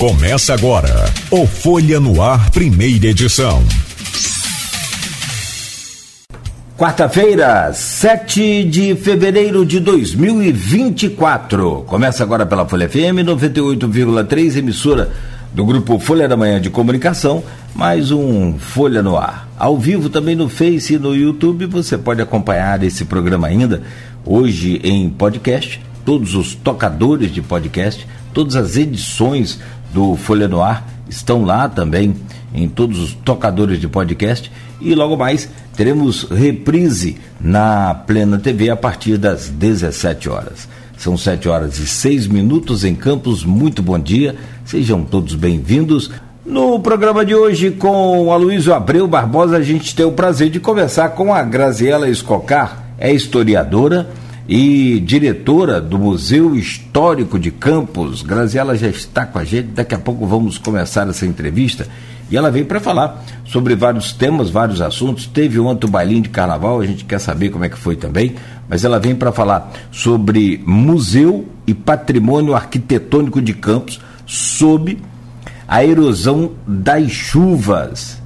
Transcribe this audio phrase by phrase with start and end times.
[0.00, 0.88] Começa agora
[1.30, 3.62] o Folha no Ar, primeira edição.
[6.74, 11.84] Quarta-feira, 7 de fevereiro de 2024.
[11.86, 15.12] Começa agora pela Folha FM 98,3, emissora
[15.52, 17.44] do grupo Folha da Manhã de Comunicação,
[17.74, 19.50] mais um Folha no Ar.
[19.58, 23.82] Ao vivo também no Face e no YouTube, você pode acompanhar esse programa ainda
[24.24, 29.60] hoje em podcast, todos os tocadores de podcast, todas as edições
[29.92, 32.14] do Folha no Ar estão lá também
[32.54, 34.50] em todos os tocadores de podcast
[34.80, 40.68] e logo mais teremos reprise na Plena TV a partir das 17 horas.
[40.96, 43.42] São 7 horas e 6 minutos em Campos.
[43.42, 44.36] Muito bom dia.
[44.66, 46.10] Sejam todos bem-vindos.
[46.44, 51.10] No programa de hoje, com Aloysio Abreu Barbosa, a gente tem o prazer de conversar
[51.10, 54.10] com a Graziela Escocar, é historiadora
[54.52, 58.20] e diretora do Museu Histórico de Campos.
[58.20, 61.86] Graziela já está com a gente, daqui a pouco vamos começar essa entrevista.
[62.28, 65.24] E ela veio para falar sobre vários temas, vários assuntos.
[65.24, 68.34] Teve ontem o bailinho de carnaval, a gente quer saber como é que foi também,
[68.68, 74.98] mas ela vem para falar sobre museu e patrimônio arquitetônico de Campos sob
[75.68, 78.19] a erosão das chuvas.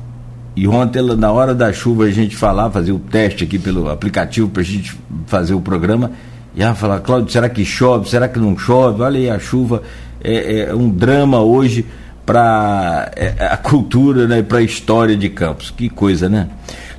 [0.56, 4.48] E ontem, na hora da chuva, a gente falar, fazer o teste aqui pelo aplicativo
[4.48, 4.96] para a gente
[5.26, 6.12] fazer o programa.
[6.54, 8.08] E ela fala, Cláudio, será que chove?
[8.08, 9.02] Será que não chove?
[9.02, 9.82] Olha aí, a chuva
[10.22, 11.84] é, é um drama hoje
[12.24, 15.70] para é, a cultura né, e para a história de Campos.
[15.70, 16.48] Que coisa, né?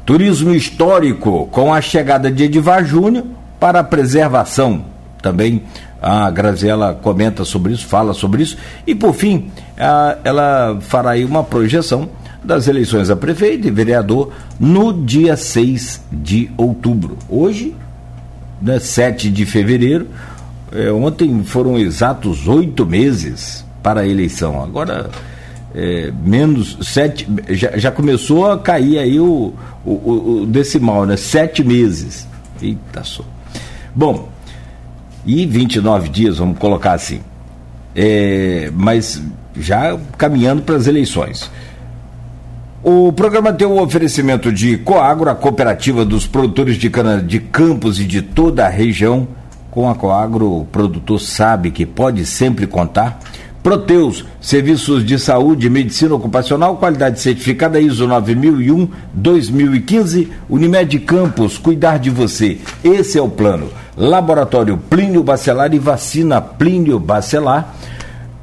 [0.06, 3.23] Turismo histórico com a chegada de Edivar Júnior
[3.59, 4.86] para a preservação.
[5.22, 5.64] Também
[6.02, 8.58] a Graziela comenta sobre isso, fala sobre isso.
[8.86, 12.09] E por fim, a, ela fará aí uma projeção
[12.46, 17.18] das eleições a prefeito e vereador no dia 6 de outubro.
[17.28, 17.76] Hoje,
[18.62, 20.08] né, 7 de fevereiro,
[20.72, 24.62] é, ontem foram exatos oito meses para a eleição.
[24.62, 25.10] Agora,
[25.74, 29.53] é, menos sete, já, já, começou a cair aí o,
[29.86, 31.18] o, o, decimal, né?
[31.18, 32.28] Sete meses.
[32.62, 33.24] Eita só.
[33.94, 34.30] Bom,
[35.25, 37.22] e 29 dias, vamos colocar assim.
[37.96, 39.22] É, mas
[39.58, 41.50] já caminhando para as eleições.
[42.88, 48.00] O programa tem o oferecimento de Coagro, a cooperativa dos produtores de cana de Campos
[48.00, 49.28] e de toda a região.
[49.72, 53.19] Com a Coagro, o produtor sabe que pode sempre contar.
[53.63, 60.28] Proteus, serviços de saúde e medicina ocupacional, qualidade certificada ISO 9001-2015.
[60.47, 62.59] Unimed Campos, cuidar de você.
[62.84, 63.68] Esse é o plano.
[63.97, 67.74] Laboratório Plínio Bacelar e vacina Plínio Bacelar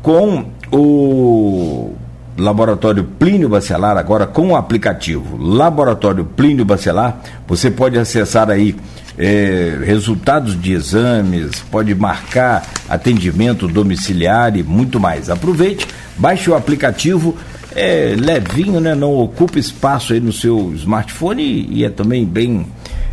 [0.02, 1.92] com o
[2.36, 8.74] Laboratório Plínio Bacelar, agora com o aplicativo Laboratório Plínio Bacelar, você pode acessar aí
[9.18, 15.28] é, resultados de exames, pode marcar atendimento domiciliar e muito mais.
[15.28, 17.36] Aproveite, baixe o aplicativo,
[17.74, 18.94] é levinho, né?
[18.94, 22.66] Não ocupa espaço aí no seu smartphone e, é também bem,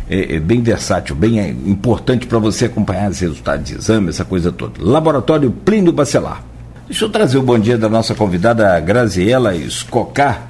[0.08, 4.24] é, é bem versátil, bem é, importante para você acompanhar os resultados de exame, essa
[4.24, 4.74] coisa toda.
[4.78, 6.49] Laboratório Plínio Bacelar.
[6.90, 10.48] Deixa eu trazer o bom dia da nossa convidada Graziela Escocar.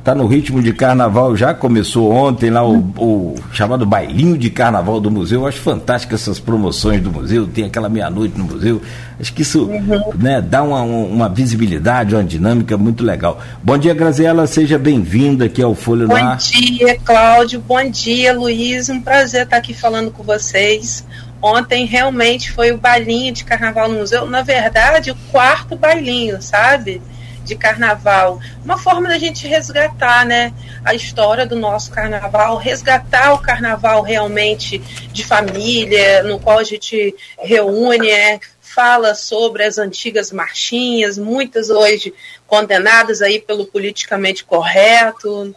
[0.00, 5.00] Está no ritmo de carnaval, já começou ontem lá o, o, chamado bailinho de carnaval
[5.00, 5.42] do museu.
[5.42, 8.82] Eu acho fantástico essas promoções do museu, tem aquela meia-noite no museu.
[9.18, 10.12] Acho que isso uhum.
[10.16, 13.40] né, dá uma, uma, visibilidade, uma dinâmica muito legal.
[13.62, 16.08] Bom dia, Graziela, seja bem-vinda aqui ao Folha.
[16.08, 17.60] Bom dia, Cláudio.
[17.60, 18.88] Bom dia, Luiz.
[18.88, 21.06] Um prazer estar aqui falando com vocês.
[21.44, 24.24] Ontem realmente foi o bailinho de carnaval no museu.
[24.24, 27.02] Na verdade, o quarto bailinho, sabe?
[27.44, 28.40] De carnaval.
[28.64, 30.54] Uma forma da gente resgatar, né?
[30.82, 34.78] A história do nosso carnaval, resgatar o carnaval realmente
[35.12, 42.14] de família, no qual a gente reúne, é, fala sobre as antigas marchinhas, muitas hoje
[42.46, 45.54] condenadas aí pelo politicamente correto,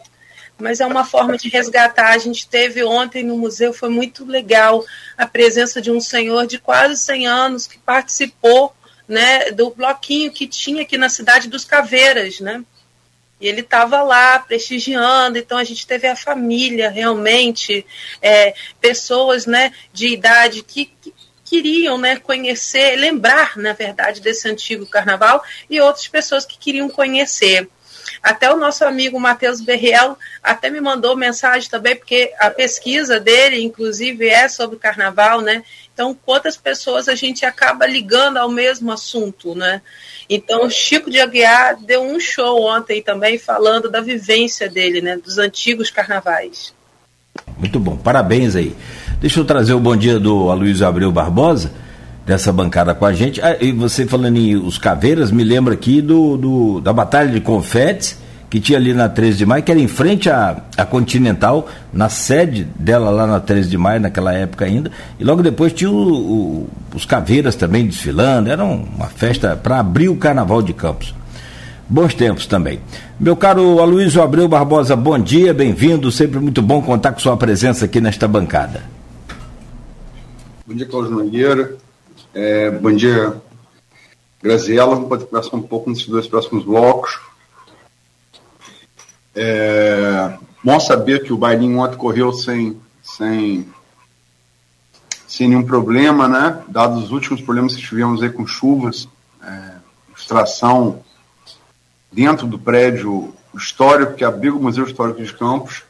[0.58, 2.10] mas é uma forma de resgatar.
[2.10, 4.84] A gente teve ontem no museu, foi muito legal
[5.16, 8.74] a presença de um senhor de quase 100 anos que participou
[9.06, 12.62] né, do bloquinho que tinha aqui na cidade dos Caveiras, né?
[13.40, 17.86] E ele estava lá prestigiando, então a gente teve a família realmente,
[18.20, 21.14] é, pessoas né, de idade que, que
[21.44, 27.68] queriam né, conhecer, lembrar, na verdade, desse antigo carnaval, e outras pessoas que queriam conhecer.
[28.22, 33.62] Até o nosso amigo Matheus Berriel até me mandou mensagem também, porque a pesquisa dele,
[33.62, 35.62] inclusive, é sobre o carnaval, né?
[35.92, 39.82] Então, quantas pessoas a gente acaba ligando ao mesmo assunto, né?
[40.28, 45.16] Então, o Chico de Aguiar deu um show ontem também falando da vivência dele, né?
[45.16, 46.74] Dos antigos carnavais.
[47.56, 48.76] Muito bom, parabéns aí.
[49.20, 51.72] Deixa eu trazer o bom dia do Aloysio Abreu Barbosa
[52.28, 53.40] dessa bancada com a gente.
[53.40, 57.40] Ah, e você falando em os caveiras, me lembra aqui do, do da Batalha de
[57.40, 58.18] Confetes,
[58.50, 62.10] que tinha ali na 13 de maio, que era em frente à, à Continental, na
[62.10, 64.92] sede dela lá na 13 de maio, naquela época ainda.
[65.18, 68.50] E logo depois tinha o, o, os caveiras também desfilando.
[68.50, 71.14] Era uma festa para abrir o Carnaval de Campos.
[71.88, 72.78] Bons tempos também.
[73.18, 76.12] Meu caro Aloysio Abreu Barbosa, bom dia, bem-vindo.
[76.12, 78.82] Sempre muito bom contar com sua presença aqui nesta bancada.
[80.66, 81.87] Bom dia, Cláudio Nogueira.
[82.34, 83.40] É, bom dia,
[84.42, 84.94] Graziela.
[84.94, 87.18] Vamos conversar um pouco nesses dois próximos blocos.
[89.34, 93.66] É, bom saber que o bailinho ontem correu sem, sem,
[95.26, 96.62] sem nenhum problema, né?
[96.68, 99.08] Dados os últimos problemas que tivemos aí com chuvas,
[99.42, 99.72] é,
[100.16, 101.02] extração
[102.12, 105.82] dentro do prédio histórico que abriga o Museu Histórico de Campos.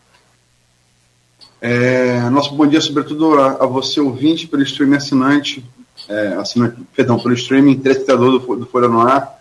[1.61, 5.64] É, nosso bom dia, sobretudo, a, a você, ouvinte, pelo streaming assinante,
[6.08, 9.37] é, assinante perdão, pelo streaming telespectador do, do Folha no Ar.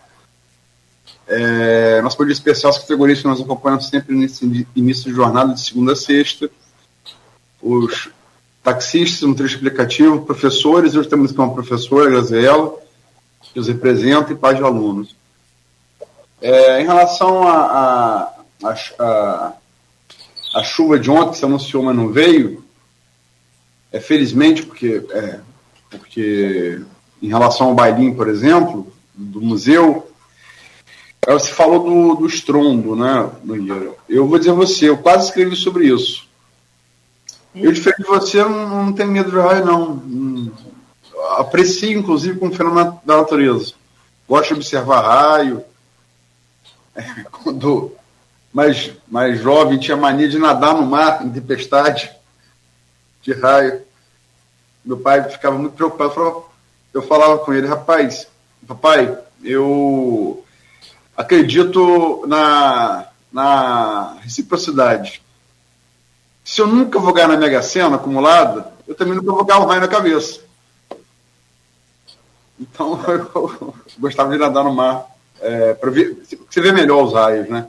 [1.26, 5.60] É, nosso dia especial às categorias que nós acompanhamos sempre nesse início de jornada, de
[5.60, 6.50] segunda a sexta.
[7.60, 8.10] Os
[8.62, 12.74] taxistas, um trecho explicativo, professores, hoje temos aqui uma professora, Graziela,
[13.52, 15.16] que os representa, e pais de alunos.
[16.40, 18.32] É, em relação a,
[18.62, 19.52] a, a,
[20.54, 22.64] a, chuva de ontem que se anunciou, mas não veio,
[23.90, 25.40] é, felizmente, porque, é,
[25.90, 26.80] porque
[27.22, 30.10] em relação ao bailinho, por exemplo, do museu,
[31.38, 33.92] se falou do, do estrondo, né, Nogueira?
[34.08, 36.26] Eu vou dizer a você, eu quase escrevi sobre isso.
[37.54, 40.52] Eu, diferente de você, não, não tenho medo de raio, não.
[41.38, 43.74] Aprecio, inclusive, como fenômeno da natureza.
[44.28, 45.62] Gosto de observar raio,
[47.42, 47.92] quando
[48.52, 52.10] mais, mais jovem, tinha mania de nadar no mar em tempestade
[53.22, 53.82] de raio.
[54.84, 56.44] Meu pai ficava muito preocupado.
[56.92, 58.26] Eu falava com ele, rapaz,
[58.66, 60.44] papai, eu
[61.16, 65.22] acredito na, na reciprocidade.
[66.44, 69.66] Se eu nunca vou ganhar na Mega Sena acumulada, eu também nunca vou ganhar um
[69.66, 70.40] raio na cabeça.
[72.58, 75.06] Então eu gostava de nadar no mar
[75.40, 76.16] é, para ver,
[76.48, 77.68] você ver melhor os raios, né?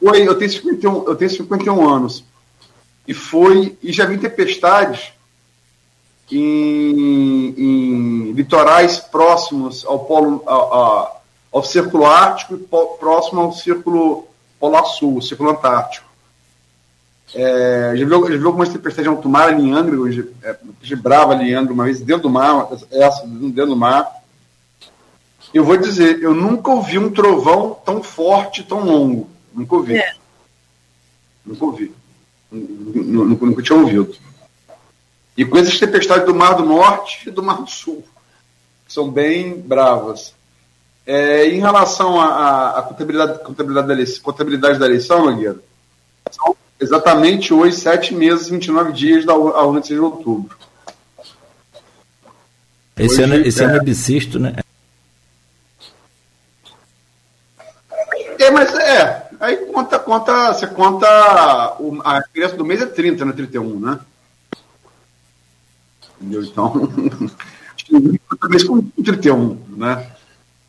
[0.00, 2.24] Foi, eu tenho 51, eu tenho 51 anos
[3.08, 5.12] e foi e já vi tempestades
[6.32, 12.58] em, em litorais próximos ao polo ao, ao círculo ártico e
[12.98, 14.26] próximo ao círculo
[14.58, 16.06] polar sul, círculo antártico.
[17.34, 19.96] É, já, vi, já vi algumas tempestades em alto mar ali em Angra,
[20.42, 24.16] é, de brava ali em Angra, uma vez dentro do mar, essa dentro do mar
[25.56, 29.28] eu vou dizer, eu nunca ouvi um trovão tão forte, tão longo.
[29.54, 29.96] Nunca ouvi.
[29.96, 30.14] É.
[31.46, 31.94] Nunca ouvi.
[32.52, 34.14] Nunca, nunca tinha ouvido.
[35.36, 38.04] E coisas tempestades do Mar do Norte e do Mar do Sul.
[38.86, 40.34] Que são bem bravas.
[41.06, 45.58] É, em relação à contabilidade, contabilidade, da eleição, contabilidade da eleição, Nogueira,
[46.30, 50.56] são exatamente hoje, sete meses, 29 dias da urna de outubro.
[52.96, 54.56] Esse, hoje, ano, esse é, ano é bissexto, né?
[58.38, 59.28] É, mas é.
[59.38, 61.76] Aí conta, conta, você conta.
[61.78, 64.00] O, a criança do mês é 30, não é 31, né?
[66.20, 66.42] Entendeu?
[66.42, 66.92] Então.
[68.40, 70.10] talvez com 31, né?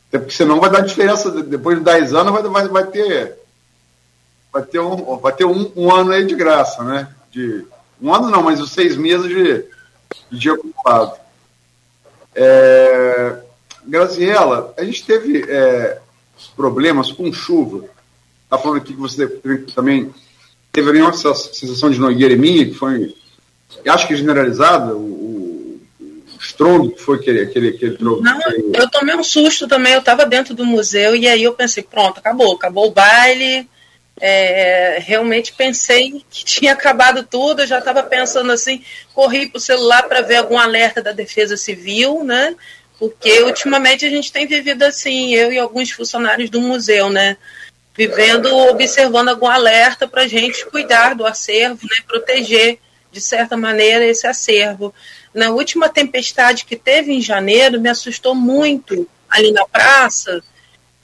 [0.08, 1.31] Até porque senão vai dar diferença.
[1.44, 3.38] Depois de 10 anos vai, vai, vai ter.
[4.52, 7.10] Vai ter, um, vai ter um, um ano aí de graça, né?
[7.31, 7.66] De,
[8.02, 9.66] um ano não, mas os seis meses de,
[10.31, 11.14] de dia ocupado.
[12.33, 13.40] É,
[13.86, 16.00] Graziela, a gente teve é,
[16.56, 17.86] problemas com chuva.
[18.44, 19.28] Está falando aqui que você
[19.76, 20.14] também
[20.71, 23.16] teve a mesma sensação de Nogueira e minha, que foi,
[23.88, 25.27] acho que generalizada, o,
[26.40, 28.40] estrondo que foi aquele, aquele, aquele Não,
[28.74, 32.20] eu tomei um susto também, eu estava dentro do museu e aí eu pensei, pronto,
[32.20, 33.68] acabou, acabou o baile,
[34.20, 39.62] é, realmente pensei que tinha acabado tudo, eu já estava pensando assim, corri para o
[39.62, 42.56] celular para ver algum alerta da Defesa Civil, né?
[43.00, 47.38] Porque ultimamente a gente tem vivido assim, eu e alguns funcionários do museu, né?
[47.96, 51.98] Vivendo, observando algum alerta para a gente cuidar do acervo, né?
[52.08, 52.80] Proteger,
[53.12, 54.94] de certa maneira, esse acervo.
[55.38, 60.44] Na última tempestade que teve em janeiro, me assustou muito ali na praça.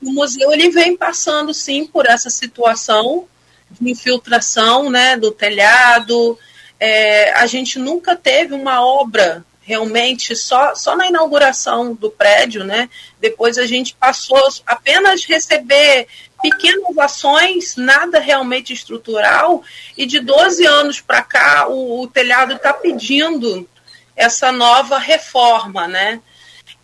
[0.01, 3.27] O museu ele vem passando, sim, por essa situação
[3.69, 6.35] de infiltração né, do telhado.
[6.79, 12.89] É, a gente nunca teve uma obra realmente só, só na inauguração do prédio, né?
[13.21, 16.07] Depois a gente passou apenas receber
[16.41, 19.63] pequenas ações, nada realmente estrutural,
[19.95, 23.69] e de 12 anos para cá o, o telhado está pedindo
[24.15, 26.21] essa nova reforma, né?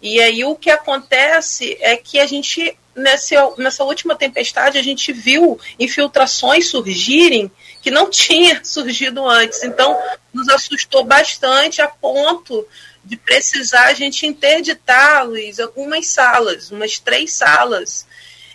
[0.01, 5.12] E aí o que acontece é que a gente, nessa, nessa última tempestade, a gente
[5.12, 9.63] viu infiltrações surgirem que não tinha surgido antes.
[9.63, 9.98] Então,
[10.33, 12.65] nos assustou bastante a ponto
[13.03, 18.05] de precisar a gente interditar, Luiz, algumas salas, umas três salas.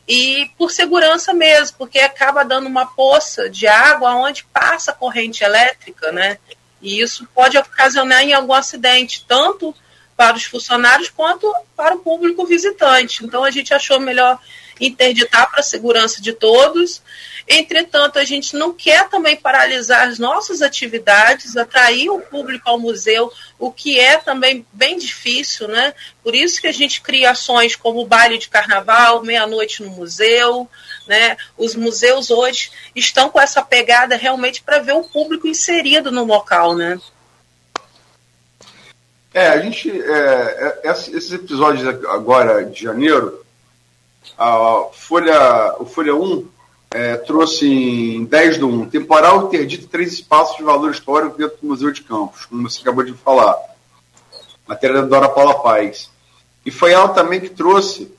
[0.06, 5.42] E por segurança mesmo, porque acaba dando uma poça de água onde passa a corrente
[5.42, 6.38] elétrica, né?
[6.84, 9.74] E isso pode ocasionar em algum acidente, tanto
[10.14, 13.24] para os funcionários quanto para o público visitante.
[13.24, 14.38] Então a gente achou melhor
[14.80, 17.02] interditar para a segurança de todos.
[17.46, 23.30] Entretanto, a gente não quer também paralisar as nossas atividades, atrair o público ao museu,
[23.58, 25.92] o que é também bem difícil, né?
[26.22, 30.68] Por isso que a gente cria ações como o baile de carnaval, meia-noite no museu,
[31.06, 31.36] né?
[31.56, 36.74] Os museus hoje estão com essa pegada realmente para ver o público inserido no local,
[36.74, 36.98] né?
[39.34, 39.90] É, a gente.
[39.90, 43.43] É, é esses episódios agora de janeiro,
[44.38, 46.48] a Folha, o Folha 1
[46.90, 51.66] é, trouxe em 10 do 1, temporal interdito três espaços de valor histórico dentro do
[51.66, 53.56] Museu de Campos, como você acabou de falar.
[54.66, 56.10] Matéria da Dora Paula Paz.
[56.64, 58.14] E foi ela também que trouxe,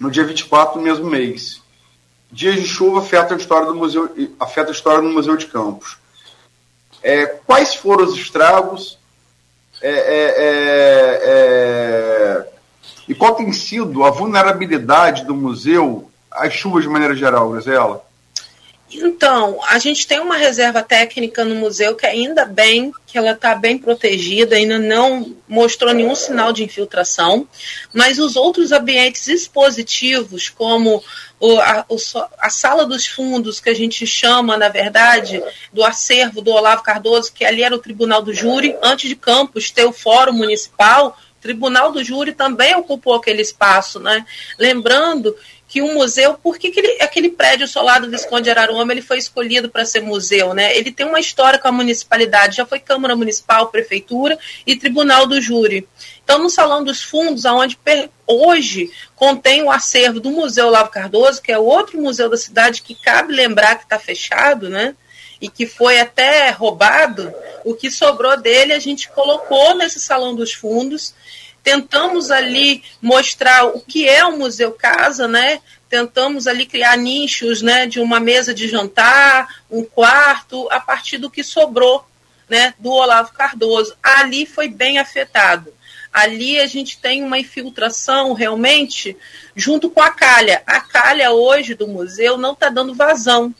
[0.00, 1.62] no dia 24 do mesmo mês,
[2.30, 4.10] dias de chuva afetam a história do museu,
[4.40, 5.98] afeta a história do Museu de Campos.
[7.02, 8.98] É, quais foram os estragos
[9.80, 12.51] é, é, é, é
[13.12, 18.02] e qual tem sido a vulnerabilidade do museu às chuvas de maneira geral, Grisela?
[18.90, 23.54] Então, a gente tem uma reserva técnica no museu que ainda bem que ela está
[23.54, 27.46] bem protegida, ainda não mostrou nenhum sinal de infiltração,
[27.92, 31.04] mas os outros ambientes expositivos, como
[31.38, 31.96] o, a, o,
[32.38, 37.30] a, sala dos fundos, que a gente chama, na verdade, do acervo do Olavo Cardoso,
[37.30, 41.92] que ali era o tribunal do júri, antes de Campos ter o fórum municipal, tribunal
[41.92, 44.24] do júri também ocupou aquele espaço, né?
[44.58, 48.92] Lembrando que um museu, por que, que ele, aquele prédio solar do Visconde de Araruama
[48.92, 50.76] ele foi escolhido para ser museu, né?
[50.76, 55.40] Ele tem uma história com a municipalidade, já foi Câmara Municipal, Prefeitura e Tribunal do
[55.40, 55.88] Júri.
[56.22, 57.78] Então, no Salão dos Fundos, aonde
[58.26, 62.94] hoje contém o acervo do Museu Lavo Cardoso, que é outro museu da cidade que
[62.94, 64.94] cabe lembrar que está fechado, né?
[65.42, 67.34] E que foi até roubado,
[67.64, 71.12] o que sobrou dele a gente colocou nesse Salão dos Fundos
[71.62, 75.60] tentamos ali mostrar o que é o Museu Casa, né?
[75.88, 81.30] Tentamos ali criar nichos, né, de uma mesa de jantar, um quarto, a partir do
[81.30, 82.04] que sobrou,
[82.48, 83.94] né, do Olavo Cardoso.
[84.02, 85.72] Ali foi bem afetado.
[86.12, 89.16] Ali a gente tem uma infiltração realmente
[89.54, 90.62] junto com a calha.
[90.66, 93.54] A calha hoje do museu não está dando vazão.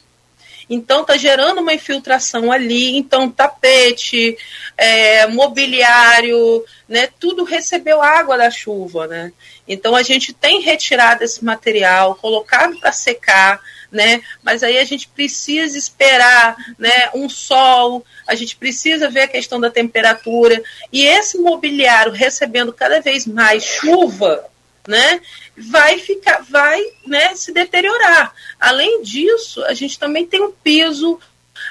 [0.75, 2.97] Então está gerando uma infiltração ali.
[2.97, 4.37] Então tapete,
[4.76, 9.33] é, mobiliário, né, tudo recebeu água da chuva, né?
[9.69, 13.61] Então a gente tem retirado esse material, colocado para secar,
[13.91, 14.23] né?
[14.43, 19.61] Mas aí a gente precisa esperar, né, um sol, a gente precisa ver a questão
[19.61, 24.47] da temperatura e esse mobiliário recebendo cada vez mais chuva,
[24.88, 25.21] né?
[25.56, 28.35] Vai ficar, vai né, se deteriorar.
[28.59, 31.21] Além disso, a gente também tem um piso,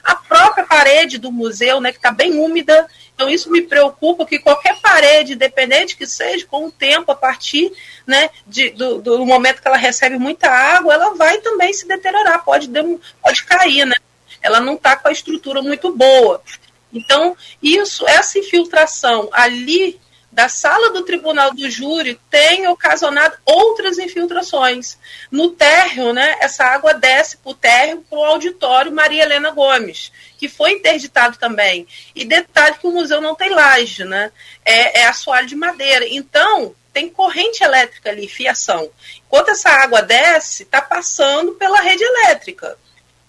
[0.03, 2.88] a própria parede do museu, né, que está bem úmida.
[3.13, 7.71] Então isso me preocupa que qualquer parede, independente que seja, com o tempo, a partir
[8.05, 12.43] né, de, do, do momento que ela recebe muita água, ela vai também se deteriorar,
[12.43, 12.69] pode,
[13.21, 13.95] pode cair, né?
[14.41, 16.41] Ela não está com a estrutura muito boa.
[16.91, 20.00] Então, isso, essa infiltração ali
[20.31, 24.97] da sala do tribunal do júri tem ocasionado outras infiltrações.
[25.29, 30.11] No térreo, né, essa água desce para o térreo, para o auditório Maria Helena Gomes,
[30.38, 31.85] que foi interditado também.
[32.15, 34.31] E detalhe que o museu não tem laje, né?
[34.63, 36.07] É, é assoalho de madeira.
[36.07, 38.89] Então, tem corrente elétrica ali, fiação.
[39.25, 42.77] Enquanto essa água desce, está passando pela rede elétrica.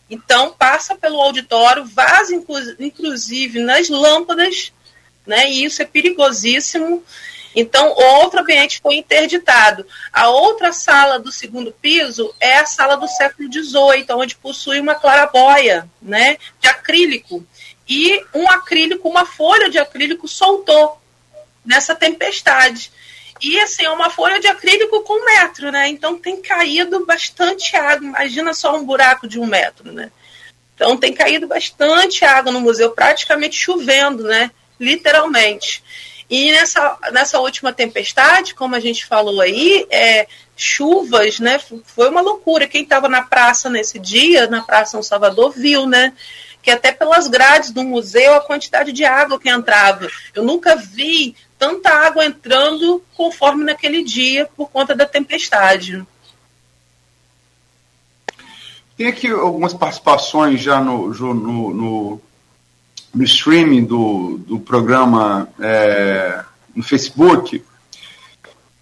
[0.09, 2.35] Então, passa pelo auditório, vaza
[2.79, 4.73] inclusive nas lâmpadas
[5.27, 5.51] né?
[5.51, 7.03] E isso é perigosíssimo.
[7.55, 9.87] Então, outro ambiente foi interditado.
[10.13, 14.95] A outra sala do segundo piso é a sala do século XVIII, onde possui uma
[14.95, 17.47] clarabóia né, de acrílico.
[17.87, 20.99] E um acrílico, uma folha de acrílico soltou
[21.65, 22.91] nessa tempestade.
[23.41, 25.89] E assim, é uma folha de acrílico com um metro, né?
[25.89, 28.07] Então tem caído bastante água.
[28.07, 30.13] Imagina só um buraco de um metro, né?
[30.75, 34.51] Então tem caído bastante água no museu, praticamente chovendo, né?
[34.83, 35.83] Literalmente.
[36.29, 41.61] E nessa, nessa última tempestade, como a gente falou aí, é, chuvas, né?
[41.85, 42.67] Foi uma loucura.
[42.67, 46.13] Quem estava na praça nesse dia, na Praça São Salvador, viu, né?
[46.63, 50.09] Que até pelas grades do museu, a quantidade de água que entrava.
[50.35, 56.05] Eu nunca vi tanta água entrando conforme naquele dia por conta da tempestade.
[58.97, 62.21] Tem aqui algumas participações já no, no, no,
[63.15, 66.43] no streaming do, do programa é,
[66.75, 67.63] no Facebook.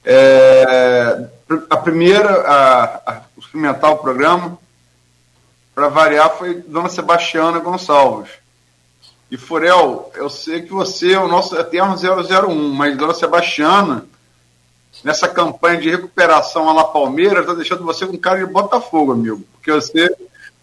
[0.04, 1.28] É,
[1.68, 4.58] a primeira a, a experimentar o programa,
[5.74, 8.30] para variar, foi Dona Sebastiana Gonçalves.
[9.30, 14.04] E Furel, eu sei que você é o nosso eterno 001, mas Dona Sebastiana,
[15.04, 19.44] nessa campanha de recuperação lá Palmeiras, está deixando você com cara de Botafogo, amigo.
[19.52, 20.14] Porque você,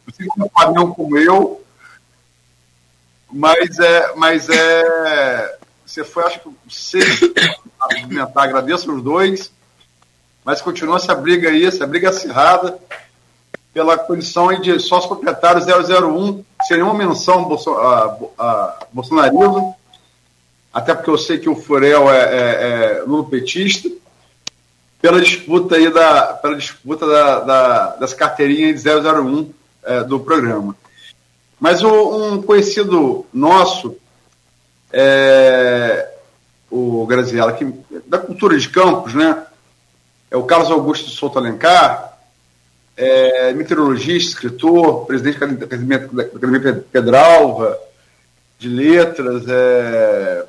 [0.05, 1.63] você é um padrão como eu,
[3.31, 7.33] mas é, mas é, você foi, acho que, sexto
[7.79, 9.51] a agradeço os dois,
[10.43, 12.77] mas continua essa briga aí, essa briga acirrada
[13.73, 17.47] pela condição de sócio proprietário 001, sem nenhuma menção
[18.39, 19.75] a, bolsonarismo,
[20.73, 23.03] até porque eu sei que o Furel é, é, é
[25.01, 29.51] pela disputa aí da, pela disputa da, da, das carteirinhas de 001
[29.83, 30.75] é, do programa.
[31.59, 33.95] Mas o, um conhecido nosso,
[34.91, 36.07] é,
[36.69, 37.71] o Graziella, que,
[38.05, 39.43] da cultura de campos, né?
[40.29, 42.17] É o Carlos Augusto Souto Alencar,
[42.95, 47.79] é, meteorologista, escritor, presidente da Academia, da Academia Pedralva,
[48.59, 49.43] de letras.
[49.47, 50.45] É,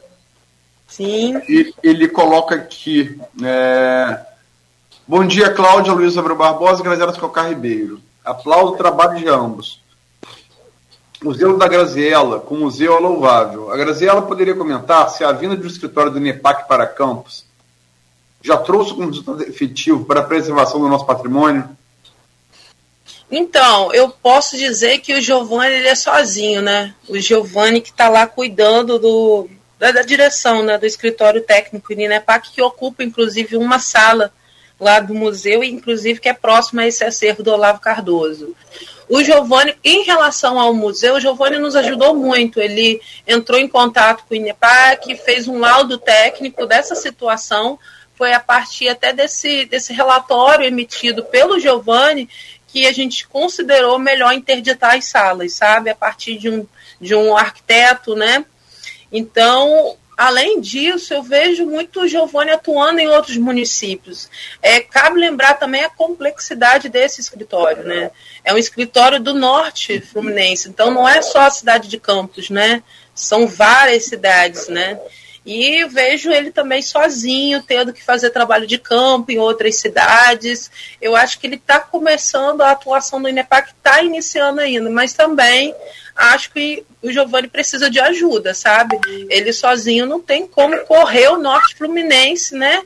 [0.89, 1.41] Sim.
[1.49, 3.19] E, ele coloca aqui.
[3.43, 4.27] É,
[5.09, 7.99] Bom dia, Cláudia Luiz Abreu Barbosa e Graziela Cocar Ribeiro.
[8.23, 9.81] Aplaudo o trabalho de ambos.
[11.25, 13.73] O zelo da Graziela com o museu é louvável.
[13.73, 17.45] A Graziela poderia comentar se a vinda do escritório do NEPAC para Campos
[18.43, 21.69] já trouxe como resultado efetivo para a preservação do nosso patrimônio?
[23.31, 26.95] Então, eu posso dizer que o Giovanni ele é sozinho, né?
[27.09, 29.49] O Giovanni que está lá cuidando do,
[29.79, 34.33] da, da, direção né, do escritório técnico do INEPAC, que ocupa inclusive uma sala
[34.81, 38.55] lá do museu, inclusive que é próximo a esse acervo do Olavo Cardoso.
[39.09, 42.61] O Giovanni, em relação ao museu, o Giovanni nos ajudou muito.
[42.61, 47.79] Ele entrou em contato com o INEPAC, fez um laudo técnico dessa situação.
[48.15, 52.29] Foi a partir até desse, desse relatório emitido pelo Giovanni
[52.67, 55.89] que a gente considerou melhor interditar as salas, sabe?
[55.89, 56.67] A partir de um,
[57.01, 58.45] de um arquiteto, né?
[59.11, 64.29] Então, Além disso, eu vejo muito o Giovanni atuando em outros municípios.
[64.61, 68.11] É, cabe lembrar também a complexidade desse escritório, né?
[68.43, 72.83] É um escritório do norte fluminense, então não é só a cidade de Campos, né?
[73.15, 74.99] São várias cidades, né?
[75.51, 80.71] E vejo ele também sozinho, tendo que fazer trabalho de campo em outras cidades.
[81.01, 85.75] Eu acho que ele está começando, a atuação do INEPAC está iniciando ainda, mas também
[86.15, 89.01] acho que o Giovanni precisa de ajuda, sabe?
[89.31, 92.83] Ele sozinho não tem como correr o Norte Fluminense, né?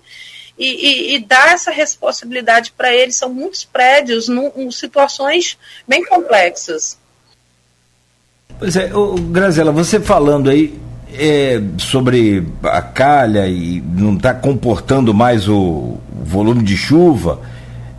[0.57, 3.11] E, e, e dar essa responsabilidade para ele.
[3.11, 6.97] São muitos prédios, em situações bem complexas.
[8.57, 10.81] Pois é, ô, Grazela, você falando aí
[11.15, 17.41] é, sobre a calha e não está comportando mais o volume de chuva,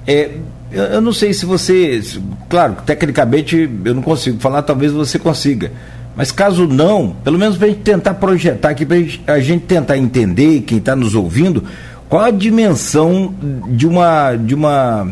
[0.05, 0.31] é,
[0.71, 2.01] eu, eu, não sei se você.
[2.49, 5.71] Claro, tecnicamente eu não consigo falar, talvez você consiga.
[6.15, 9.97] Mas caso não, pelo menos para a gente tentar projetar aqui, para a gente tentar
[9.97, 11.63] entender, quem está nos ouvindo,
[12.07, 13.33] qual a dimensão
[13.69, 15.11] de uma, de uma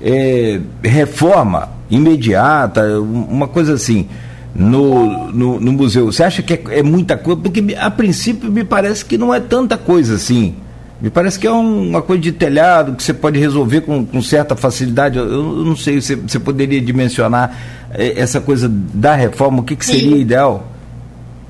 [0.00, 4.08] é, reforma imediata, uma coisa assim,
[4.54, 6.06] no, no, no museu.
[6.06, 7.40] Você acha que é, é muita coisa?
[7.40, 10.56] Porque a princípio me parece que não é tanta coisa assim.
[11.00, 14.20] Me parece que é um, uma coisa de telhado que você pode resolver com, com
[14.20, 15.18] certa facilidade.
[15.18, 17.56] Eu, eu não sei, você, você poderia dimensionar
[17.92, 20.20] é, essa coisa da reforma, o que, que seria Sim.
[20.20, 20.66] ideal?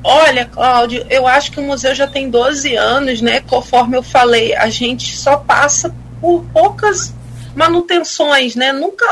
[0.02, 3.40] Olha, Cláudio, eu acho que o museu já tem 12 anos, né?
[3.40, 7.12] Conforme eu falei, a gente só passa por poucas
[7.54, 8.72] manutenções, né?
[8.72, 9.04] Nunca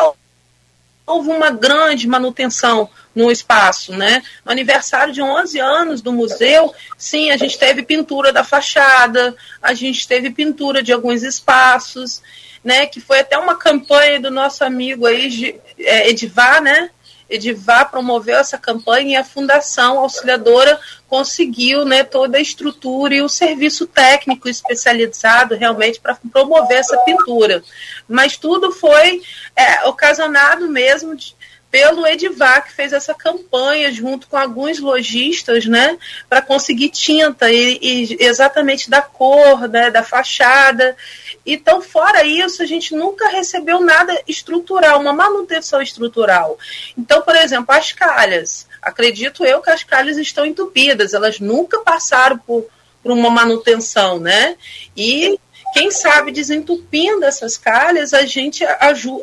[1.06, 4.22] houve uma grande manutenção no espaço, né?
[4.44, 9.74] No aniversário de 11 anos do museu, sim, a gente teve pintura da fachada, a
[9.74, 12.22] gente teve pintura de alguns espaços,
[12.62, 12.86] né?
[12.86, 16.90] Que foi até uma campanha do nosso amigo aí, é, Edivar, né?
[17.28, 23.28] Edivar promoveu essa campanha e a Fundação Auxiliadora conseguiu né, toda a estrutura e o
[23.28, 27.62] serviço técnico especializado realmente para promover essa pintura.
[28.08, 29.20] Mas tudo foi
[29.54, 31.36] é, ocasionado mesmo de,
[31.70, 37.78] pelo Edivar, que fez essa campanha junto com alguns lojistas, né, para conseguir tinta e,
[37.82, 40.96] e, exatamente da cor, né, da fachada.
[41.44, 46.58] Então, fora isso, a gente nunca recebeu nada estrutural, uma manutenção estrutural.
[46.96, 48.66] Então, por exemplo, as calhas.
[48.80, 52.66] Acredito eu que as calhas estão entupidas, elas nunca passaram por,
[53.02, 54.56] para uma manutenção, né?
[54.96, 55.38] E
[55.72, 58.64] quem sabe desentupindo essas calhas, a gente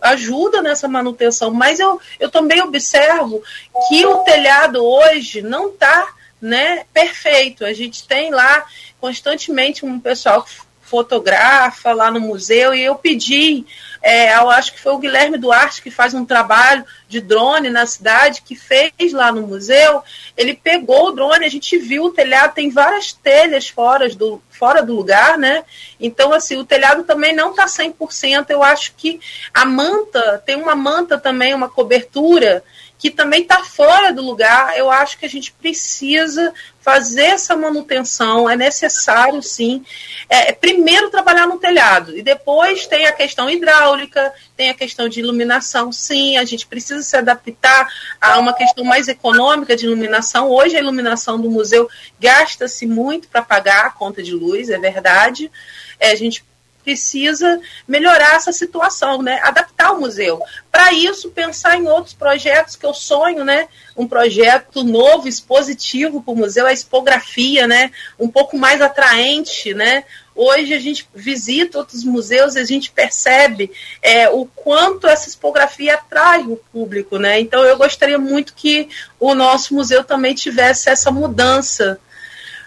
[0.01, 1.51] ajuda nessa manutenção.
[1.51, 3.41] Mas eu, eu também observo
[3.87, 7.65] que o telhado hoje não está né, perfeito.
[7.65, 8.65] A gente tem lá
[8.99, 10.45] constantemente um pessoal
[10.85, 13.65] fotografa lá no museu e eu pedi
[14.07, 17.87] é, eu acho que foi o Guilherme Duarte que faz um trabalho de drone na
[17.87, 20.03] cidade, que fez lá no museu.
[20.37, 24.83] Ele pegou o drone, a gente viu o telhado, tem várias telhas fora do, fora
[24.83, 25.63] do lugar, né?
[25.99, 28.51] Então, assim, o telhado também não está 100%.
[28.51, 29.19] Eu acho que
[29.51, 32.63] a manta, tem uma manta também, uma cobertura
[33.05, 34.75] que também está fora do lugar.
[34.75, 39.85] Eu acho que a gente precisa fazer essa manutenção, é necessário sim.
[40.27, 45.19] É, primeiro trabalhar no telhado e depois tem a questão hidráulica, tem a questão de
[45.19, 47.87] iluminação, sim, a gente precisa se adaptar
[48.19, 50.49] a uma questão mais econômica de iluminação.
[50.49, 51.87] Hoje a iluminação do museu
[52.19, 55.51] gasta-se muito para pagar a conta de luz, é verdade.
[55.99, 56.43] É, a gente
[56.85, 59.39] precisa melhorar essa situação, né?
[59.43, 60.39] Adaptar o museu.
[60.71, 63.67] Para isso, pensar em outros projetos que eu sonho, né?
[63.97, 67.91] Um projeto novo, expositivo para o museu, a expografia, né?
[68.19, 70.03] Um pouco mais atraente, né?
[70.35, 73.71] Hoje a gente visita outros museus e a gente percebe
[74.01, 77.39] é, o quanto essa expografia atrai o público, né?
[77.39, 81.99] Então eu gostaria muito que o nosso museu também tivesse essa mudança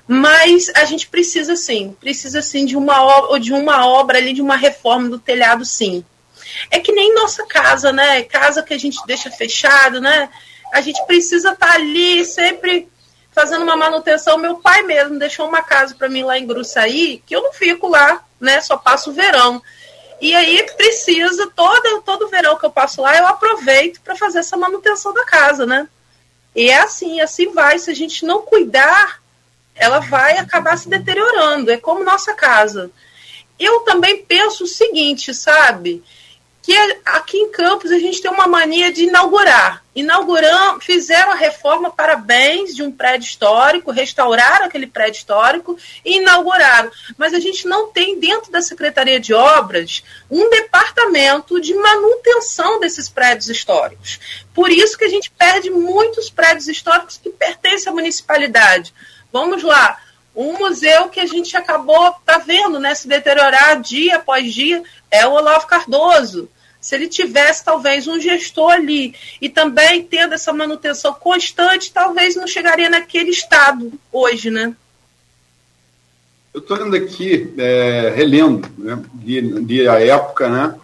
[0.08, 4.40] mas a gente precisa sim, precisa sim de uma obra, de uma obra ali, de
[4.40, 6.02] uma reforma do telhado, sim.
[6.70, 8.22] É que nem nossa casa, né?
[8.22, 10.30] Casa que a gente deixa fechado, né?
[10.72, 12.88] A gente precisa estar tá ali sempre
[13.32, 14.38] fazendo uma manutenção.
[14.38, 17.86] Meu pai mesmo deixou uma casa para mim lá em Gruçaí, que eu não fico
[17.86, 18.62] lá, né?
[18.62, 19.62] Só passo o verão.
[20.22, 24.56] E aí precisa, todo, todo verão que eu passo lá, eu aproveito para fazer essa
[24.56, 25.86] manutenção da casa, né?
[26.56, 27.78] E é assim, assim vai.
[27.78, 29.20] Se a gente não cuidar,
[29.78, 31.70] ela vai acabar se deteriorando.
[31.70, 32.90] É como nossa casa.
[33.58, 36.02] Eu também penso o seguinte, sabe?
[36.62, 39.82] Que aqui em Campos a gente tem uma mania de inaugurar.
[39.94, 46.90] Inauguram, fizeram a reforma, parabéns, de um prédio histórico, restauraram aquele prédio histórico e inauguraram.
[47.16, 53.08] Mas a gente não tem dentro da Secretaria de Obras um departamento de manutenção desses
[53.08, 54.20] prédios históricos.
[54.54, 58.92] Por isso que a gente perde muitos prédios históricos que pertencem à municipalidade
[59.32, 59.98] Vamos lá,
[60.34, 65.26] um museu que a gente acabou, tá vendo, né, se deteriorar dia após dia, é
[65.26, 66.48] o Olavo Cardoso.
[66.80, 72.46] Se ele tivesse, talvez, um gestor ali e também tendo essa manutenção constante, talvez não
[72.46, 74.76] chegaria naquele estado hoje, né?
[76.54, 80.74] Eu estou lendo aqui, é, relendo, né, de, a época, né?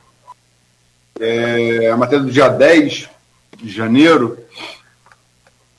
[1.21, 3.09] É, a matéria do dia 10
[3.57, 4.37] de janeiro,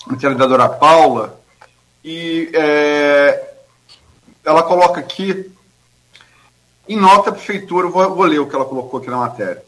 [0.07, 1.39] a matéria da Dora Paula,
[2.07, 3.49] e é,
[4.45, 5.51] ela coloca aqui,
[6.87, 9.63] em nota a prefeitura, vou, vou ler o que ela colocou aqui na matéria.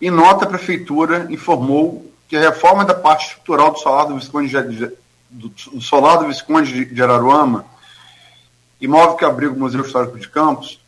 [0.00, 4.48] Em nota, a prefeitura informou que a reforma da parte estrutural do solar do Visconde
[4.48, 4.92] de,
[5.28, 7.66] do solar do Visconde de Araruama,
[8.80, 10.78] imóvel que abriga o Museu Histórico de Campos,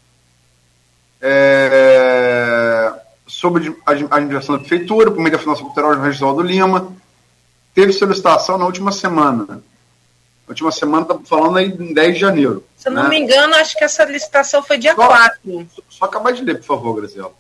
[1.21, 2.93] é,
[3.27, 6.93] sob a administração da prefeitura, por meio da Fundação Cultural de Registrado Lima,
[7.75, 9.61] teve solicitação na última semana
[10.49, 12.65] última semana, estamos tá falando aí em 10 de janeiro.
[12.77, 13.03] Se eu né?
[13.03, 15.69] não me engano, acho que essa licitação foi dia só, 4.
[15.89, 17.33] Só acabar de ler, por favor, Graziela.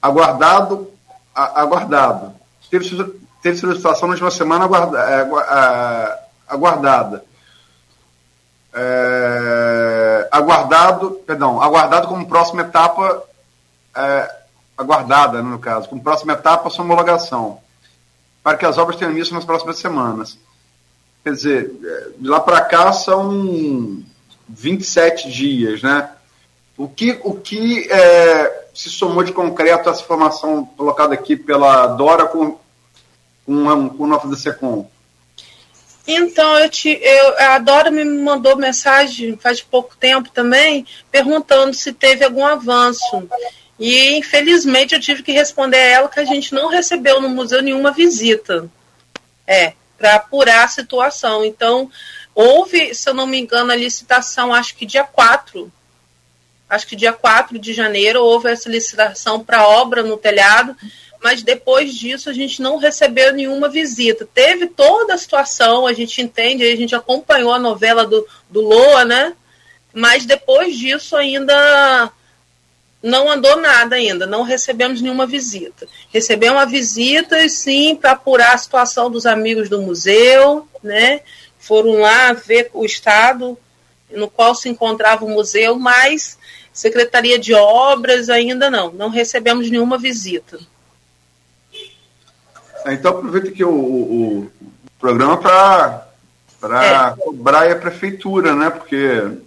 [0.00, 0.90] Aguardado,
[1.34, 2.34] a, aguardado.
[2.70, 7.24] Teve, teve solicitação na última semana aguarda, é, aguardada.
[8.74, 13.24] É, aguardado, perdão, aguardado como próxima etapa,
[13.96, 14.36] é,
[14.76, 17.60] aguardada, né, no caso, como próxima etapa sua homologação,
[18.42, 20.38] para que as obras tenham início nas próximas semanas.
[21.24, 21.70] Quer dizer,
[22.18, 24.02] de lá para cá são
[24.48, 26.10] 27 dias, né?
[26.76, 32.26] O que, o que é, se somou de concreto essa informação colocada aqui pela Dora
[32.26, 32.56] com,
[33.44, 34.88] com, com o nosso da SECOM?
[36.06, 41.92] Então, eu te, eu, a Dora me mandou mensagem faz pouco tempo também, perguntando se
[41.92, 43.28] teve algum avanço.
[43.78, 47.60] E, infelizmente, eu tive que responder a ela que a gente não recebeu no museu
[47.60, 48.70] nenhuma visita.
[49.46, 51.44] É, para apurar a situação.
[51.44, 51.90] Então,
[52.34, 55.70] houve, se eu não me engano, a licitação, acho que dia 4,
[56.70, 60.76] acho que dia 4 de janeiro, houve essa licitação para obra no telhado,
[61.22, 64.28] mas depois disso a gente não recebeu nenhuma visita.
[64.32, 69.04] Teve toda a situação, a gente entende, a gente acompanhou a novela do, do Loa,
[69.04, 69.34] né?
[69.92, 72.12] Mas depois disso ainda
[73.08, 75.86] não andou nada ainda, não recebemos nenhuma visita.
[76.10, 81.20] Recebemos uma visita, sim, para apurar a situação dos amigos do museu, né?
[81.58, 83.58] Foram lá ver o estado
[84.10, 86.38] no qual se encontrava o museu, mas
[86.72, 90.58] Secretaria de Obras ainda não, não recebemos nenhuma visita.
[92.86, 94.52] Então aproveita que o, o, o
[94.98, 96.06] programa para
[96.84, 97.22] é.
[97.22, 98.70] cobrar a prefeitura, né?
[98.70, 99.38] Porque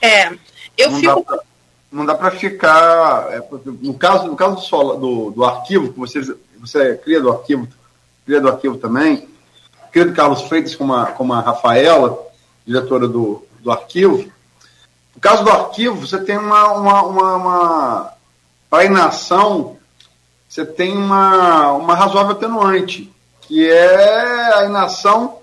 [0.00, 0.30] é,
[0.76, 1.42] eu fico dá
[1.90, 3.42] não dá para ficar é,
[3.80, 6.20] no caso no caso do, do, do arquivo que você
[6.58, 7.68] você cria do arquivo
[8.24, 9.28] cria do arquivo também
[9.90, 12.18] cria do Carlos Freitas com a, com a Rafaela
[12.66, 14.30] diretora do, do arquivo
[15.18, 18.12] no caso do arquivo, você tem uma, uma, uma, uma
[20.48, 25.40] você tem uma, uma razoável atenuante, que é a inação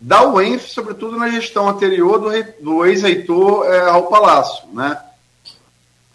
[0.00, 4.66] da UENF, sobretudo na gestão anterior do, do ex-reitor é, ao Palácio.
[4.72, 5.00] Né?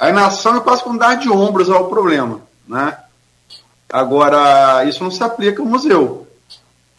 [0.02, 2.42] A inação é quase como dar de ombros ao problema.
[2.68, 2.98] Né?
[3.88, 6.28] Agora, isso não se aplica ao museu.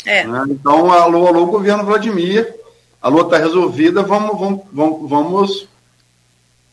[0.07, 0.23] É.
[0.23, 0.45] Né?
[0.51, 2.55] Então, alô, alô, governo Vladimir,
[3.03, 5.69] a luta está resolvida, vamos, vamos, vamos, vamos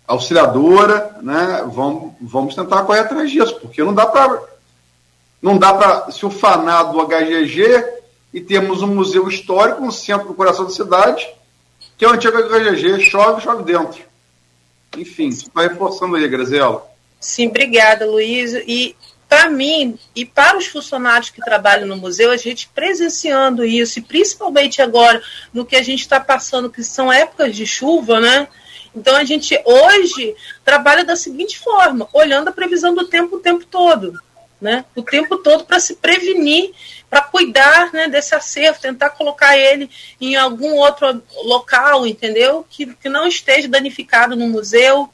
[0.08, 1.68] auxiliadora, né?
[1.74, 4.40] Vamos, vamos tentar correr atrás disso, porque não dá para
[5.42, 7.86] não dá para se ufanar do HGG
[8.34, 11.28] e temos um museu histórico no centro do coração da cidade,
[11.98, 14.09] que é o antigo HGG, chove, chove dentro.
[14.98, 16.88] Enfim, está reforçando aí, Graziela.
[17.20, 18.54] Sim, obrigada, Luiz.
[18.54, 18.96] E
[19.30, 24.02] para mim e para os funcionários que trabalham no museu, a gente presenciando isso, e
[24.02, 25.22] principalmente agora
[25.54, 28.48] no que a gente está passando, que são épocas de chuva, né?
[28.96, 33.64] Então a gente hoje trabalha da seguinte forma, olhando a previsão do tempo o tempo
[33.66, 34.20] todo,
[34.60, 34.84] né?
[34.96, 36.72] O tempo todo para se prevenir,
[37.10, 39.90] para cuidar né, desse acervo, tentar colocar ele
[40.22, 42.66] em algum outro local, entendeu?
[42.70, 45.10] Que, que não esteja danificado no museu.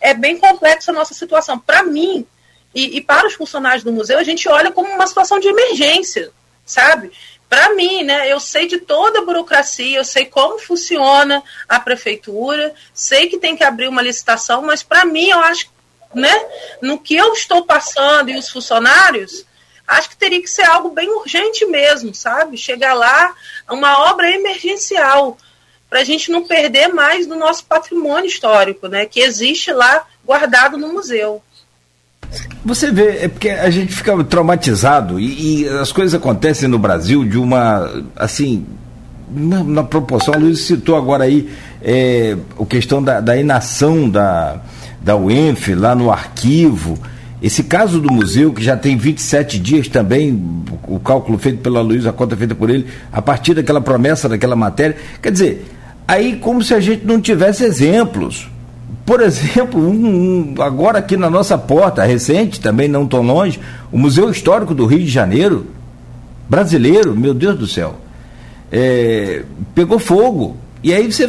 [0.00, 1.58] É bem complexa a nossa situação.
[1.58, 2.26] Para mim,
[2.74, 6.30] e, e para os funcionários do museu, a gente olha como uma situação de emergência,
[6.64, 7.12] sabe?
[7.48, 12.74] Para mim, né, eu sei de toda a burocracia, eu sei como funciona a prefeitura,
[12.92, 15.70] sei que tem que abrir uma licitação, mas para mim, eu acho,
[16.12, 16.34] né,
[16.82, 19.44] no que eu estou passando e os funcionários,
[19.86, 22.56] acho que teria que ser algo bem urgente mesmo, sabe?
[22.56, 23.34] Chegar lá,
[23.70, 25.36] uma obra emergencial,
[25.88, 30.76] para a gente não perder mais do nosso patrimônio histórico, né, que existe lá guardado
[30.76, 31.42] no museu.
[32.64, 37.24] Você vê, é porque a gente fica traumatizado e, e as coisas acontecem no Brasil
[37.24, 38.66] de uma, assim,
[39.30, 41.48] na, na proporção, a Luiz citou agora aí
[41.82, 44.60] é, a questão da, da inação da,
[45.00, 46.98] da UENF lá no arquivo.
[47.42, 52.06] Esse caso do museu, que já tem 27 dias também, o cálculo feito pela Luiz,
[52.06, 54.96] a conta feita por ele, a partir daquela promessa, daquela matéria.
[55.20, 55.66] Quer dizer,
[56.08, 58.48] aí como se a gente não tivesse exemplos.
[59.04, 63.60] Por exemplo, um, um, agora aqui na nossa porta, recente, também não tão longe,
[63.92, 65.66] o Museu Histórico do Rio de Janeiro,
[66.48, 67.96] brasileiro, meu Deus do céu,
[68.72, 69.42] é,
[69.74, 70.56] pegou fogo.
[70.82, 71.28] E aí você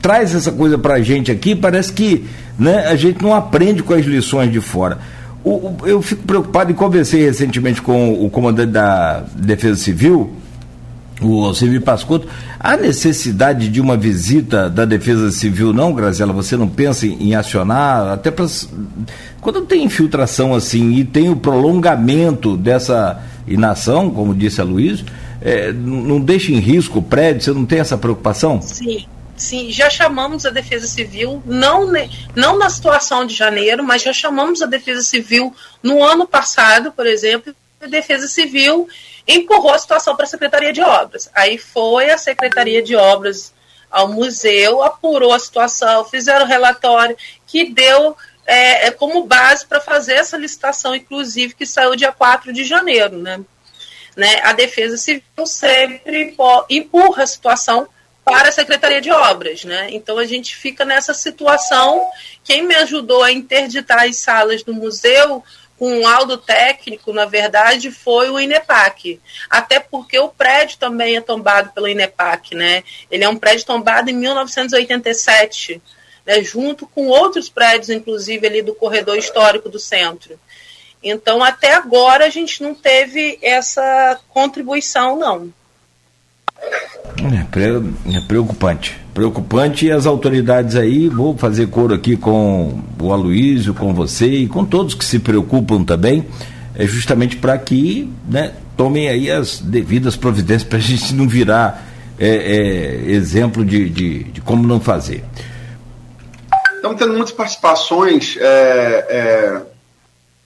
[0.00, 2.24] traz essa coisa para a gente aqui, parece que
[2.58, 4.98] né, a gente não aprende com as lições de fora.
[5.44, 10.32] O, o, eu fico preocupado e conversei recentemente com o comandante da Defesa Civil,
[11.20, 12.26] o Alcemir Pascotto,
[12.58, 16.32] há necessidade de uma visita da Defesa Civil, não, Graziela?
[16.32, 18.08] Você não pensa em, em acionar?
[18.12, 18.46] Até para.
[19.40, 25.04] Quando tem infiltração assim e tem o prolongamento dessa inação, como disse a Luiz,
[25.42, 27.42] é, não deixa em risco o prédio?
[27.42, 28.60] Você não tem essa preocupação?
[28.62, 29.04] Sim.
[29.36, 31.90] Sim, já chamamos a Defesa Civil, não,
[32.36, 37.06] não na situação de janeiro, mas já chamamos a Defesa Civil no ano passado, por
[37.06, 38.88] exemplo, a Defesa Civil
[39.26, 41.30] empurrou a situação para a Secretaria de Obras.
[41.34, 43.52] Aí foi a Secretaria de Obras
[43.90, 47.16] ao museu, apurou a situação, fizeram o relatório
[47.46, 48.16] que deu
[48.46, 53.16] é, é como base para fazer essa licitação, inclusive, que saiu dia 4 de janeiro.
[53.18, 53.40] Né?
[54.16, 54.40] Né?
[54.42, 56.36] A Defesa Civil sempre
[56.68, 57.88] empurra a situação
[58.24, 59.88] para a Secretaria de Obras, né?
[59.90, 62.08] Então a gente fica nessa situação.
[62.42, 65.44] Quem me ajudou a interditar as salas do museu
[65.78, 69.20] com um laudo técnico, na verdade, foi o INEPAC.
[69.50, 72.82] Até porque o prédio também é tombado pelo INEPAC, né?
[73.10, 75.82] Ele é um prédio tombado em 1987,
[76.24, 76.42] né?
[76.42, 80.38] junto com outros prédios, inclusive ali do corredor histórico do centro.
[81.02, 85.52] Então, até agora, a gente não teve essa contribuição, não.
[86.60, 89.00] É, é preocupante.
[89.12, 94.48] Preocupante e as autoridades aí, vou fazer coro aqui com o Aloísio, com você e
[94.48, 96.26] com todos que se preocupam também,
[96.74, 101.86] é justamente para que né, tomem aí as devidas providências para a gente não virar
[102.18, 105.24] é, é, exemplo de, de, de, como não fazer.
[106.76, 109.62] Estamos tendo muitas participações é, é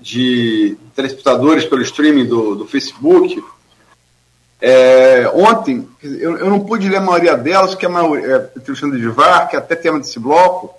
[0.00, 3.42] de telespectadores pelo streaming do, do Facebook
[4.60, 9.00] É, ontem, eu, eu, não pude ler a maioria delas, que a maioria, é, Alexandre
[9.00, 10.74] de Var, que é até tema desse bloco,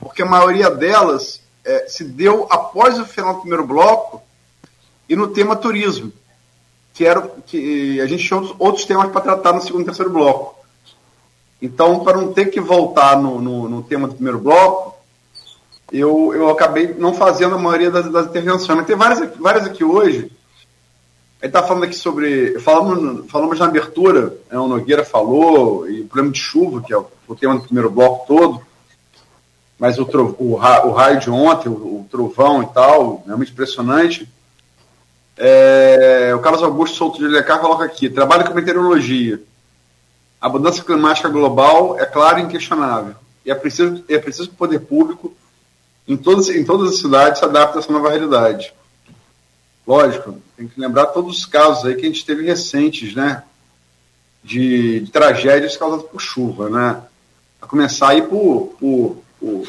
[0.00, 4.22] porque a maioria delas é, se deu após o final do primeiro bloco
[5.06, 6.12] e no tema turismo,
[6.94, 10.56] que era que a gente tinha outros, temas para tratar no segundo e terceiro bloco.
[11.60, 14.96] Então, para não ter que voltar no, no, no, tema do primeiro bloco,
[15.92, 18.78] eu, eu acabei não fazendo a maioria das, das intervenções.
[18.78, 20.30] Mas tem várias, várias aqui hoje
[21.40, 22.58] ele está falando aqui sobre.
[22.58, 26.96] Falamos, falamos na abertura, né, o Nogueira falou, e o problema de chuva, que é
[26.96, 28.60] o tema do primeiro bloco todo,
[29.78, 34.28] mas o, tro, o, o raio de ontem, o, o, trovão e tal, realmente impressionante.
[35.36, 39.40] É, o Carlos Augusto Souto de Lecar coloca aqui: trabalho com meteorologia.
[40.40, 43.14] A mudança climática global é clara e inquestionável.
[43.46, 45.32] E é preciso, é preciso que o poder público,
[46.06, 48.74] em todas, em todas as cidades, se adapte a essa nova realidade.
[49.88, 53.42] Lógico, tem que lembrar todos os casos aí que a gente teve recentes, né?
[54.44, 57.02] De, de tragédias causadas por chuva, né?
[57.58, 59.66] A começar aí por, por, por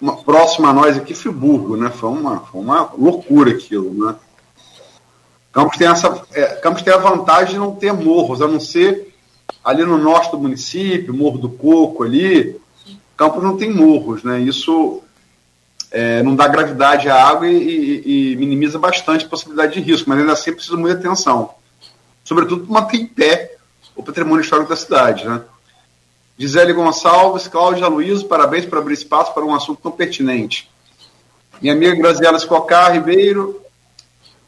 [0.00, 1.90] uma, próxima a nós aqui, Friburgo, né?
[1.90, 4.14] Foi uma, foi uma loucura aquilo, né?
[5.50, 9.12] Campos tem, essa, é, Campos tem a vantagem de não ter morros, a não ser
[9.64, 12.56] ali no norte do município, Morro do Coco ali.
[13.16, 14.38] Campos não tem morros, né?
[14.38, 15.02] Isso
[15.90, 20.08] é, não dá gravidade à água e, e, e, minimiza bastante a possibilidade de risco,
[20.08, 21.54] mas ainda assim precisa muita atenção.
[22.24, 23.56] Sobretudo para manter em pé
[23.96, 25.26] o patrimônio histórico da cidade.
[25.26, 25.40] Né?
[26.36, 30.70] Gisele Gonçalves, Cláudia Luiz, parabéns por abrir espaço para um assunto tão pertinente.
[31.60, 33.60] Minha amiga Graziela Escocar Ribeiro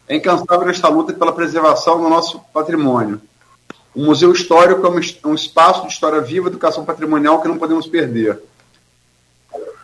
[0.07, 3.20] é incansável nesta luta pela preservação do nosso patrimônio.
[3.94, 8.40] O Museu Histórico é um espaço de história viva, educação patrimonial que não podemos perder.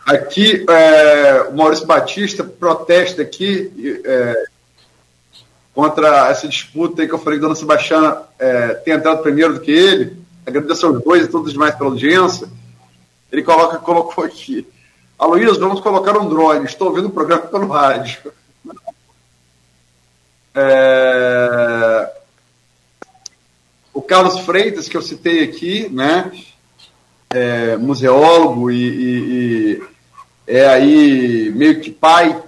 [0.06, 4.44] Aqui, é, o Maurício Batista protesta aqui é,
[5.74, 9.54] contra essa disputa aí que eu falei que a Dona Sebastiana é, tem entrado primeiro
[9.54, 10.16] do que ele.
[10.46, 12.48] Agradeço aos dois e todos demais pela audiência.
[13.32, 14.64] Ele coloca, colocou aqui.
[15.18, 16.66] Aloysio, vamos colocar um drone.
[16.66, 18.32] Estou ouvindo o programa pelo rádio.
[20.54, 22.12] É...
[23.92, 26.30] O Carlos Freitas, que eu citei aqui, né?
[27.28, 29.95] É, museólogo e, e, e
[30.46, 32.40] é aí meio que pai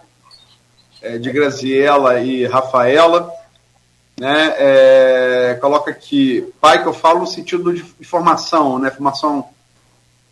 [1.03, 3.33] é, de Graziela e Rafaela,
[4.19, 4.55] né?
[4.59, 8.91] É, coloca aqui pai que eu falo no sentido de formação, né?
[8.91, 9.49] Formação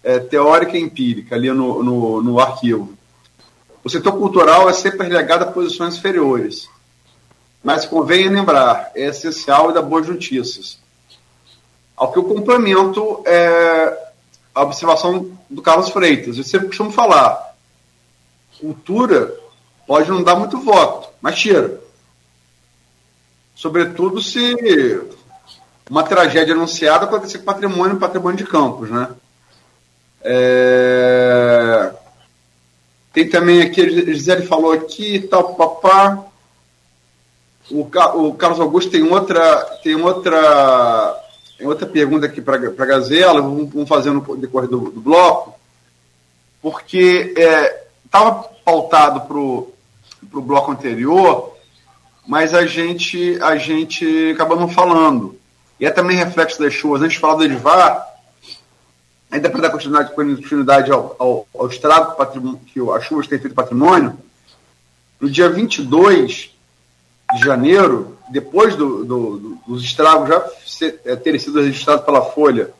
[0.02, 2.96] é, teórica e empírica ali no, no, no arquivo.
[3.82, 6.68] O setor cultural é sempre relegado a posições inferiores,
[7.62, 10.78] mas convém lembrar, é essencial e da boas notícias.
[11.96, 14.06] Ao que eu complemento é
[14.56, 16.38] a observação do Carlos Freitas.
[16.38, 17.45] Eu sempre costumo falar,
[18.60, 19.34] cultura
[19.86, 21.80] pode não dar muito voto, mas tira.
[23.54, 25.00] Sobretudo se
[25.88, 29.08] uma tragédia anunciada acontecer com patrimônio, patrimônio de campos, né?
[30.22, 31.92] É...
[33.12, 36.24] Tem também aqui, Gisele falou aqui, tal, papá.
[37.70, 41.24] O, o Carlos Augusto tem outra, tem outra,
[41.56, 45.54] tem outra pergunta aqui para a Gazela, vamos, vamos fazer no decorrer do, do bloco,
[46.60, 47.85] porque é,
[48.16, 51.54] estava pautado para o bloco anterior,
[52.26, 55.38] mas a gente, a gente acabou não falando.
[55.78, 57.02] E é também reflexo das chuvas.
[57.02, 58.06] Antes de falar do Edivar,
[59.30, 62.16] ainda para dar continuidade, continuidade ao, ao, ao estrago
[62.66, 64.18] que as chuvas têm feito patrimônio,
[65.20, 66.50] no dia 22
[67.34, 72.70] de janeiro, depois do, do, do, dos estragos já é, terem sido registrados pela Folha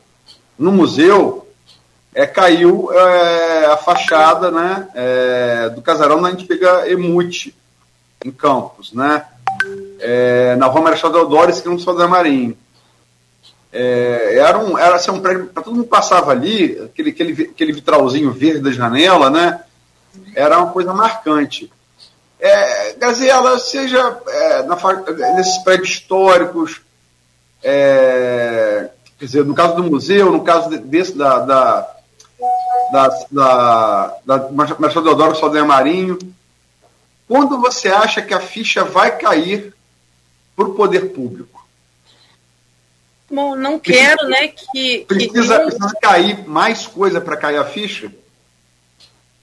[0.57, 1.46] no museu,
[2.13, 7.55] é, caiu é, a fachada né, é, do casarão da antiga Emute,
[8.25, 9.23] em Campos, né,
[9.99, 12.57] é, na rua Marechal Deodoro, esquina do Soldado Marinho.
[13.71, 17.73] É, era um, era assim, um prédio, para todo mundo passava ali, aquele, aquele, aquele
[17.73, 19.61] vitralzinho verde da janela, né,
[20.35, 21.71] era uma coisa marcante.
[22.39, 22.95] É,
[23.59, 24.77] seja é, na,
[25.35, 26.81] nesses prédios históricos,
[27.61, 31.96] quer dizer, no caso do museu, no caso desse da, da
[32.91, 36.17] da, da, da Marcelo Deodoro Saldanha Marinho.
[37.27, 39.73] Quando você acha que a ficha vai cair
[40.55, 41.67] para o poder público?
[43.29, 45.05] Bom, não quero, precisa, né, que...
[45.05, 45.65] Precisa, que...
[45.65, 48.11] precisa cair mais coisa para cair a ficha?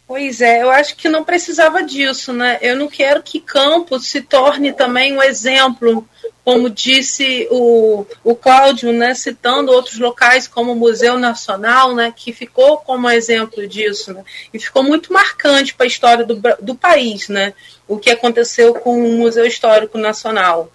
[0.06, 2.58] Pois é, eu acho que não precisava disso, né?
[2.60, 6.06] Eu não quero que Campos se torne também um exemplo
[6.44, 12.34] como disse o, o Cláudio, né, citando outros locais como o Museu Nacional, né, que
[12.34, 17.30] ficou como exemplo disso, né, e ficou muito marcante para a história do, do país,
[17.30, 17.54] né,
[17.88, 20.70] o que aconteceu com o Museu Histórico Nacional.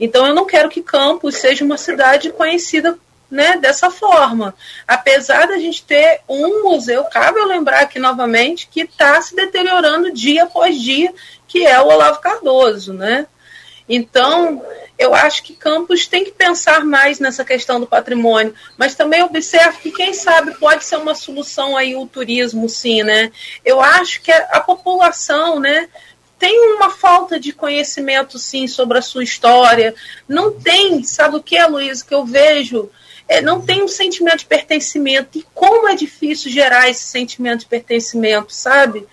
[0.00, 2.98] Então eu não quero que Campos seja uma cidade conhecida
[3.32, 4.54] né, dessa forma.
[4.86, 10.12] Apesar da gente ter um museu, cabe eu lembrar aqui novamente, que está se deteriorando
[10.12, 11.12] dia após dia,
[11.48, 13.26] que é o Olavo Cardoso, né?
[13.88, 14.62] Então,
[14.98, 19.78] eu acho que Campos tem que pensar mais nessa questão do patrimônio, mas também observo
[19.78, 23.32] que, quem sabe, pode ser uma solução aí o turismo, sim, né?
[23.64, 25.88] Eu acho que a população, né,
[26.38, 29.94] tem uma falta de conhecimento, sim, sobre a sua história.
[30.28, 32.90] Não tem, sabe o que Luiz, que eu vejo
[33.28, 35.38] é, não tem um sentimento de pertencimento.
[35.38, 39.06] E como é difícil gerar esse sentimento de pertencimento, sabe?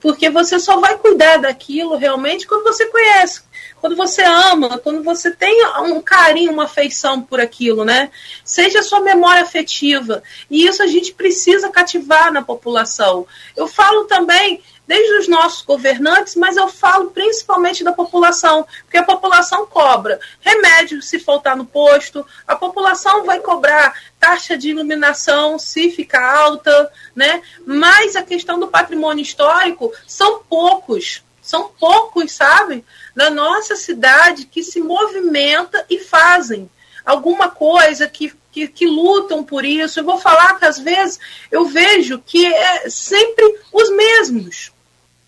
[0.00, 3.42] Porque você só vai cuidar daquilo realmente quando você conhece,
[3.80, 8.10] quando você ama, quando você tem um carinho, uma afeição por aquilo, né?
[8.44, 10.22] Seja a sua memória afetiva.
[10.48, 13.26] E isso a gente precisa cativar na população.
[13.56, 14.62] Eu falo também
[14.92, 21.00] desde os nossos governantes, mas eu falo principalmente da população, porque a população cobra remédio
[21.00, 27.40] se faltar no posto, a população vai cobrar taxa de iluminação se ficar alta, né?
[27.64, 32.84] Mas a questão do patrimônio histórico são poucos, são poucos, sabe,
[33.14, 36.70] na nossa cidade que se movimenta e fazem
[37.02, 39.98] alguma coisa que que, que, lutam por isso.
[39.98, 41.18] Eu vou falar que às vezes
[41.50, 44.70] eu vejo que é sempre os mesmos.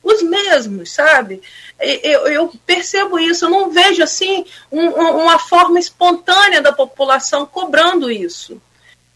[0.05, 1.41] Os mesmos, sabe?
[1.81, 8.11] Eu, eu percebo isso, eu não vejo assim um, uma forma espontânea da população cobrando
[8.11, 8.61] isso.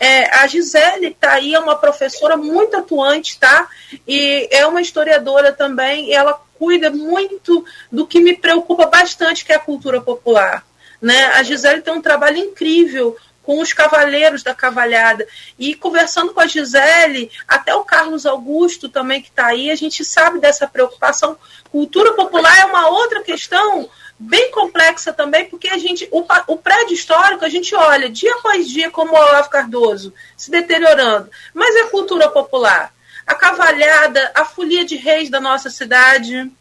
[0.00, 3.68] É, a Gisele está aí, é uma professora muito atuante, tá?
[4.06, 9.56] E é uma historiadora também, ela cuida muito do que me preocupa bastante, que é
[9.56, 10.64] a cultura popular.
[11.00, 11.26] Né?
[11.34, 13.16] A Gisele tem um trabalho incrível
[13.48, 15.26] com os cavaleiros da cavalhada.
[15.58, 20.04] E conversando com a Gisele, até o Carlos Augusto também que está aí, a gente
[20.04, 21.34] sabe dessa preocupação.
[21.72, 23.88] Cultura popular é uma outra questão
[24.18, 28.68] bem complexa também, porque a gente, o, o prédio histórico, a gente olha dia após
[28.68, 31.30] dia como o Olavo Cardoso se deteriorando.
[31.54, 32.92] Mas é cultura popular.
[33.26, 36.52] A cavalhada, a folia de reis da nossa cidade,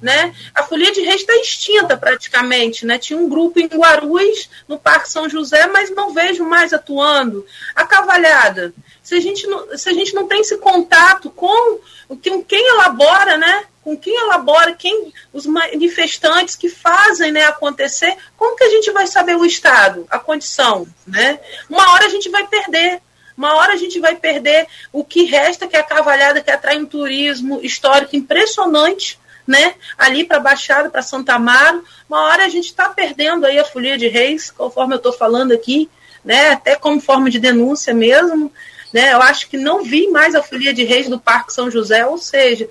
[0.00, 0.34] né?
[0.54, 2.98] A Folia de Reis está extinta praticamente, né?
[2.98, 7.46] Tinha um grupo em Guarulhos, no Parque São José, mas não vejo mais atuando.
[7.74, 11.78] A Cavalhada, se a gente não, se a gente não tem esse contato com,
[12.08, 13.64] com quem elabora, né?
[13.82, 19.06] Com quem elabora, quem os manifestantes que fazem né, acontecer, como que a gente vai
[19.06, 21.38] saber o estado, a condição, né?
[21.70, 23.00] Uma hora a gente vai perder,
[23.36, 26.76] uma hora a gente vai perder o que resta, que é a cavalhada, que atrai
[26.78, 29.74] um turismo histórico impressionante, né?
[29.96, 31.84] Ali para Baixada, para Santa Amaro.
[32.08, 35.52] Uma hora a gente está perdendo aí a folia de reis, conforme eu estou falando
[35.52, 35.88] aqui,
[36.24, 36.50] né?
[36.50, 38.52] Até como forma de denúncia mesmo.
[38.92, 39.12] Né?
[39.12, 42.18] Eu acho que não vi mais a folia de reis do Parque São José, ou
[42.18, 42.68] seja,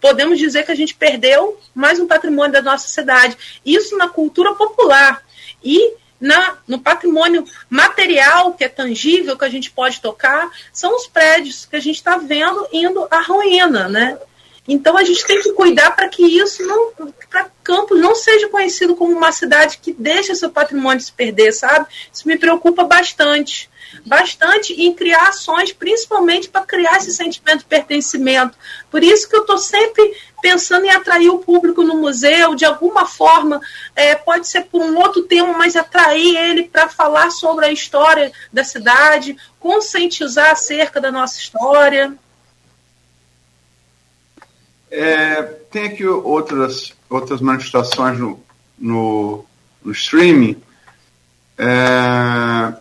[0.00, 3.36] podemos dizer que a gente perdeu mais um patrimônio da nossa cidade.
[3.64, 5.22] Isso na cultura popular.
[5.62, 11.06] E na, no patrimônio material, que é tangível, que a gente pode tocar, são os
[11.06, 14.18] prédios que a gente está vendo indo à ruína, né?
[14.68, 16.92] Então a gente tem que cuidar para que isso não,
[17.30, 21.88] para Campos não seja conhecido como uma cidade que deixa seu patrimônio se perder, sabe?
[22.12, 23.68] Isso me preocupa bastante,
[24.04, 28.56] bastante em criar ações, principalmente para criar esse sentimento de pertencimento.
[28.88, 33.04] Por isso que eu estou sempre pensando em atrair o público no museu, de alguma
[33.04, 33.60] forma,
[33.96, 38.30] é, pode ser por um outro tema, mas atrair ele para falar sobre a história
[38.52, 42.16] da cidade, conscientizar acerca da nossa história.
[44.90, 48.40] É, tem aqui outras, outras manifestações no,
[48.78, 49.44] no,
[49.84, 50.60] no streaming.
[51.58, 52.72] É,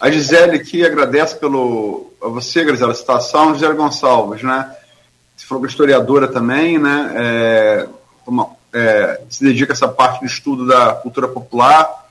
[0.00, 4.74] a Gisele aqui agradece pelo, a você, Grisela, a citação, Gisele Gonçalves, né?
[5.36, 7.12] Você falou que é historiadora também, né?
[7.16, 7.88] É,
[8.72, 12.08] é, se dedica a essa parte do estudo da cultura popular.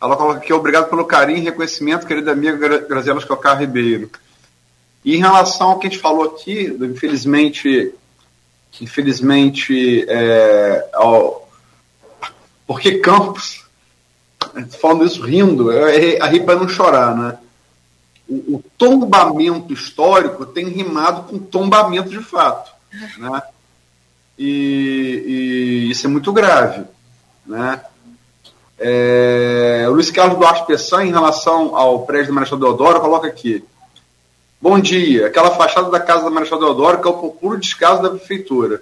[0.00, 4.10] Ela coloca aqui, obrigado pelo carinho e reconhecimento, querida amiga Graziela Escocar Ribeiro.
[5.04, 7.94] E em relação ao que a gente falou aqui, infelizmente,
[8.80, 11.48] infelizmente, é, ao,
[12.66, 13.64] porque Campos,
[14.80, 15.70] falando isso rindo,
[16.20, 17.38] a rir para não chorar, né?
[18.28, 22.72] O, o, tombamento histórico tem rimado com tombamento de fato,
[23.18, 23.42] né?
[24.38, 26.84] E, e isso é muito grave,
[27.46, 27.82] né?
[28.78, 33.64] É, o Luiz Carlos Duarte Pessan, em relação ao prédio do Marechal Deodoro, coloca aqui:
[34.62, 35.26] Bom dia.
[35.26, 38.80] Aquela fachada da casa da Marechal Deodoro que é o puro descaso da prefeitura.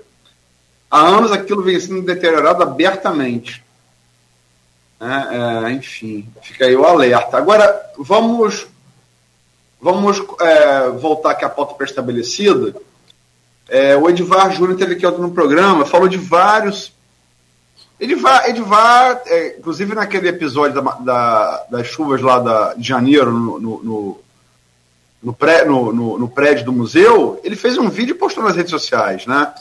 [0.91, 3.65] Há anos aquilo vem sendo deteriorado abertamente.
[5.01, 7.39] É, é, enfim, fica aí o alerta.
[7.39, 8.67] Agora, vamos,
[9.81, 12.77] vamos é, voltar aqui à pauta pré-estabelecida.
[13.67, 16.93] É, o Edvar Júnior teve aqui no programa, falou de vários
[17.99, 23.59] Edivar, Edivar é, inclusive naquele episódio da, da, das chuvas lá da, de janeiro, no,
[23.59, 24.21] no,
[25.23, 28.57] no, pré, no, no, no, prédio do museu, ele fez um vídeo e postou nas
[28.57, 29.53] redes sociais, né?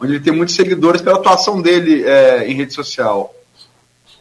[0.00, 3.32] Onde ele tem muitos seguidores pela atuação dele é, em rede social.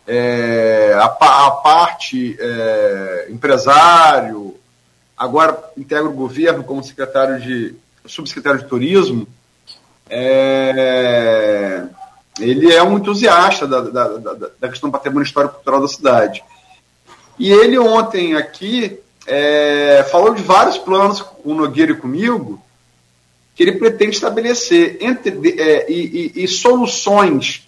[0.06, 4.56] É, a, a, parte é, empresário,
[5.18, 9.28] agora integra o governo como secretário de subsecretário de turismo.
[10.10, 11.84] É,
[12.40, 16.44] ele é um entusiasta da, da, da, da questão do patrimônio histórico cultural da cidade.
[17.40, 22.62] E ele ontem aqui é, falou de vários planos com o Nogueira e comigo
[23.56, 27.68] que ele pretende estabelecer entre, é, e, e, e, soluções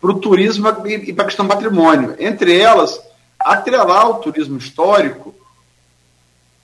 [0.00, 2.16] para o turismo e, para a questão do patrimônio.
[2.18, 3.00] Entre elas,
[3.38, 5.34] atrelar o turismo histórico,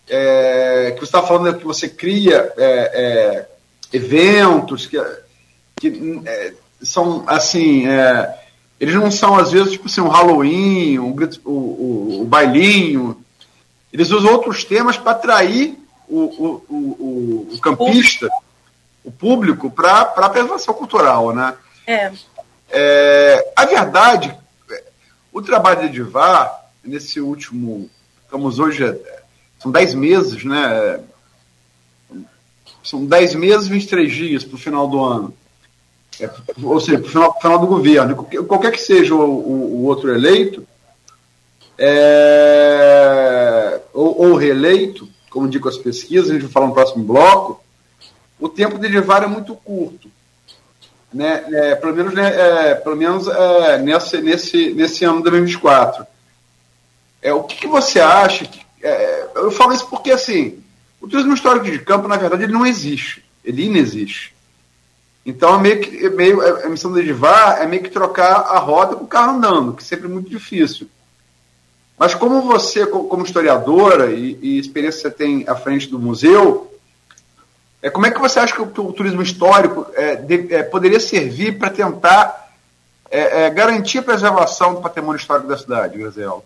[0.09, 3.49] é, que você está falando que você cria é, é,
[3.93, 5.01] eventos que,
[5.77, 6.53] que é,
[6.83, 7.89] são assim.
[7.89, 8.39] É,
[8.79, 11.15] eles não são, às vezes, tipo assim, um Halloween, um,
[11.45, 13.20] o, o, o bailinho.
[13.93, 15.79] Eles usam outros temas para atrair
[16.09, 18.29] o, o, o, o, campista,
[19.05, 21.35] o público, para a preservação cultural.
[21.35, 21.55] Né?
[21.87, 22.13] É.
[22.71, 23.53] é.
[23.57, 24.37] A verdade,
[25.33, 27.89] o trabalho de Edivar, nesse último.
[28.25, 28.85] Estamos hoje.
[29.59, 31.01] São 10 meses, né?
[32.83, 35.35] São 10 meses e 23 dias para o final do ano.
[36.19, 36.31] É,
[36.63, 38.17] ou seja, para o final, final, do governo,
[38.47, 40.67] qualquer que seja o, o, o outro eleito,
[41.79, 43.50] é,
[43.93, 47.63] ou, ou, reeleito, como digo as pesquisas, a gente vai falar no próximo bloco,
[48.39, 50.11] o tempo de derivar é muito curto.
[51.13, 51.45] Né?
[51.53, 56.07] É, pelo menos, né, é, pelo menos é, nesse, nesse, nesse ano de 2024.
[57.23, 58.47] É, o que, que você acha?
[58.47, 60.63] Que, é, eu falo isso porque, assim,
[61.01, 63.25] o turismo histórico de campo, na verdade, ele não existe.
[63.45, 64.35] Ele inexiste.
[65.25, 68.59] Então, é meio que, é meio, a missão do Edivar é meio que trocar a
[68.59, 70.89] roda com o carro andando, que sempre é muito difícil.
[72.01, 76.73] Mas como você, como historiadora e, e experiência que você tem à frente do museu,
[77.83, 80.99] é, como é que você acha que o, o turismo histórico é, de, é, poderia
[80.99, 82.55] servir para tentar
[83.11, 86.43] é, é, garantir a preservação do patrimônio histórico da cidade, Graziela?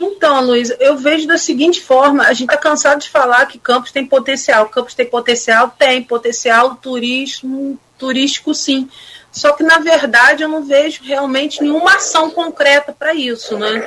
[0.00, 3.92] Então, Luiz, eu vejo da seguinte forma: a gente está cansado de falar que Campos
[3.92, 4.70] tem potencial.
[4.70, 5.68] Campos tem potencial?
[5.78, 8.88] Tem potencial turismo, turístico, sim.
[9.30, 13.86] Só que, na verdade, eu não vejo realmente nenhuma ação concreta para isso, né?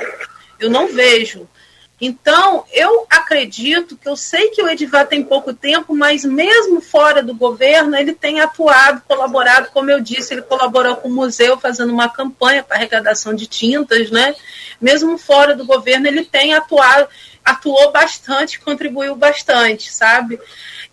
[0.60, 1.48] Eu não vejo.
[2.00, 7.22] Então, eu acredito que eu sei que o Edivar tem pouco tempo, mas mesmo fora
[7.22, 11.92] do governo, ele tem atuado, colaborado, como eu disse, ele colaborou com o museu fazendo
[11.92, 14.34] uma campanha para arrecadação de tintas, né?
[14.80, 17.06] Mesmo fora do governo, ele tem atuado,
[17.44, 20.40] atuou bastante, contribuiu bastante, sabe?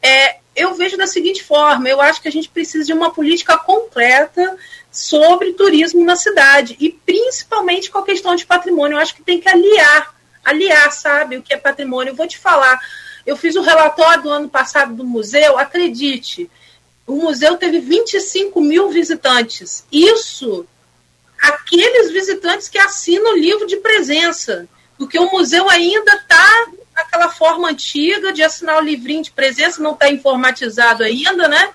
[0.01, 3.57] É, eu vejo da seguinte forma: eu acho que a gente precisa de uma política
[3.57, 4.57] completa
[4.97, 8.95] sobre turismo na cidade e principalmente com a questão de patrimônio.
[8.95, 10.17] Eu acho que tem que aliar
[10.47, 12.11] aliar, sabe, o que é patrimônio.
[12.11, 12.79] Eu vou te falar,
[13.25, 16.49] eu fiz o relatório do ano passado do museu, acredite,
[17.05, 19.85] o museu teve 25 mil visitantes.
[19.91, 20.65] Isso,
[21.41, 24.67] aqueles visitantes que assinam o livro de presença,
[24.97, 29.93] porque o museu ainda está naquela forma antiga de assinar o livrinho de presença, não
[29.93, 31.69] está informatizado ainda, né?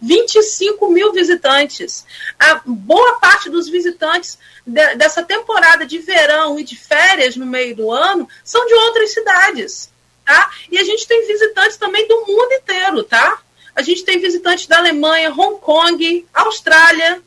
[0.00, 2.04] 25 mil visitantes.
[2.38, 7.74] A boa parte dos visitantes de, dessa temporada de verão e de férias no meio
[7.74, 9.90] do ano são de outras cidades.
[10.24, 10.50] Tá?
[10.70, 13.40] E a gente tem visitantes também do mundo inteiro, tá?
[13.74, 17.22] A gente tem visitantes da Alemanha, Hong Kong, Austrália,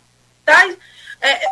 [0.45, 0.69] tá?
[1.19, 1.47] É,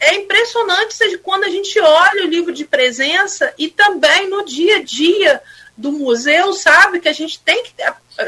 [0.00, 4.76] é impressionante seja, quando a gente olha o livro de presença e também no dia
[4.76, 5.42] a dia
[5.80, 7.00] do museu, sabe?
[7.00, 7.72] Que a gente tem que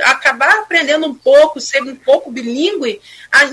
[0.05, 3.01] acabar aprendendo um pouco, ser um pouco bilíngue,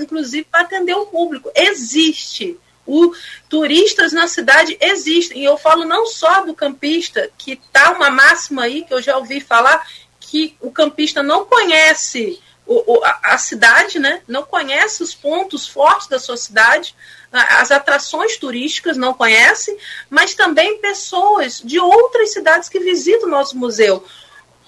[0.00, 1.50] inclusive para atender o público.
[1.54, 2.58] Existe.
[2.86, 3.14] O,
[3.48, 5.42] turistas na cidade existem.
[5.42, 9.16] E eu falo não só do campista, que tá uma máxima aí que eu já
[9.18, 9.86] ouvi falar,
[10.18, 12.40] que o campista não conhece
[12.70, 14.22] o, o, a, cidade, né?
[14.28, 16.94] não conhece os pontos fortes da sua cidade,
[17.32, 19.76] as atrações turísticas não conhece,
[20.08, 24.04] mas também pessoas de outras cidades que visitam o nosso museu.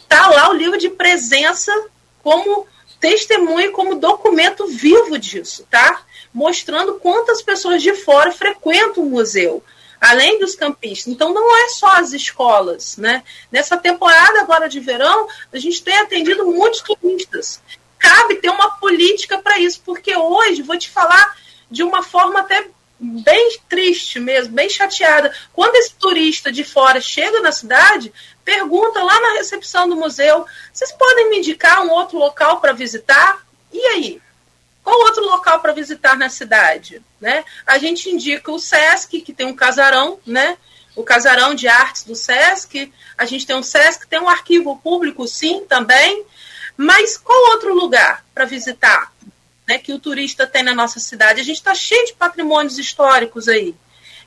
[0.03, 1.73] Está lá o livro de presença
[2.25, 2.67] como
[2.99, 6.03] testemunha, como documento vivo disso, tá?
[6.35, 9.63] Mostrando quantas pessoas de fora frequentam o museu
[10.01, 11.07] além dos campistas.
[11.07, 13.23] Então, não é só as escolas, né?
[13.53, 17.63] Nessa temporada agora de verão, a gente tem atendido muitos turistas.
[18.03, 21.37] Cabe ter uma política para isso, porque hoje, vou te falar,
[21.71, 22.67] de uma forma até
[22.99, 25.33] bem triste mesmo, bem chateada.
[25.53, 28.13] Quando esse turista de fora chega na cidade,
[28.45, 33.47] pergunta lá na recepção do museu: vocês podem me indicar um outro local para visitar?
[33.73, 34.21] E aí?
[34.83, 37.01] Qual outro local para visitar na cidade?
[37.21, 37.45] Né?
[37.65, 40.59] A gente indica o SESC, que tem um casarão, né?
[40.95, 45.27] o casarão de artes do SESC, a gente tem um SESC, tem um arquivo público,
[45.27, 46.25] sim, também,
[46.77, 49.13] mas qual outro lugar para visitar
[49.67, 51.41] né, que o turista tem na nossa cidade?
[51.41, 53.75] A gente está cheio de patrimônios históricos aí.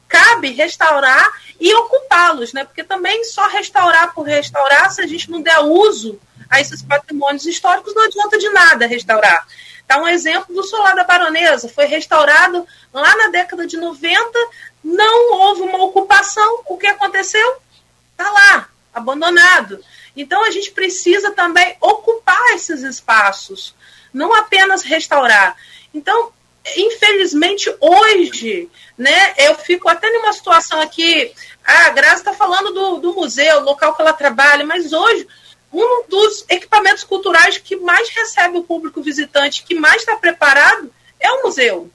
[0.08, 1.28] Cabe restaurar
[1.60, 2.64] e ocupá-los, né?
[2.64, 6.20] Porque também só restaurar por restaurar, se a gente não der uso
[6.50, 9.48] a esses patrimônios históricos, não adianta de nada restaurar.
[9.88, 14.30] Dá um exemplo do Solar da Baronesa, foi restaurado lá na década de 90,
[14.84, 17.58] não houve uma ocupação, o que aconteceu?
[18.12, 19.84] Está lá, abandonado.
[20.16, 23.76] Então a gente precisa também ocupar esses espaços,
[24.14, 25.58] não apenas restaurar.
[25.94, 26.32] Então,
[26.78, 33.14] infelizmente, hoje, né, eu fico até numa situação aqui, a Graça está falando do, do
[33.14, 35.28] museu, local que ela trabalha, mas hoje
[35.76, 41.30] um dos equipamentos culturais que mais recebe o público visitante, que mais está preparado, é
[41.32, 41.92] o museu.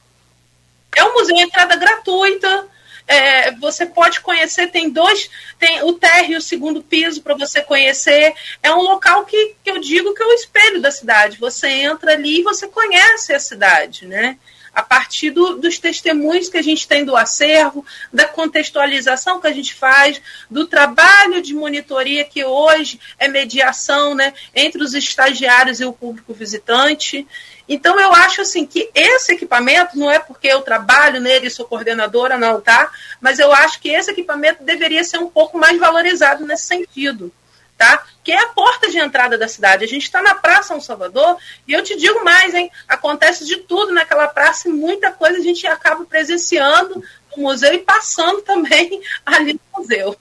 [0.95, 2.69] É um museu entrada gratuita.
[3.11, 7.61] É, você pode conhecer, tem dois, tem o térreo e o segundo piso para você
[7.61, 8.33] conhecer.
[8.63, 11.37] É um local que, que eu digo que é o espelho da cidade.
[11.39, 14.39] Você entra ali e você conhece a cidade, né?
[14.73, 19.53] a partir do, dos testemunhos que a gente tem do acervo, da contextualização que a
[19.53, 25.85] gente faz, do trabalho de monitoria que hoje é mediação né, entre os estagiários e
[25.85, 27.27] o público visitante.
[27.73, 32.37] Então, eu acho assim que esse equipamento, não é porque eu trabalho nele sou coordenadora,
[32.37, 32.91] não, tá?
[33.21, 37.33] Mas eu acho que esse equipamento deveria ser um pouco mais valorizado nesse sentido
[37.81, 38.05] tá?
[38.23, 39.85] Que é a porta de entrada da cidade.
[39.85, 42.71] A gente está na Praça São Salvador e eu te digo mais, hein?
[42.87, 47.03] Acontece de tudo naquela praça e muita coisa a gente acaba presenciando
[47.35, 50.15] no museu e passando também ali no museu.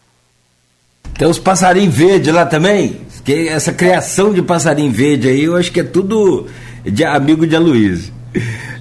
[1.18, 3.06] Tem os passarinhos verdes lá também.
[3.26, 6.48] Que essa criação de passarinho verde aí, eu acho que é tudo
[6.84, 8.14] de amigo de Aloysio.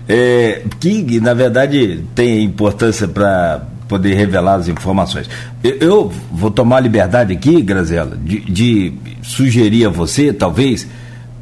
[0.08, 5.28] É, que, na verdade, tem importância para poder revelar as informações.
[5.64, 8.92] Eu, eu vou tomar a liberdade aqui, Grazela, de, de,
[9.22, 10.86] sugerir a você, talvez,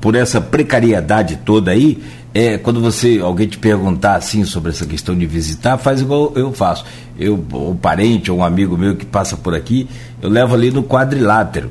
[0.01, 1.99] por essa precariedade toda aí,
[2.33, 6.53] é, quando você alguém te perguntar assim sobre essa questão de visitar, faz igual eu
[6.53, 6.85] faço.
[7.19, 9.89] Eu, um parente ou um amigo meu que passa por aqui,
[10.21, 11.71] eu levo ali no quadrilátero.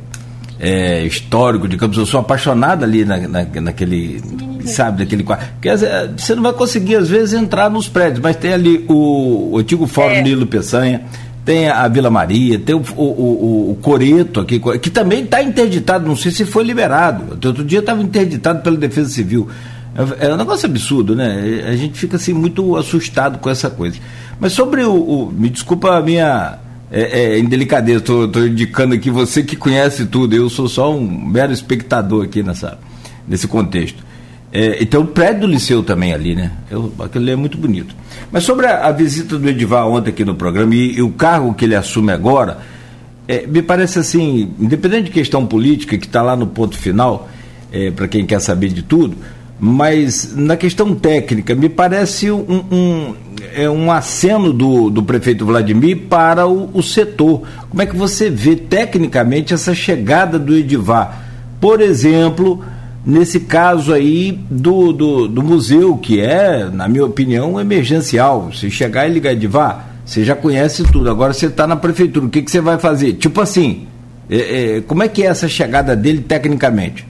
[0.60, 1.98] É, histórico de Campos.
[1.98, 4.22] Eu sou apaixonado ali na, na, naquele
[4.66, 5.46] sabe, daquele quadro.
[5.54, 5.70] Porque
[6.18, 9.88] você não vai conseguir, às vezes, entrar nos prédios, mas tem ali o, o antigo
[9.88, 10.22] Fórum é.
[10.22, 11.04] Nilo Peçanha,
[11.44, 16.08] tem a Vila Maria, tem o, o, o, o Coreto aqui, que também está interditado,
[16.08, 17.38] não sei se foi liberado.
[17.48, 19.48] Outro dia estava interditado pela Defesa Civil.
[20.20, 21.64] É, é, um negócio absurdo, né?
[21.68, 23.98] A gente fica assim muito assustado com essa coisa.
[24.40, 24.94] Mas sobre o.
[24.94, 26.60] o me desculpa a minha
[26.92, 31.52] é, é, indelicadeza, estou indicando aqui você que conhece tudo, eu sou só um mero
[31.52, 32.78] espectador aqui nessa,
[33.28, 34.04] nesse contexto.
[34.52, 36.52] É, então o prédio do Liceu também ali, né?
[36.72, 37.94] Eu, aquele é muito bonito.
[38.32, 41.54] Mas sobre a, a visita do Edivar ontem aqui no programa e, e o cargo
[41.54, 42.60] que ele assume agora,
[43.28, 47.28] é, me parece assim, independente de questão política, que está lá no ponto final,
[47.72, 49.18] é, para quem quer saber de tudo,
[49.60, 53.16] mas na questão técnica, me parece um, um,
[53.54, 57.44] é um aceno do, do prefeito Vladimir para o, o setor.
[57.70, 61.24] Como é que você vê tecnicamente essa chegada do Edivar?
[61.60, 62.64] Por exemplo,
[63.06, 68.52] nesse caso aí do, do, do, museu, que é, na minha opinião, emergencial.
[68.54, 72.30] Se chegar e ligar vá, você já conhece tudo, agora você está na prefeitura, o
[72.30, 73.14] que, que você vai fazer?
[73.14, 73.88] Tipo assim,
[74.30, 77.08] é, é, como é que é essa chegada dele tecnicamente?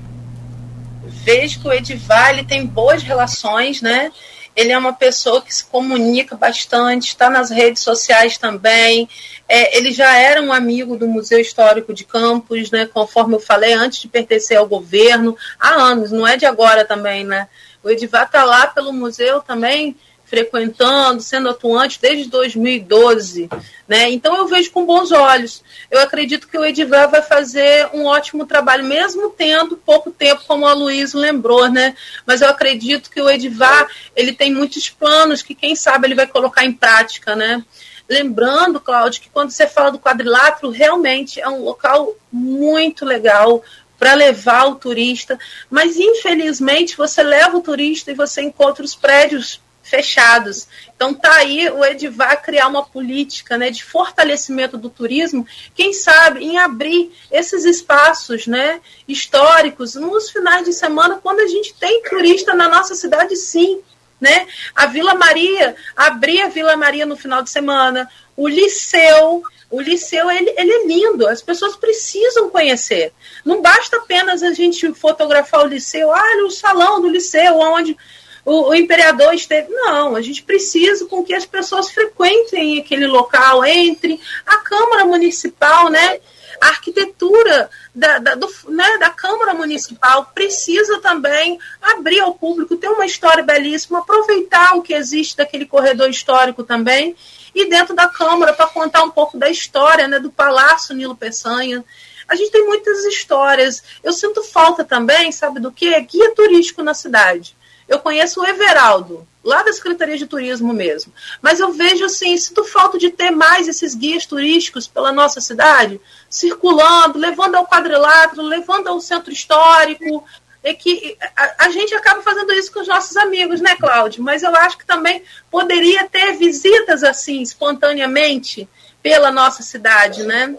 [1.25, 4.11] Vejo que o Edivar ele tem boas relações, né?
[4.55, 9.09] Ele é uma pessoa que se comunica bastante, está nas redes sociais também.
[9.49, 13.73] É, ele já era um amigo do Museu Histórico de Campos, né, conforme eu falei,
[13.73, 17.49] antes de pertencer ao governo, há anos, não é de agora também, né?
[17.83, 19.95] O Edivar está lá pelo museu também,
[20.25, 23.49] frequentando, sendo atuante desde 2012,
[23.87, 24.09] né?
[24.09, 25.63] Então eu vejo com bons olhos.
[25.89, 30.65] Eu acredito que o Edivar vai fazer um ótimo trabalho, mesmo tendo pouco tempo, como
[30.65, 31.95] a Luísa lembrou, né?
[32.25, 36.27] Mas eu acredito que o Edivar ele tem muitos planos que quem sabe ele vai
[36.27, 37.63] colocar em prática, né?
[38.07, 43.63] Lembrando, Cláudio, que quando você fala do quadrilátero, realmente é um local muito legal
[43.97, 49.61] para levar o turista, mas infelizmente você leva o turista e você encontra os prédios
[49.85, 50.67] fechados.
[50.95, 56.43] Então tá aí o Edivar criar uma política né, de fortalecimento do turismo, quem sabe
[56.43, 62.53] em abrir esses espaços né, históricos nos finais de semana, quando a gente tem turista
[62.53, 63.81] na nossa cidade, sim
[64.19, 64.47] né?
[64.73, 70.31] A Vila Maria, abrir a Vila Maria no final de semana, o Liceu, o Liceu
[70.31, 73.11] ele, ele é lindo, as pessoas precisam conhecer.
[73.43, 77.97] Não basta apenas a gente fotografar o Liceu, ah, o salão do Liceu, onde
[78.45, 79.69] o, o, imperador esteve.
[79.69, 84.19] Não, a gente precisa com que as pessoas frequentem aquele local, entrem.
[84.45, 86.19] A Câmara Municipal, né?
[86.61, 92.87] A arquitetura da, da, do, né, da Câmara Municipal precisa também abrir ao público, ter
[92.87, 97.15] uma história belíssima, aproveitar o que existe daquele corredor histórico também,
[97.53, 101.83] e dentro da Câmara para contar um pouco da história né, do Palácio Nilo Peçanha.
[102.27, 103.83] A gente tem muitas histórias.
[104.03, 105.99] Eu sinto falta também, sabe do que?
[106.01, 107.55] Guia turístico na cidade.
[107.87, 111.13] Eu conheço o Everaldo, lá da Secretaria de Turismo mesmo.
[111.41, 116.01] Mas eu vejo assim, sinto falta de ter mais esses guias turísticos pela nossa cidade,
[116.29, 120.25] circulando, levando ao quadrilátero, levando ao centro histórico.
[120.63, 124.23] É que a, a, gente acaba fazendo isso com os nossos amigos, né, Cláudio?
[124.23, 125.21] Mas eu acho que também
[125.51, 128.67] poderia ter visitas assim, espontaneamente,
[129.03, 130.55] pela nossa cidade, né?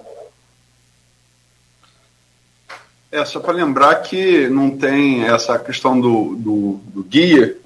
[3.16, 7.56] É, só para lembrar que não tem essa questão do, do, do, guia,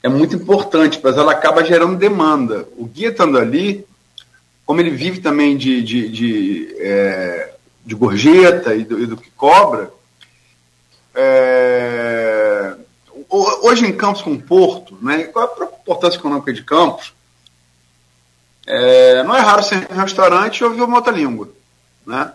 [0.00, 2.68] é muito importante, mas ela acaba gerando demanda.
[2.76, 3.84] O guia estando ali,
[4.64, 7.52] como ele vive também de, de, de, é,
[7.84, 9.90] de gorjeta e do, e do, que cobra,
[11.16, 12.72] é,
[13.28, 17.12] hoje em Campos com Porto, né, qual a importância econômica de Campos?
[18.68, 21.48] É, não é raro ser um restaurante ouvir uma outra língua.
[22.06, 22.32] Né?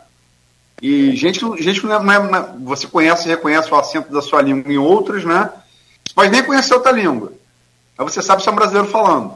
[0.82, 4.72] E gente, gente que não é, você conhece e reconhece o acento da sua língua
[4.72, 5.52] em outras, né?
[6.16, 7.34] Mas nem conhece outra língua.
[7.98, 9.36] Aí você sabe se é um brasileiro falando.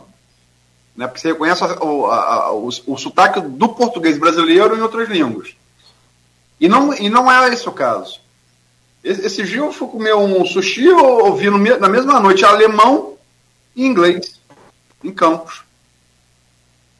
[0.96, 1.08] Né?
[1.08, 5.56] Porque você reconhece o, a, o, o sotaque do português brasileiro em outras línguas.
[6.60, 8.20] E não, e não é esse o caso.
[9.02, 13.14] Esse, esse dia eu fui comer um sushi, ouvi no, na mesma noite alemão
[13.76, 14.42] e inglês,
[15.02, 15.64] em Campos.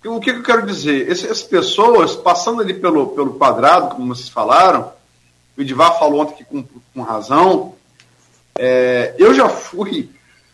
[0.06, 1.12] O que, eu quero dizer?
[1.12, 4.94] Essas pessoas, passando ali pelo, pelo quadrado, como vocês falaram,
[5.58, 7.76] o Edivar falou ontem que com, com razão,
[8.58, 10.10] é, eu já fui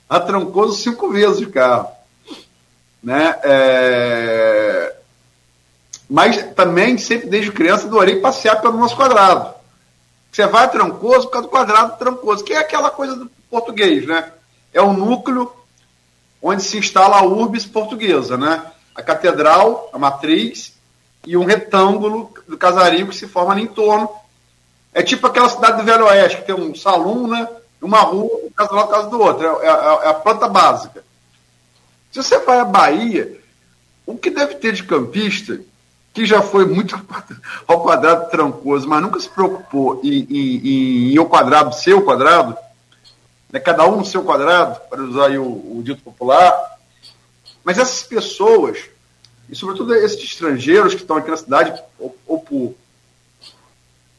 [0.10, 1.90] a Trancoso cinco vezes de carro.
[3.04, 3.36] Né?
[3.44, 4.96] É,
[6.10, 9.54] mas também, sempre desde criança, adorei passear pelo nosso quadrado.
[10.32, 14.06] Você vai a Trancoso por causa do quadrado Trancoso, que é aquela coisa do português,
[14.08, 14.32] né?
[14.74, 15.52] É o núcleo
[16.42, 18.72] onde se instala a urbis portuguesa, né?
[18.96, 20.74] A catedral, a matriz,
[21.26, 24.10] e um retângulo do casario que se forma ali em torno.
[24.94, 27.48] É tipo aquela cidade do Velho Oeste, que tem um salão, né?
[27.82, 29.46] Uma rua, um casa do lado, casa do outro.
[29.46, 31.04] É, é, é, a planta básica.
[32.12, 33.38] Se você vai à Bahia,
[34.06, 35.60] o que deve ter de campista,
[36.14, 36.96] que já foi muito
[37.68, 42.56] ao quadrado trancoso, mas nunca se preocupou em, em, ir ao quadrado, seu quadrado,
[43.52, 43.60] né?
[43.60, 46.75] cada um no seu quadrado, para usar o, o dito popular,
[47.66, 48.78] mas essas pessoas,
[49.50, 52.76] e sobretudo esses estrangeiros que estão aqui na cidade, ou, ou por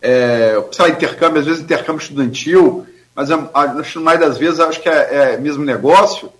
[0.02, 3.48] é, sei lá, intercâmbio, às vezes intercâmbio estudantil, mas na
[4.02, 6.30] mais das vezes acho que é, é mesmo negócio.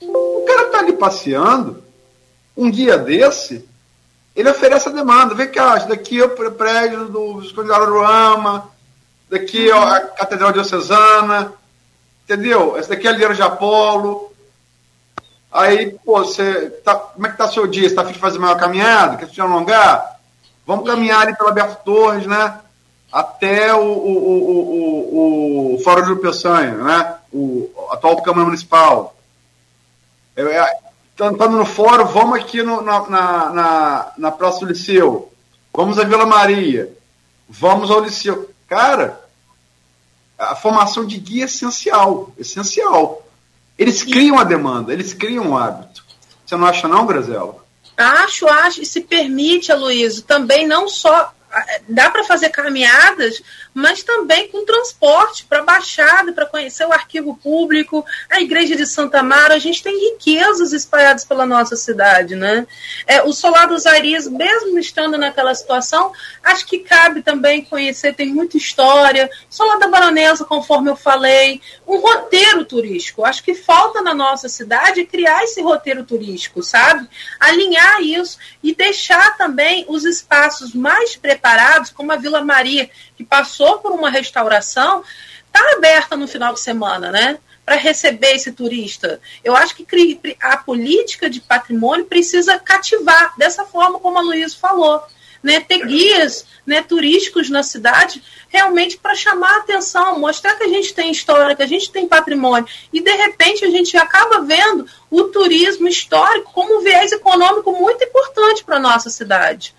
[0.00, 1.82] O cara está ali passeando,
[2.56, 3.64] um guia desse,
[4.34, 5.34] ele oferece a demanda.
[5.34, 8.70] Vem cá, daqui é o prédio do Visconde de Araruama,
[9.30, 11.52] daqui é a Catedral Diocesana,
[12.24, 12.76] entendeu?
[12.76, 14.25] Essa daqui é a Lira de Apolo,
[15.56, 16.68] Aí, pô, você.
[16.84, 17.88] Tá, como é que tá seu dia?
[17.88, 19.16] Você tá afim de fazer uma caminhada?
[19.16, 20.20] Quer se alongar?
[20.66, 22.60] Vamos caminhar ali pela Alberto Torres, né?
[23.10, 27.14] Até o, o, o, o, o Fórum de Peçanha, né?
[27.32, 29.16] O atual Câmara Municipal.
[30.36, 35.32] Estando é, no fórum, vamos aqui no, na, na, na, na Praça do Liceu.
[35.72, 36.92] Vamos à Vila Maria.
[37.48, 38.50] Vamos ao Liceu.
[38.68, 39.18] Cara,
[40.38, 42.30] a formação de guia é essencial.
[42.36, 43.25] Essencial.
[43.78, 46.04] Eles criam a demanda, eles criam o hábito.
[46.44, 47.64] Você não acha não, Grazela?
[47.96, 48.82] Acho, acho.
[48.82, 51.32] E se permite, Aloysio, também não só
[51.88, 53.42] dá para fazer caminhadas,
[53.72, 59.22] mas também com transporte para Baixada, para conhecer o arquivo público, a igreja de Santa
[59.22, 59.54] Mara.
[59.54, 62.66] A gente tem riquezas espalhadas pela nossa cidade, né?
[63.06, 68.28] É, o Solar dos Aires, mesmo estando naquela situação, acho que cabe também conhecer, tem
[68.28, 69.30] muita história.
[69.48, 73.24] Solar da Baronesa, conforme eu falei, um roteiro turístico.
[73.24, 77.08] Acho que falta na nossa cidade criar esse roteiro turístico, sabe?
[77.40, 83.24] Alinhar isso e deixar também os espaços mais preparados preparados, como a Vila Maria, que
[83.24, 85.04] passou por uma restauração,
[85.46, 87.38] está aberta no final de semana, né?
[87.64, 89.20] Para receber esse turista.
[89.44, 89.86] Eu acho que
[90.40, 95.00] a política de patrimônio precisa cativar, dessa forma como a Luísa falou.
[95.42, 100.68] Né, ter guias né, turísticos na cidade realmente para chamar a atenção, mostrar que a
[100.68, 102.66] gente tem história, que a gente tem patrimônio.
[102.92, 108.02] E de repente a gente acaba vendo o turismo histórico como um viés econômico muito
[108.02, 109.72] importante para a nossa cidade.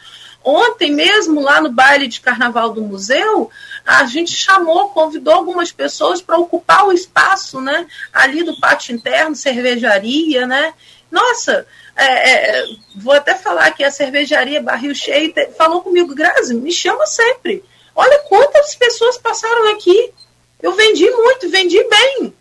[0.50, 3.52] Ontem mesmo, lá no baile de carnaval do museu,
[3.86, 7.86] a gente chamou, convidou algumas pessoas para ocupar o espaço, né?
[8.14, 10.74] Ali do pátio interno, cervejaria, né?
[11.12, 11.68] Nossa,
[11.98, 17.06] é, é, vou até falar que a cervejaria Barril Cheio falou comigo, Grazi, me chama
[17.08, 17.62] sempre.
[17.94, 20.14] Olha quantas pessoas passaram aqui.
[20.62, 22.34] Eu vendi muito, vendi bem,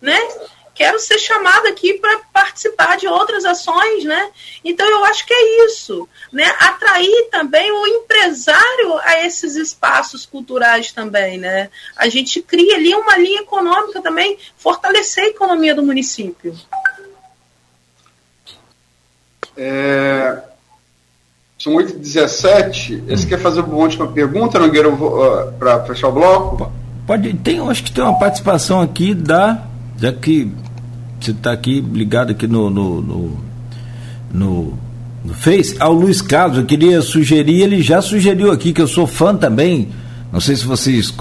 [0.00, 0.18] né?
[0.74, 4.30] Quero ser chamada aqui para participar de outras ações, né?
[4.64, 6.44] Então eu acho que é isso, né?
[6.58, 11.70] Atrair também o empresário a esses espaços culturais também, né?
[11.96, 16.56] A gente cria ali uma linha econômica também, fortalecer a economia do município.
[19.56, 20.42] É,
[21.58, 23.02] são 8h17.
[23.08, 26.72] Você quer fazer uma última pergunta, Nogueira, uh, para fechar o bloco?
[27.06, 29.66] Pode, tem, acho que tem uma participação aqui da
[30.02, 30.50] já que
[31.20, 33.38] você está aqui ligado aqui no, no, no,
[34.34, 34.74] no,
[35.24, 39.06] no Face, ao Luiz Carlos, eu queria sugerir, ele já sugeriu aqui, que eu sou
[39.06, 39.90] fã também,
[40.32, 41.14] não sei se vocês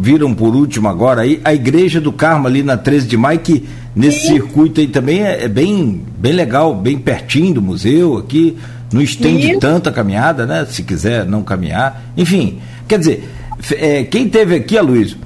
[0.00, 3.68] viram por último agora aí, a Igreja do Carmo ali na 13 de maio, que
[3.92, 4.34] nesse Sim.
[4.34, 8.56] circuito aí também é, é, bem, bem legal, bem pertinho do museu aqui,
[8.92, 9.58] não estende Sim.
[9.58, 10.64] tanto a caminhada, né?
[10.70, 12.04] Se quiser não caminhar.
[12.16, 13.28] Enfim, quer dizer,
[13.72, 15.16] é, quem teve aqui, Aloysio,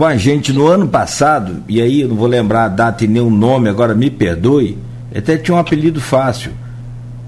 [0.00, 3.06] com a gente no ano passado, e aí eu não vou lembrar a data e
[3.06, 4.78] nem o nome, agora me perdoe,
[5.14, 6.52] até tinha um apelido fácil.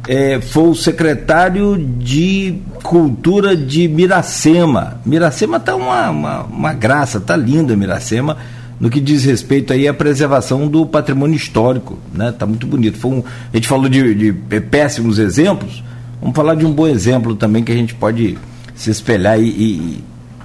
[0.09, 4.99] É, foi o secretário de Cultura de Miracema.
[5.05, 8.39] Miracema está uma, uma, uma, graça, está linda Miracema,
[8.81, 11.99] no que diz respeito aí à preservação do patrimônio histórico.
[12.11, 12.33] Né?
[12.33, 12.97] Tá muito bonito.
[12.97, 15.85] Foi um, a gente falou de, de péssimos exemplos,
[16.23, 18.39] vamos falar de um bom exemplo também que a gente pode
[18.75, 20.05] se espelhar e, e,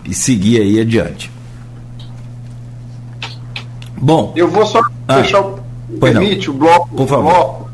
[0.09, 1.36] e seguir aí adiante.
[3.97, 4.33] Bom.
[4.35, 5.59] Eu vou só ah, fechar o,
[5.99, 7.23] permite, o bloco, Por favor.
[7.23, 7.69] bloco.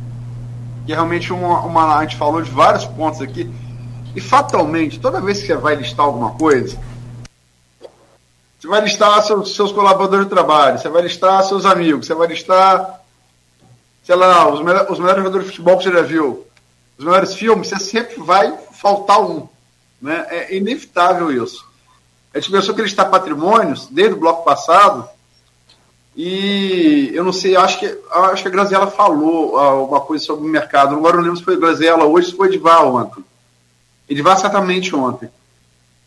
[0.85, 3.49] Que é realmente uma, uma, A gente falou de vários pontos aqui.
[4.15, 6.77] E fatalmente, toda vez que você vai listar alguma coisa,
[8.59, 12.27] você vai listar seus, seus colaboradores de trabalho, você vai listar seus amigos, você vai
[12.27, 13.01] listar,
[14.03, 16.45] sei lá, os, melhores, os melhores jogadores de futebol que você já viu,
[16.97, 19.47] os melhores filmes, você sempre vai faltar um.
[20.01, 20.25] Né?
[20.29, 21.65] É inevitável isso.
[22.33, 25.09] A gente pensou que listar patrimônios, desde o bloco passado,
[26.15, 30.49] e eu não sei, acho que, acho que a Graziella falou alguma coisa sobre o
[30.49, 30.95] mercado.
[30.95, 33.23] Agora não lembro se foi a Graziella hoje ou se foi o Edivar ontem.
[34.07, 35.29] Edivar certamente ontem.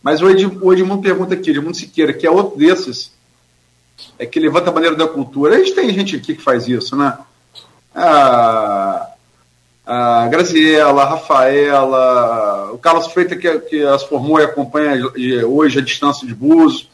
[0.03, 3.11] Mas o, Ed, o Edmundo pergunta aqui, Edmundo Siqueira, que é outro desses,
[4.17, 5.57] é que levanta a bandeira da cultura.
[5.57, 7.19] A gente tem gente aqui que faz isso, né?
[7.93, 9.09] A,
[9.85, 14.95] a Graziella, a Rafaela, o Carlos Freitas, que, que as formou e acompanha
[15.45, 16.89] hoje a distância de Búzios.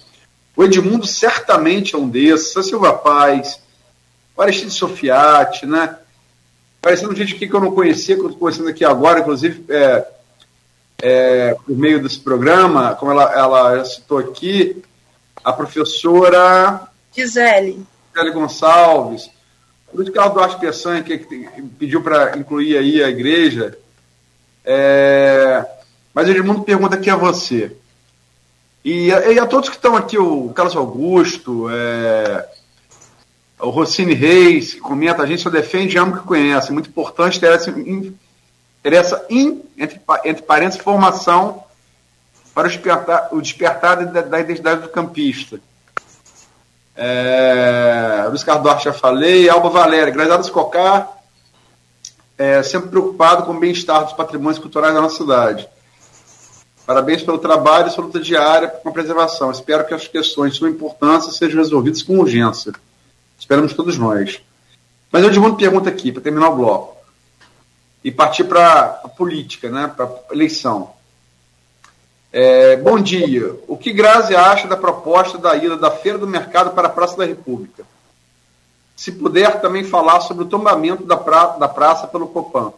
[0.57, 3.61] O Edmundo certamente é um desses, a Silva Paz,
[4.37, 5.97] o Aristide Sofiati, né?
[6.81, 10.07] Parecendo gente aqui que eu não conhecia, que eu estou conhecendo aqui agora, inclusive é,
[11.01, 14.83] é, por meio desse programa, como ela, ela citou aqui,
[15.45, 17.85] a professora Gisele.
[18.15, 19.31] Gisele Gonçalves,
[19.93, 21.19] o Luiz Carlos Duarte Peçanha, que,
[21.79, 23.79] pediu para incluir aí a igreja.
[24.65, 25.65] É,
[26.15, 27.77] mas o Edmundo pergunta aqui a você.
[28.85, 32.49] E, e a todos que estão aqui, o Carlos Augusto, é,
[33.61, 36.73] o Rossini Reis, que comenta, a gente só defende e ama o que conhece.
[36.73, 37.73] Muito importante ter essa,
[38.83, 41.63] ter essa in, entre, entre parênteses, formação
[42.53, 45.61] para o despertar, o despertar da, da identidade do campista.
[46.95, 51.09] É, Luiz Carlos já falei, Alba Valéria, Graziada Escocar,
[52.37, 55.69] é, sempre preocupado com o bem-estar dos patrimônios culturais da nossa cidade.
[56.87, 59.51] Parabéns pelo trabalho e sua luta diária com a preservação.
[59.51, 62.73] Espero que as questões de sua importância sejam resolvidas com urgência.
[63.39, 64.43] Esperamos todos nós.
[65.11, 66.97] Mas eu de uma pergunta aqui, para terminar o bloco.
[68.03, 70.91] E partir para a política, né, para a eleição.
[72.33, 73.55] É, bom dia.
[73.69, 77.17] O que Grazi acha da proposta da ida da Feira do Mercado para a Praça
[77.17, 77.85] da República?
[78.97, 82.73] Se puder também falar sobre o tombamento da, pra, da praça pelo Copan.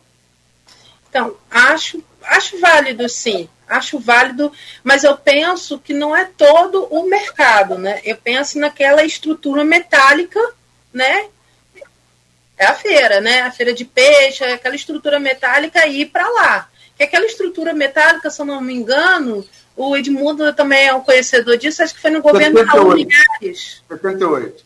[1.08, 4.52] Então, acho, acho válido sim acho válido,
[4.82, 8.00] mas eu penso que não é todo o mercado, né?
[8.04, 10.40] Eu penso naquela estrutura metálica,
[10.92, 11.26] né?
[12.56, 13.42] É a feira, né?
[13.42, 16.68] A feira de peixe, aquela estrutura metálica e ir para lá.
[16.96, 19.44] Que aquela estrutura metálica, se eu não me engano,
[19.76, 22.76] o Edmundo também é um conhecedor disso, acho que foi no governo 78.
[22.76, 23.82] Raul Linhares.
[23.88, 24.64] 78.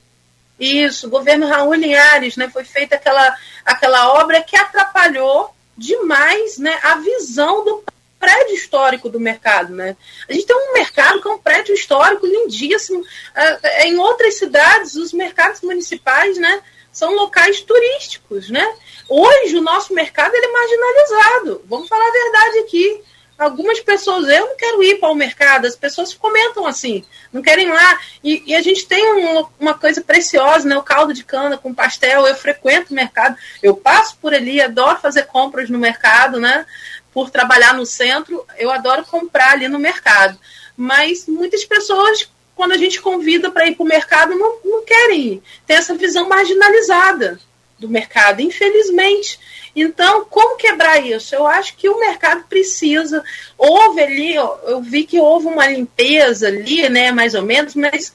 [0.60, 2.50] Isso, governo Raul Linhares, né?
[2.50, 7.84] Foi feita aquela, aquela obra que atrapalhou demais né, a visão do
[8.18, 9.96] prédio histórico do mercado, né?
[10.28, 13.04] A gente tem um mercado que é um prédio histórico lindíssimo.
[13.34, 16.62] É, é, em outras cidades, os mercados municipais, né,
[16.92, 18.66] são locais turísticos, né?
[19.08, 21.62] Hoje o nosso mercado ele é marginalizado.
[21.66, 23.02] Vamos falar a verdade aqui.
[23.38, 27.68] Algumas pessoas, eu não quero ir para o mercado, as pessoas comentam assim, não querem
[27.68, 28.00] ir lá.
[28.22, 30.76] E, e a gente tem um, uma coisa preciosa, né?
[30.76, 32.26] O caldo de cana com pastel.
[32.26, 36.66] Eu frequento o mercado, eu passo por ali, adoro fazer compras no mercado, né?
[37.12, 40.38] Por trabalhar no centro, eu adoro comprar ali no mercado.
[40.76, 45.20] Mas muitas pessoas, quando a gente convida para ir para o mercado, não, não querem
[45.20, 45.42] ir.
[45.66, 47.40] Tem essa visão marginalizada
[47.78, 49.38] do mercado, infelizmente.
[49.74, 51.34] Então, como quebrar isso?
[51.34, 53.22] Eu acho que o mercado precisa.
[53.56, 58.12] Houve ali, eu vi que houve uma limpeza ali, né, mais ou menos, mas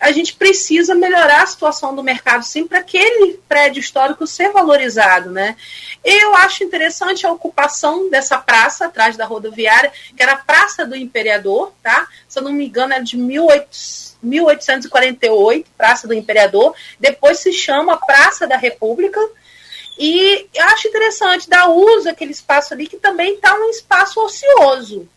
[0.00, 5.30] a gente precisa melhorar a situação do mercado, sim, para aquele prédio histórico ser valorizado,
[5.30, 5.56] né?
[6.04, 10.94] Eu acho interessante a ocupação dessa praça atrás da rodoviária, que era a Praça do
[10.96, 12.06] Imperador, tá?
[12.28, 16.74] Se eu não me engano, é de 1848, Praça do Imperador.
[16.98, 19.20] Depois se chama Praça da República
[19.98, 25.08] e eu acho interessante dar uso àquele espaço ali que também está um espaço ocioso,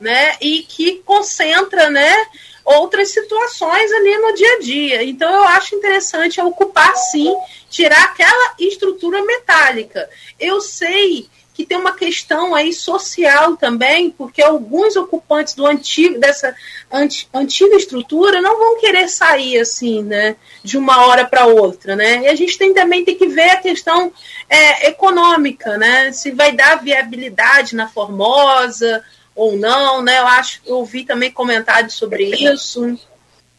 [0.00, 0.36] né?
[0.40, 2.26] E que concentra, né?
[2.66, 5.02] Outras situações ali no dia a dia.
[5.04, 7.32] Então eu acho interessante ocupar sim,
[7.70, 10.10] tirar aquela estrutura metálica.
[10.38, 16.54] Eu sei que tem uma questão aí social também, porque alguns ocupantes do antigo dessa
[16.92, 22.24] anti, antiga estrutura não vão querer sair assim, né, de uma hora para outra, né?
[22.24, 24.12] E a gente tem também tem que ver a questão
[24.50, 26.12] é, econômica, né?
[26.12, 29.02] Se vai dar viabilidade na Formosa
[29.36, 30.18] ou não, né?
[30.18, 32.98] Eu acho, eu ouvi também comentários sobre isso,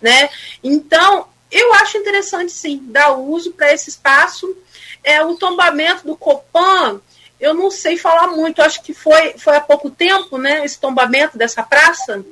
[0.02, 0.30] né?
[0.62, 4.58] Então, eu acho interessante sim dar uso para esse espaço.
[5.04, 7.00] É o tombamento do Copan
[7.40, 10.66] eu não sei falar muito, acho que foi, foi há pouco tempo, né?
[10.66, 12.26] Esse tombamento dessa praça,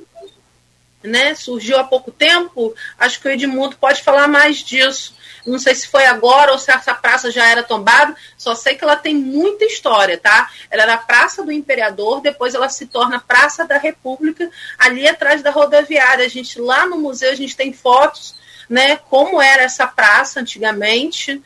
[1.02, 1.34] né?
[1.34, 2.74] Surgiu há pouco tempo.
[2.98, 5.14] Acho que o Edmundo pode falar mais disso.
[5.46, 8.14] Não sei se foi agora ou se essa praça já era tombada.
[8.36, 10.50] Só sei que ela tem muita história, tá?
[10.70, 15.42] Ela era a Praça do Imperador, depois ela se torna Praça da República, ali atrás
[15.42, 16.24] da rodoviária.
[16.24, 18.34] A gente lá no museu a gente tem fotos,
[18.68, 18.96] né?
[18.96, 21.40] Como era essa praça antigamente.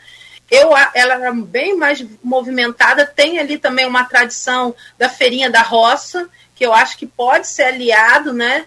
[0.51, 3.07] Eu, ela era bem mais movimentada.
[3.07, 7.65] Tem ali também uma tradição da feirinha da roça, que eu acho que pode ser
[7.65, 8.65] aliado, né?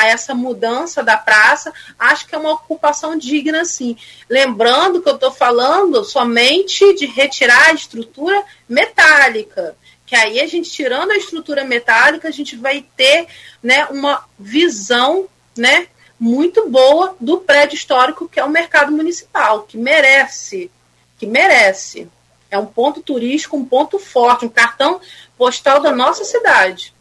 [0.00, 3.96] A essa mudança da praça, acho que é uma ocupação digna, sim.
[4.28, 10.70] Lembrando que eu estou falando somente de retirar a estrutura metálica, que aí a gente
[10.70, 13.26] tirando a estrutura metálica, a gente vai ter
[13.62, 15.88] né, uma visão né,
[16.18, 20.70] muito boa do prédio histórico que é o mercado municipal, que merece
[21.18, 22.08] que merece.
[22.50, 25.00] É um ponto turístico, um ponto forte, um cartão
[25.36, 26.94] postal da nossa cidade.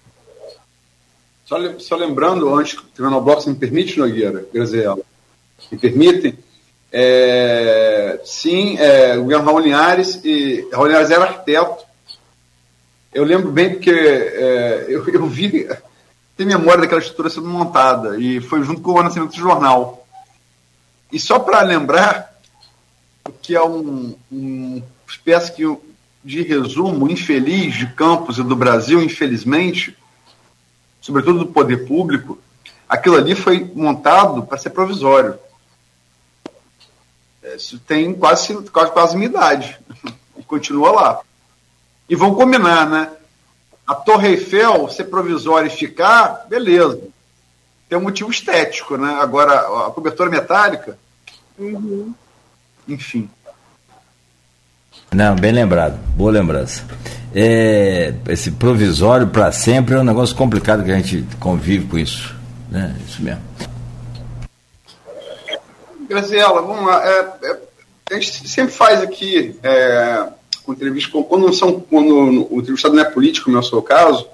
[1.45, 4.97] Só, só lembrando, antes que o Bloco, se me permite, Nogueira, Graziela,
[5.71, 6.35] me permitem,
[6.91, 11.85] é, sim, é, o Guilherme Raul Linhares, e Raul Linhares era arquiteto.
[13.13, 15.69] Eu lembro bem porque é, eu, eu vi,
[16.35, 20.07] tem memória daquela estrutura sendo montada, e foi junto com o nascimento do jornal.
[21.11, 22.39] E só para lembrar,
[23.43, 25.53] que é um, um espécie
[26.23, 29.95] de resumo infeliz de Campos e do Brasil, infelizmente,
[31.05, 32.39] sobretudo do poder público,
[32.89, 35.37] aquilo ali foi montado para ser provisório.
[37.43, 39.79] É, isso tem quase, quase, quase minha idade.
[40.37, 41.21] E continua lá.
[42.09, 43.09] E vão combinar, né?
[43.87, 47.01] A Torre Eiffel ser provisória e ficar, beleza.
[47.87, 49.17] Tem um motivo estético, né?
[49.21, 49.53] Agora,
[49.87, 50.99] a cobertura metálica.
[51.57, 52.13] Uhum
[52.87, 53.29] enfim.
[55.15, 56.83] Não, bem lembrado, boa lembrança.
[57.33, 62.35] É, esse provisório para sempre é um negócio complicado que a gente convive com isso.
[62.69, 62.93] Né?
[63.07, 63.41] Isso mesmo.
[66.09, 67.01] Graziela, vamos lá.
[67.01, 67.57] É, é,
[68.11, 70.27] a gente sempre faz aqui é,
[70.65, 74.27] com entrevista, quando, são, quando o entrevistado não é político, no seu caso,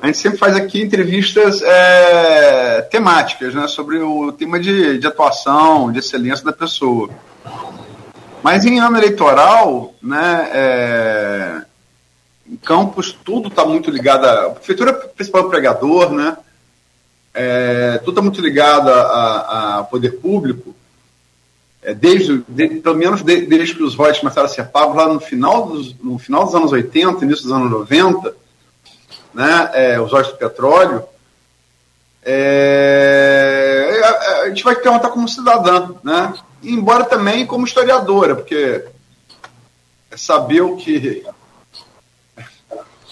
[0.00, 5.90] a gente sempre faz aqui entrevistas é, temáticas, né, sobre o tema de, de atuação,
[5.90, 7.10] de excelência da pessoa.
[8.42, 11.62] Mas em ano eleitoral, né, é,
[12.48, 14.24] em Campos, tudo está muito ligado.
[14.26, 16.36] A prefeitura é o principal pregador, né?
[17.34, 20.74] É, tudo está muito ligado a, a, poder público,
[21.82, 25.06] é, desde, de, pelo menos de, desde que os royalties começaram a ser pagos lá
[25.12, 28.34] no final, dos, no final dos anos 80, início dos anos 90
[29.32, 31.04] né, é, os óleos do petróleo,
[32.24, 36.34] é, a, a, gente vai perguntar como cidadã, né?
[36.62, 38.84] Embora também como historiadora, porque
[40.10, 41.24] é saber o que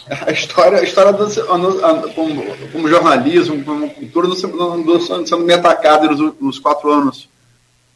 [0.26, 6.40] a história, a história do, como, como, jornalismo, como cultura, não sendo me atacada nos,
[6.40, 7.28] nos, quatro anos,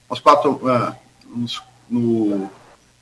[0.09, 0.95] nos quatro, uh,
[1.35, 2.51] nos, no,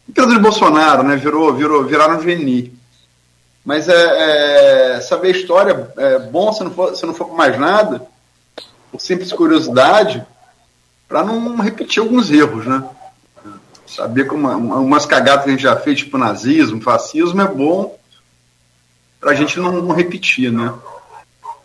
[0.06, 1.16] no período de Bolsonaro, né?
[1.16, 2.76] Virou, virou, viraram Geni.
[3.64, 7.58] Mas é, é, saber a história é bom se não for, se não for mais
[7.58, 8.06] nada,
[8.90, 10.24] por simples curiosidade,
[11.08, 12.84] para não repetir alguns erros, né?
[13.86, 17.98] Saber como umas cagadas que a gente já fez, tipo nazismo, fascismo, é bom
[19.18, 20.72] para a gente não, não, repetir, né?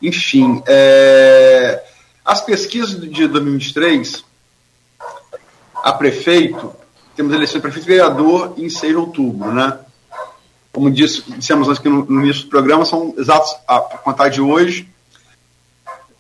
[0.01, 1.83] Enfim, é,
[2.25, 4.23] as pesquisas de 2023,
[5.83, 6.73] a prefeito,
[7.15, 9.77] temos eleição de prefeito e vereador em 6 de outubro, né?
[10.71, 14.89] Como disse, dissemos aqui no, no início do programa, são exatos, a contar de hoje,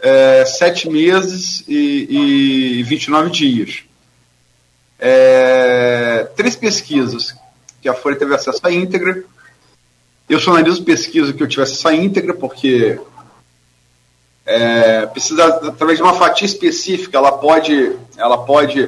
[0.03, 3.83] é, sete meses e, e 29 dias.
[4.99, 7.33] É, três pesquisas
[7.81, 9.23] que a Folha teve acesso à íntegra.
[10.29, 12.99] Eu só analiso pesquisa que eu tivesse acesso à íntegra, porque
[14.45, 18.87] é, precisa, através de uma fatia específica, ela pode, ela pode,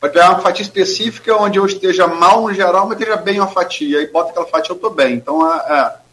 [0.00, 3.48] pode pegar uma fatia específica onde eu esteja mal no geral, mas esteja bem uma
[3.48, 5.14] fatia, e bota aquela fatia eu estou bem.
[5.14, 6.03] Então, é, é,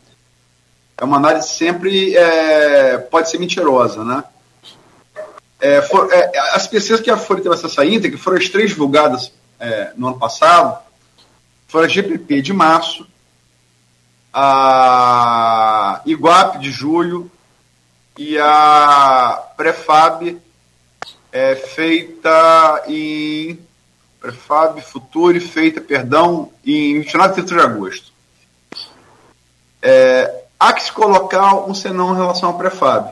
[1.01, 4.23] é, uma análise sempre, é, pode ser mentirosa, né?
[5.59, 8.69] É, for, é, as pesquisas que a Folha teve acesso ainda, que foram as três
[8.69, 9.33] divulgadas
[9.95, 10.79] no ano passado,
[11.67, 13.05] foram a GPP de março,
[14.33, 17.29] a Iguape de julho,
[18.17, 20.41] e a Prefab
[21.31, 23.59] é feita em
[24.19, 28.11] Prefab Future, feita, perdão, em 29 e 30 de agosto.
[29.79, 33.11] É, há que se colocar um senão em relação ao Prefab,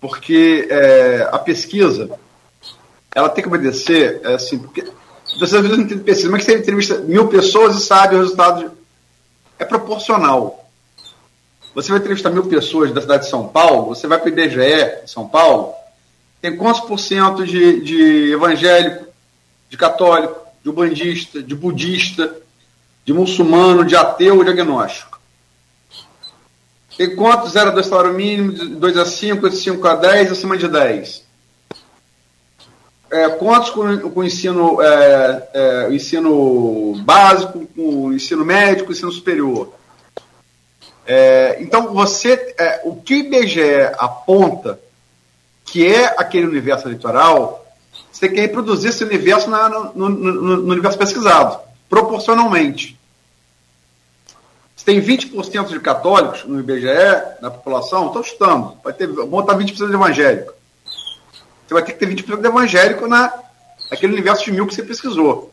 [0.00, 2.10] porque é, a pesquisa
[3.14, 4.84] ela tem que obedecer, é, assim, porque
[5.38, 8.18] você às vezes não entende pesquisa, mas que você entrevista mil pessoas e sabe o
[8.18, 8.68] resultado.
[8.68, 8.78] De,
[9.60, 10.68] é proporcional.
[11.74, 15.06] Você vai entrevistar mil pessoas da cidade de São Paulo, você vai para o IBGE
[15.06, 15.72] São Paulo,
[16.40, 19.06] tem quantos por cento de, de evangélico,
[19.70, 22.34] de católico, de ubandista, de budista,
[23.04, 25.17] de muçulmano, de ateu, de agnóstico?
[26.98, 30.32] Tem quantos 0 a 2 salário mínimo, de 2 a 5, de 5 a 10,
[30.32, 31.22] acima de 10?
[33.08, 39.72] É, quantos com, com ensino, é, é, ensino básico, com ensino médico, ensino superior?
[41.06, 44.80] É, então, você, é, o que o IBGE aponta
[45.64, 47.64] que é aquele universo eleitoral,
[48.10, 52.97] você tem que reproduzir esse universo na, no, no, no, universo pesquisado, proporcionalmente.
[54.88, 56.88] Tem 20% de católicos no IBGE,
[57.42, 60.54] na população, estou chutando, vai ter, vão botar 20% de evangélico.
[61.66, 63.30] Você vai ter que ter 20% de evangélico na,
[63.90, 65.52] naquele universo de mil que você pesquisou.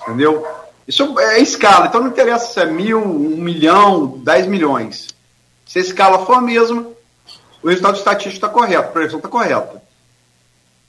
[0.00, 0.46] Entendeu?
[0.86, 5.08] Isso é escala, então não interessa se é mil, um milhão, dez milhões.
[5.66, 6.86] Se a escala for a mesma,
[7.60, 9.82] o resultado estatístico está correto, a projeção está correta.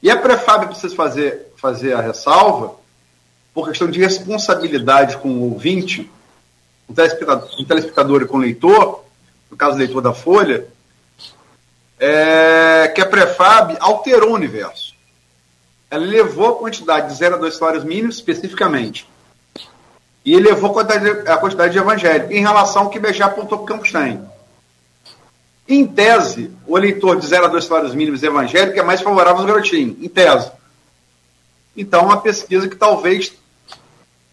[0.03, 2.75] E a Prefab precisa fazer, fazer a ressalva,
[3.55, 6.11] por questão de responsabilidade com o ouvinte,
[6.93, 9.03] o telespectador, o telespectador e com o leitor,
[9.49, 10.67] no caso leitor da Folha,
[11.99, 14.93] é que a Prefab alterou o universo.
[15.89, 19.09] Ela levou a quantidade de 0 a 2 salários mínimos, especificamente,
[20.25, 23.67] e elevou a quantidade, a quantidade de evangélicos em relação ao que BG apontou para
[23.67, 24.21] Campos tem.
[25.67, 29.45] Em tese, o eleitor de 0 a 2 salários mínimos evangélico é mais favorável aos
[29.45, 30.51] garotinhos, em tese.
[31.75, 33.33] Então, uma pesquisa que talvez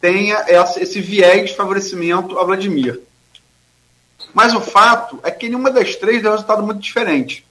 [0.01, 3.01] tenha esse viés de favorecimento a Vladimir.
[4.33, 7.47] Mas o fato é que nenhuma das três deu resultado muito diferente.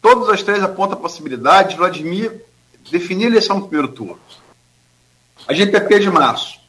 [0.00, 2.44] Todas as três apontam a possibilidade de Vladimir
[2.90, 4.20] definir a eleição no primeiro turno.
[5.46, 6.62] A GPP de março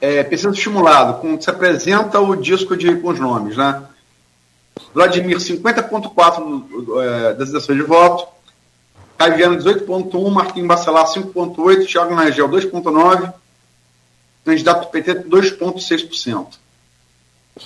[0.00, 3.82] é, pesquisa estimulado, com, se apresenta o disco de, com os nomes, né?
[4.94, 8.26] Vladimir 50,4 é, das eleições de voto,
[9.22, 13.32] Caio Viana 18,1, Marquinhos Bacelar 5,8, Thiago Nagel 2,9,
[14.44, 16.58] candidato do PT 2,6%.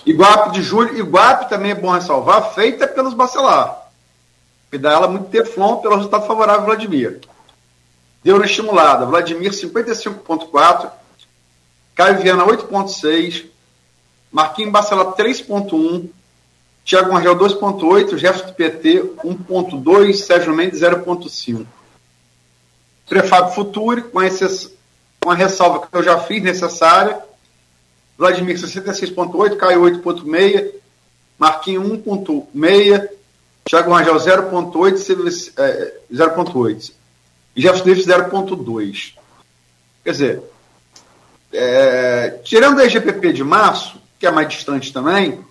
[0.04, 3.88] Iguape de julho, Iguape também é bom ressalvar, feita pelos Bacelar.
[4.70, 7.20] E dá ela muito teflon pelo resultado favorável ao Vladimir.
[8.22, 10.90] Deu na estimulada, Vladimir 55,4%,
[11.94, 13.46] Caio Viana 8.6,
[14.30, 16.10] Marquinhos Bacelar 3.1,
[16.86, 21.66] Thiago Angel 2.8, Jefferson PT 1.2, Sérgio Mendes 0.5.
[23.08, 24.72] Prefábio Futuri, com, esses,
[25.20, 27.20] com a ressalva que eu já fiz necessária,
[28.16, 30.74] Vladimir 66.8, Caio 8.6,
[31.36, 33.08] Marquinhos 1.6,
[33.64, 36.92] Thiago Rangel 0.8, é, 0.8.
[37.56, 39.14] E Jefferson Davis 0.2.
[40.04, 40.42] Quer dizer,
[41.52, 45.44] é, tirando a EGPP de março, que é mais distante também,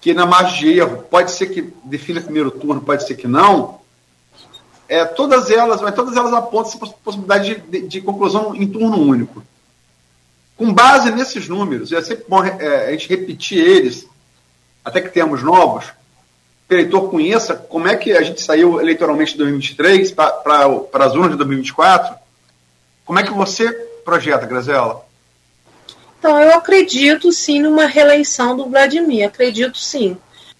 [0.00, 3.80] que na margem de erro pode ser que defina primeiro turno, pode ser que não,
[4.88, 8.98] é, todas elas, mas todas elas apontam essa possibilidade de, de, de conclusão em turno
[8.98, 9.40] único.
[10.56, 14.06] Com base nesses números, e é sempre bom é, a gente repetir eles,
[14.84, 15.84] até que tenhamos novos,
[16.68, 21.14] que o eleitor conheça como é que a gente saiu eleitoralmente em 2023 para as
[21.14, 22.14] urnas de 2024.
[23.04, 23.70] Como é que você
[24.04, 25.04] projeta, Grazela?
[26.20, 30.18] Então, eu acredito sim numa reeleição do Vladimir, acredito sim.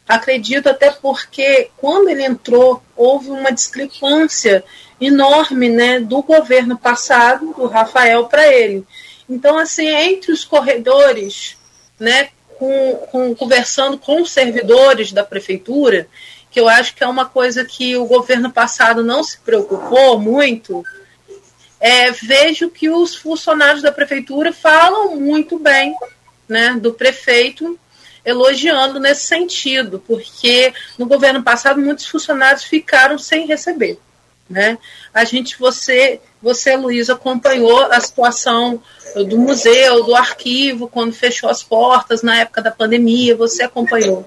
[0.09, 4.65] Acredito até porque quando ele entrou, houve uma discrepância
[4.99, 8.87] enorme né, do governo passado, do Rafael, para ele.
[9.29, 11.59] Então, assim, entre os corredores,
[11.99, 16.09] né, com, com, conversando com os servidores da prefeitura,
[16.51, 20.83] que eu acho que é uma coisa que o governo passado não se preocupou muito,
[21.81, 25.97] é, vejo que os funcionários da prefeitura falam muito bem
[26.47, 27.79] né, do prefeito,
[28.23, 33.99] elogiando nesse sentido, porque no governo passado muitos funcionários ficaram sem receber.
[34.49, 34.77] Né?
[35.15, 38.83] A gente, você, você, Luiz, acompanhou a situação
[39.15, 44.27] do museu, do arquivo, quando fechou as portas na época da pandemia, você acompanhou.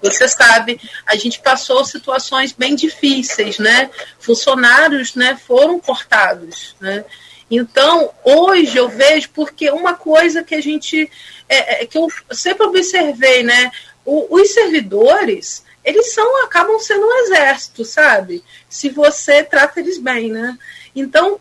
[0.00, 3.90] Você sabe, a gente passou situações bem difíceis, né?
[4.18, 7.04] Funcionários, né, foram cortados, né?
[7.50, 11.10] Então, hoje eu vejo porque uma coisa que a gente
[11.48, 13.72] é, é que eu sempre observei, né?
[14.04, 18.44] O, os servidores, eles são acabam sendo um exército, sabe?
[18.68, 20.58] Se você trata eles bem, né?
[20.94, 21.40] Então,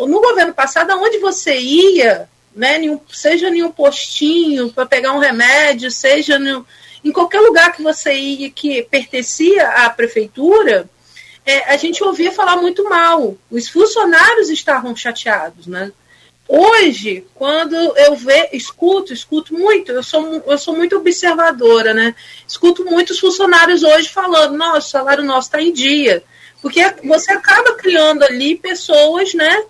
[0.00, 2.78] no governo passado, aonde você ia, né,
[3.10, 6.38] seja em um postinho para pegar um remédio, seja
[7.12, 10.88] qualquer lugar que você ia que pertencia à prefeitura,
[11.44, 13.36] é, a gente ouvia falar muito mal.
[13.50, 15.92] Os funcionários estavam chateados, né?
[16.48, 22.14] Hoje, quando eu ve, escuto, escuto muito, eu sou, eu sou muito observadora, né?
[22.46, 26.22] Escuto muitos funcionários hoje falando, nossa, o salário nosso está em dia.
[26.62, 29.62] Porque você acaba criando ali pessoas, né?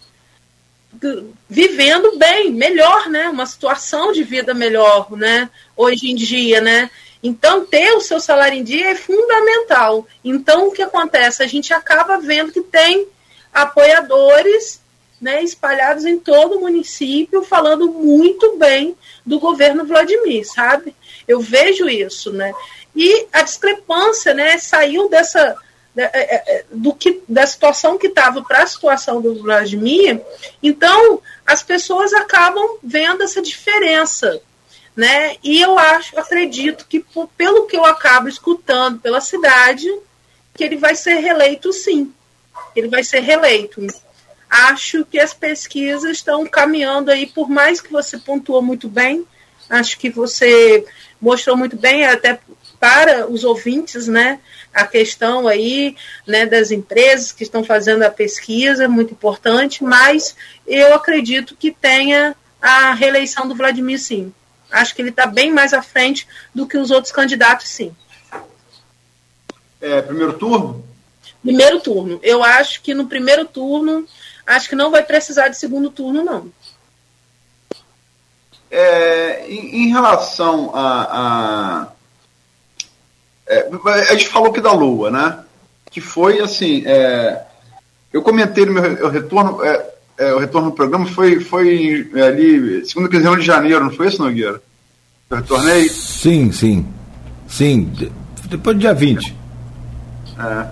[1.49, 3.29] Vivendo bem, melhor, né?
[3.29, 5.51] Uma situação de vida melhor, né?
[5.77, 6.91] Hoje em dia, né?
[7.23, 10.07] Então, ter o seu salário em dia é fundamental.
[10.25, 11.43] Então, o que acontece?
[11.43, 13.09] A gente acaba vendo que tem
[13.53, 14.81] apoiadores
[15.21, 18.97] né, espalhados em todo o município, falando muito bem
[19.27, 20.95] do governo Vladimir, sabe?
[21.27, 22.53] Eu vejo isso, né?
[22.95, 25.57] E a discrepância, né, saiu dessa
[25.97, 30.21] é, é, é, do que da situação que estava para a situação do Vladimir,
[30.63, 34.41] então as pessoas acabam vendo essa diferença,
[34.99, 35.37] né?
[35.45, 37.05] E eu acho, acredito que
[37.37, 39.89] pelo que eu acabo escutando pela cidade,
[40.53, 42.13] que ele vai ser reeleito sim.
[42.75, 43.81] Ele vai ser reeleito.
[44.51, 49.25] Acho que as pesquisas estão caminhando aí, por mais que você pontuou muito bem,
[49.71, 50.85] acho que você
[51.21, 52.41] mostrou muito bem, até
[52.81, 54.41] para os ouvintes, né?
[54.75, 55.95] A questão aí,
[56.27, 60.35] né, das empresas que estão fazendo a pesquisa, muito importante, mas
[60.67, 64.33] eu acredito que tenha a reeleição do Vladimir, sim.
[64.71, 67.95] Acho que ele está bem mais à frente do que os outros candidatos, sim.
[69.81, 70.85] É, primeiro turno?
[71.43, 72.19] Primeiro turno.
[72.23, 74.07] Eu acho que no primeiro turno,
[74.47, 76.53] acho que não vai precisar de segundo turno, não.
[78.71, 81.89] É, em, em, relação a, a
[83.47, 83.67] é,
[84.11, 85.45] a gente falou aqui da Lua, né?
[85.91, 86.83] Que foi assim.
[86.87, 87.47] É,
[88.13, 89.65] eu comentei no meu retorno.
[89.65, 94.09] É, é, o retorno do programa foi, foi ali, segunda quinzena de janeiro, não foi
[94.09, 94.61] isso, Nogueira?
[95.31, 95.89] Eu retornei?
[95.89, 96.87] Sim, sim.
[97.47, 97.93] Sim.
[98.47, 99.37] Depois do dia 20.
[100.39, 100.69] É.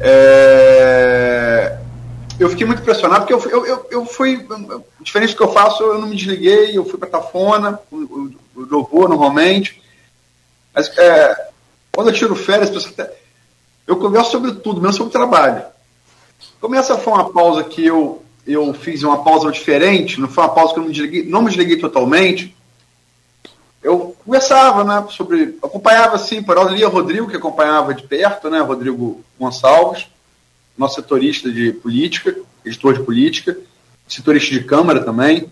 [0.00, 1.78] é.
[2.38, 4.46] Eu fiquei muito impressionado, porque eu, eu, eu, eu fui.
[5.00, 9.08] Diferente do que eu faço, eu não me desliguei, eu fui para Tafona, eu vou
[9.08, 9.82] normalmente.
[10.72, 11.48] Mas é,
[11.92, 12.70] quando eu tiro férias,
[13.86, 15.62] eu converso sobre tudo, mesmo sobre trabalho.
[16.60, 20.54] Como essa foi uma pausa que eu, eu fiz uma pausa diferente, não foi uma
[20.54, 22.54] pausa que eu me desliguei, não me desliguei totalmente,
[23.82, 29.24] eu conversava, né, sobre, acompanhava assim, por lia Rodrigo, que acompanhava de perto, né, Rodrigo
[29.38, 30.06] Gonçalves,
[30.76, 33.56] nosso setorista de política, editor de política,
[34.06, 35.50] setorista de Câmara também.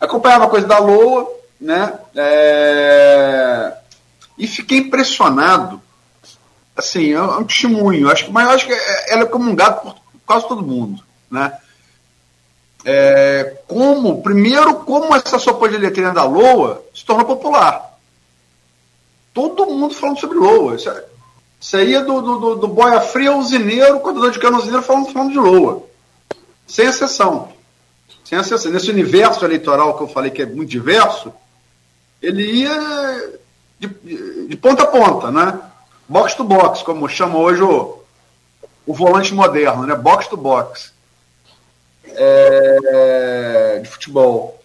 [0.00, 1.28] Acompanhava a coisa da LOA,
[1.60, 3.72] né, é,
[4.36, 5.80] e fiquei impressionado.
[6.76, 9.94] Assim, é um testemunho, acho mas eu acho que é, ela é comungada por
[10.26, 11.58] quase todo mundo, né?
[12.84, 17.96] É, como, primeiro, como essa sopa de letrinha da Loa se tornou popular.
[19.32, 20.74] Todo mundo falando sobre Loa.
[20.74, 25.30] Isso aí é do, do, do boia fria usineiro, contador de cano usineiro falando, falando
[25.30, 25.84] de Loa.
[26.66, 27.52] Sem exceção.
[28.24, 28.72] Sem exceção.
[28.72, 31.32] Nesse universo eleitoral que eu falei que é muito diverso,
[32.20, 33.40] ele ia
[33.78, 33.88] de,
[34.48, 35.60] de ponta a ponta, né?
[36.12, 37.98] Box to box, como chama hoje o,
[38.84, 39.94] o volante moderno, né?
[39.94, 40.92] Box to box.
[42.04, 44.62] É, de futebol.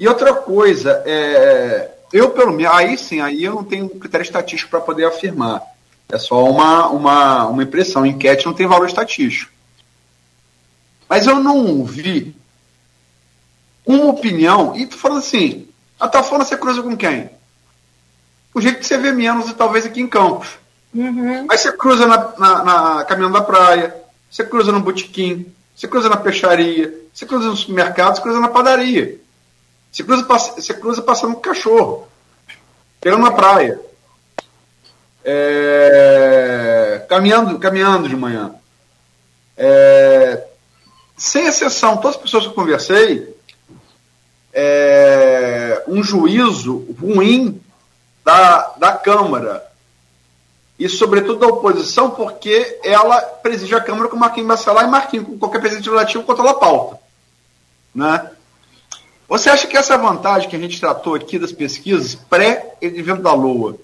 [0.00, 4.72] E outra coisa, é, eu pelo menos, aí sim, aí eu não tenho critério estatístico
[4.72, 5.62] para poder afirmar.
[6.08, 8.04] É só uma, uma, uma impressão.
[8.04, 9.52] Enquete não tem valor estatístico.
[11.08, 12.34] Mas eu não vi
[13.86, 15.68] uma opinião, e tu falando assim,
[16.00, 17.30] a tua falando você cruza com quem?
[18.52, 20.63] O jeito que você vê menos, talvez aqui em Campos.
[20.94, 21.46] Uhum.
[21.46, 23.94] Mas você cruza na, na, na, caminhando da praia,
[24.30, 28.48] você cruza no botequim, você cruza na peixaria, você cruza no supermercado, você cruza na
[28.48, 29.20] padaria.
[29.90, 32.08] Você cruza, você cruza passando com cachorro,
[33.00, 33.80] pegando na praia.
[35.24, 38.54] É, caminhando, caminhando de manhã.
[39.56, 40.44] É,
[41.16, 43.34] sem exceção, todas as pessoas que eu conversei,
[44.52, 47.60] é, um juízo ruim
[48.24, 49.73] da, da Câmara
[50.78, 55.38] e, sobretudo, da oposição, porque ela preside a Câmara com Marquinhos Bacelar e Marquinhos, com
[55.38, 56.98] qualquer presidente legislativo, controla a pauta.
[57.94, 58.30] Né?
[59.28, 63.76] Você acha que essa vantagem que a gente tratou aqui das pesquisas pré-evento da LOA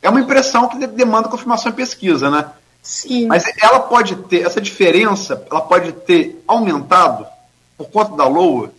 [0.00, 2.50] é uma impressão que demanda confirmação em pesquisa, né?
[2.82, 3.26] Sim.
[3.26, 7.24] Mas ela pode ter, essa diferença, ela pode ter aumentado
[7.78, 8.72] por conta da LOA?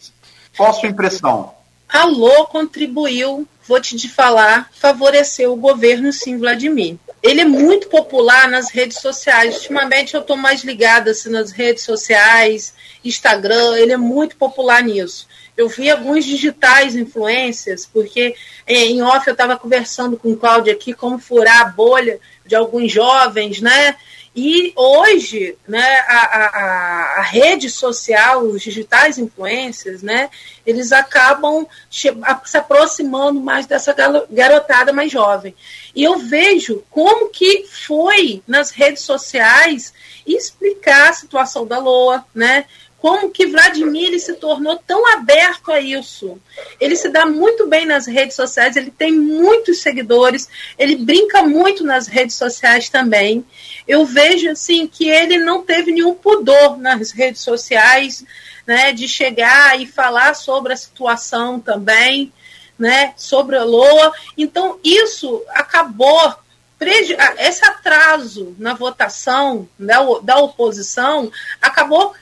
[0.57, 1.53] Qual a sua impressão?
[1.93, 6.97] A LOA contribuiu, vou te falar, favoreceu o governo, sim, Vladimir.
[7.21, 9.57] Ele é muito popular nas redes sociais.
[9.57, 12.73] Ultimamente eu estou mais ligada assim, nas redes sociais,
[13.05, 15.27] Instagram, ele é muito popular nisso.
[15.55, 20.73] Eu vi alguns digitais influências, porque é, em off eu estava conversando com o Cláudio
[20.73, 23.95] aqui como furar a bolha de alguns jovens, né?
[24.35, 30.29] E hoje, né, a, a, a, rede social, os digitais influencers, né,
[30.65, 32.09] eles acabam se
[32.57, 33.95] aproximando mais dessa
[34.31, 35.55] garotada mais jovem.
[35.95, 39.93] E eu vejo como que foi nas redes sociais
[40.25, 42.65] explicar a situação da Loa, né?
[43.03, 46.39] Como que Vladimir se tornou tão aberto a isso.
[46.79, 50.47] Ele se dá muito bem nas redes sociais, ele tem muitos seguidores,
[50.79, 53.45] ele brinca muito nas redes sociais também.
[53.85, 58.23] Eu vejo assim que ele não teve nenhum pudor nas redes sociais,
[58.65, 62.31] né, de chegar e falar sobre a situação também,
[62.79, 64.13] né, sobre a Loa.
[64.37, 66.35] Então isso acabou
[66.79, 71.31] esse atraso na votação da, da oposição
[71.61, 72.13] acabou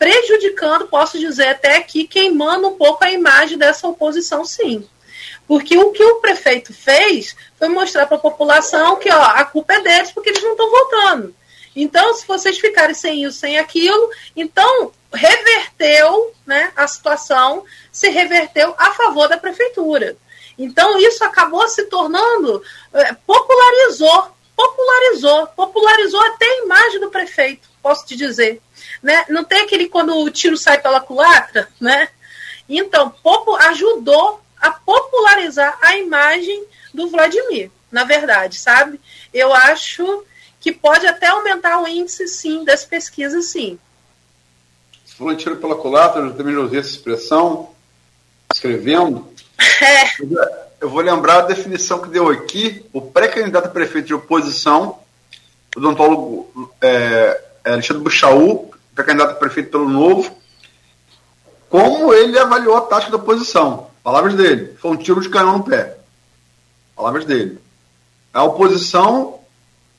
[0.00, 4.88] prejudicando, posso dizer até aqui, queimando um pouco a imagem dessa oposição, sim.
[5.46, 9.74] Porque o que o prefeito fez foi mostrar para a população que ó, a culpa
[9.74, 11.34] é deles porque eles não estão votando.
[11.76, 17.62] Então, se vocês ficarem sem isso, sem aquilo, então reverteu né, a situação,
[17.92, 20.16] se reverteu a favor da prefeitura.
[20.56, 22.62] Então, isso acabou se tornando,
[22.94, 28.60] é, popularizou, popularizou, popularizou até a imagem do prefeito, posso te dizer
[29.02, 29.24] né?
[29.28, 32.08] Não tem aquele quando o tiro sai pela culatra, né?
[32.68, 33.12] Então,
[33.70, 39.00] ajudou a popularizar a imagem do Vladimir, na verdade, sabe?
[39.32, 40.24] Eu acho
[40.60, 43.78] que pode até aumentar o índice, sim, das pesquisas, sim.
[45.04, 47.70] Você falou em tiro pela culatra, eu também usei essa expressão,
[48.52, 49.28] escrevendo.
[49.82, 50.70] É.
[50.80, 54.98] Eu vou lembrar a definição que deu aqui, o pré-candidato a prefeito de oposição,
[55.76, 60.36] o odontólogo é, Alexandre Buchaú, que é candidato a prefeito pelo Novo,
[61.68, 63.88] como ele avaliou a tática da oposição.
[64.02, 64.74] Palavras dele.
[64.78, 65.96] Foi um tiro de canhão no pé.
[66.96, 67.58] Palavras dele.
[68.32, 69.40] A oposição,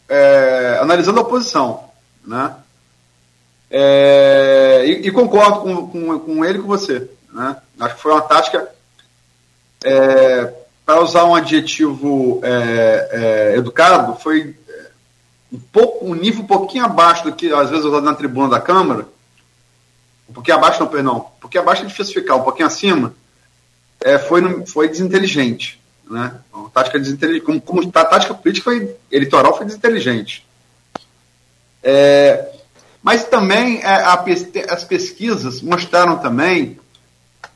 [0.10, 1.86] é, analisando a oposição.
[2.26, 2.56] Né?
[3.70, 7.10] É, e, e, concordo com, com, com, ele e com você.
[7.32, 7.56] Né?
[7.80, 8.68] Acho que foi uma tática,
[9.84, 10.54] é,
[10.86, 13.10] para usar um adjetivo é,
[13.54, 14.56] é, educado, foi
[15.52, 18.60] um, pouco, um nível um pouquinho abaixo do que às vezes usado na tribuna da
[18.60, 19.08] Câmara,
[20.30, 23.14] um pouquinho abaixo, não, perdão, pouquinho abaixo é difícil ficar, um pouquinho acima,
[24.00, 25.80] é, foi, foi desinteligente.
[26.10, 26.34] Né?
[26.74, 30.46] Tática desinteligente, como, como a tática política foi, eleitoral foi desinteligente.
[31.84, 32.54] É,
[33.04, 34.24] mas também é, a,
[34.70, 36.80] as pesquisas mostraram também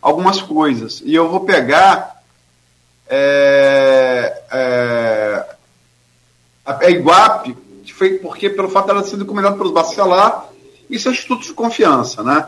[0.01, 1.01] algumas coisas.
[1.05, 2.21] E eu vou pegar
[3.07, 5.45] é, é,
[6.65, 6.91] a, a
[7.85, 10.49] Iguape foi porque pelo fato dela ter sido encomendada pelos Bacelar
[10.89, 12.47] e seus institutos de confiança, né?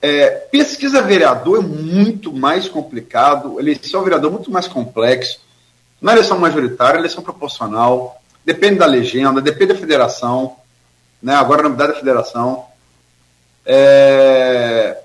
[0.00, 5.40] É, pesquisa vereador é muito mais complicado, eleição vereador é muito mais complexo.
[6.00, 10.56] Na eleição majoritária, eleição proporcional, depende da legenda, depende da federação,
[11.22, 11.34] né?
[11.36, 12.64] agora a novidade da federação.
[13.64, 14.98] É,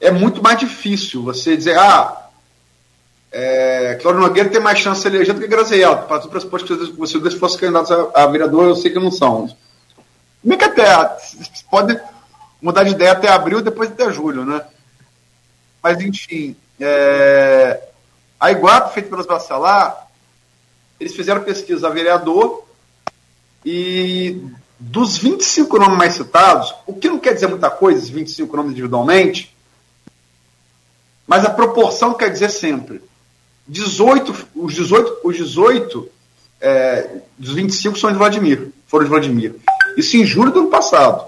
[0.00, 2.23] é muito mais difícil você dizer, ah,
[3.36, 6.02] é, Cláudio Nogueira tem mais chance de eleger do que Graziel.
[6.02, 9.52] Partiu para pressuposto que vocês fossem candidatos a, a, vereador, eu sei que não são.
[10.40, 10.84] Bem que até
[11.68, 12.00] pode
[12.62, 14.64] mudar de ideia até abril, depois até julho, né?
[15.82, 17.82] Mas, enfim, é,
[18.38, 20.06] a Iguape, feita pelos Bacelar,
[21.00, 22.64] eles fizeram pesquisa a vereador
[23.66, 24.40] e
[24.78, 28.70] dos 25 nomes mais citados, o que não quer dizer muita coisa, esses 25 nomes
[28.70, 29.52] individualmente,
[31.26, 33.02] mas a proporção quer dizer sempre.
[33.66, 36.10] 18, os 18, os 18
[36.60, 39.54] é, dos 25 são de Vladimir, foram de Vladimir.
[39.96, 41.24] Isso em julho do ano passado,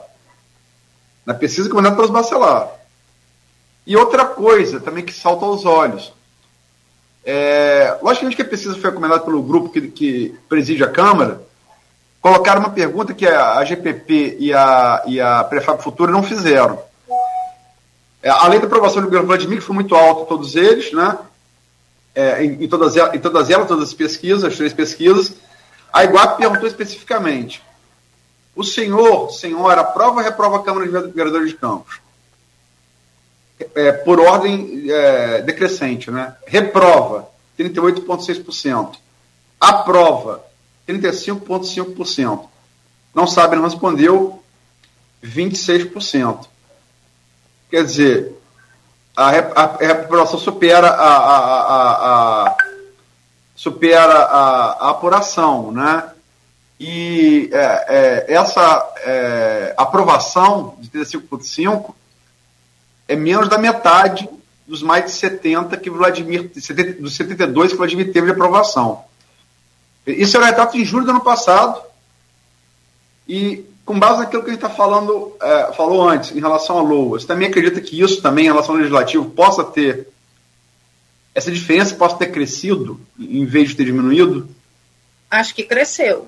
[1.25, 2.71] na pesquisa comandada pelos Bacelar.
[3.87, 6.13] E outra coisa também que salta aos olhos.
[7.25, 11.43] É, logicamente que a pesquisa foi recomendada pelo grupo que, que preside a Câmara,
[12.21, 16.79] colocaram uma pergunta que a, GPP e a, e a Prefab Futura não fizeram.
[18.23, 21.17] É, além da aprovação do governo Vladimir, que foi muito alta, todos eles, né?
[22.17, 25.35] É, em, em, todas, em todas elas, todas as pesquisas, as três pesquisas,
[25.93, 27.63] a Iguape perguntou especificamente:
[28.55, 32.01] o senhor, senhora, aprova ou reprova a Câmara de Vereadores de Campos?
[33.75, 36.35] É, por ordem é, decrescente, né?
[36.47, 37.29] Reprova,
[37.59, 38.97] 38,6%.
[39.61, 40.43] Aprova,
[40.89, 42.49] 35,5%.
[43.15, 44.43] Não sabe, não respondeu,
[45.23, 46.47] 26%.
[47.71, 48.36] Quer dizer,
[49.17, 52.57] a, a, a supera a, a, a
[53.55, 56.11] supera a, apuração, né?
[56.79, 61.95] E é, é, essa é, aprovação de 35,5
[63.09, 64.29] é menos da metade
[64.67, 69.05] dos mais de 70 que Vladimir, 70, dos 72 que Vladimir teve de aprovação.
[70.07, 71.81] Isso era retrato de julho do ano passado.
[73.27, 76.83] E com base naquilo que a gente está falando, é, falou antes, em relação à
[76.83, 80.09] LOA, você também acredita que isso também, em relação ao legislativo, possa ter
[81.37, 84.49] essa diferença possa ter crescido em vez de ter diminuído?
[85.31, 86.27] Acho que cresceu.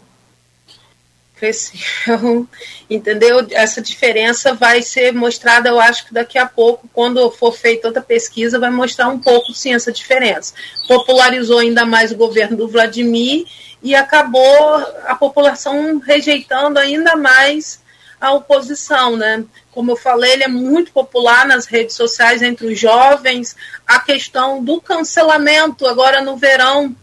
[1.34, 2.46] Cresceu,
[2.90, 3.46] entendeu?
[3.52, 8.02] Essa diferença vai ser mostrada, eu acho que daqui a pouco, quando for feita outra
[8.02, 10.52] pesquisa, vai mostrar um pouco sim essa diferença.
[10.86, 13.46] Popularizou ainda mais o governo do Vladimir
[13.82, 14.76] e acabou
[15.06, 17.80] a população rejeitando ainda mais
[18.20, 19.44] a oposição, né?
[19.70, 23.56] Como eu falei, ele é muito popular nas redes sociais entre os jovens.
[23.86, 26.94] A questão do cancelamento agora no verão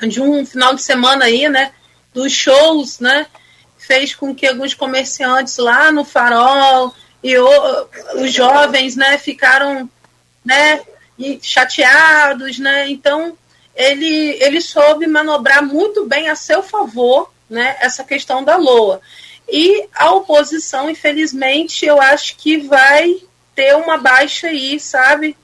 [0.00, 1.72] de um final de semana aí, né?
[2.12, 3.26] Dos shows, né?
[3.78, 7.86] Fez com que alguns comerciantes lá no Farol e o,
[8.16, 9.16] os jovens, né?
[9.16, 9.88] Ficaram,
[10.44, 10.82] né?
[11.40, 12.90] chateados, né?
[12.90, 13.36] Então
[13.74, 19.00] ele, ele soube manobrar muito bem a seu favor né, essa questão da LOA.
[19.48, 23.16] E a oposição, infelizmente, eu acho que vai
[23.54, 25.36] ter uma baixa aí, sabe,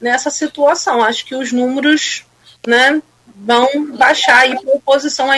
[0.00, 1.02] nessa situação.
[1.02, 2.24] Acho que os números
[2.66, 3.02] né,
[3.36, 5.28] vão baixar aí para a oposição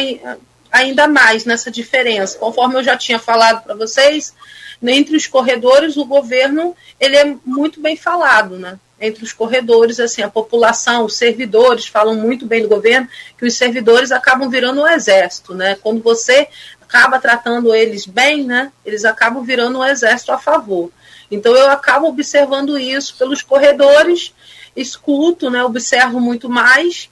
[0.70, 2.39] ainda mais nessa diferença.
[2.39, 4.35] Conforme eu já tinha falado para vocês,
[4.82, 8.78] entre os corredores, o governo ele é muito bem falado, né?
[9.01, 13.09] Entre os corredores, assim, a população, os servidores falam muito bem do governo,
[13.39, 15.74] que os servidores acabam virando um exército, né?
[15.81, 16.48] Quando você
[16.82, 18.70] acaba tratando eles bem, né?
[18.85, 20.90] Eles acabam virando um exército a favor.
[21.31, 24.35] Então eu acabo observando isso pelos corredores,
[24.77, 25.64] escuto, né?
[25.64, 27.09] Observo muito mais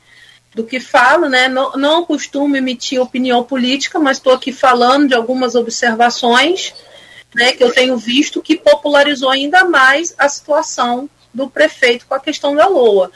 [0.54, 1.48] do que falo, né?
[1.48, 6.74] Não, não costumo emitir opinião política, mas estou aqui falando de algumas observações,
[7.34, 7.52] né?
[7.52, 12.54] Que eu tenho visto que popularizou ainda mais a situação do prefeito com a questão
[12.54, 13.10] da LOA.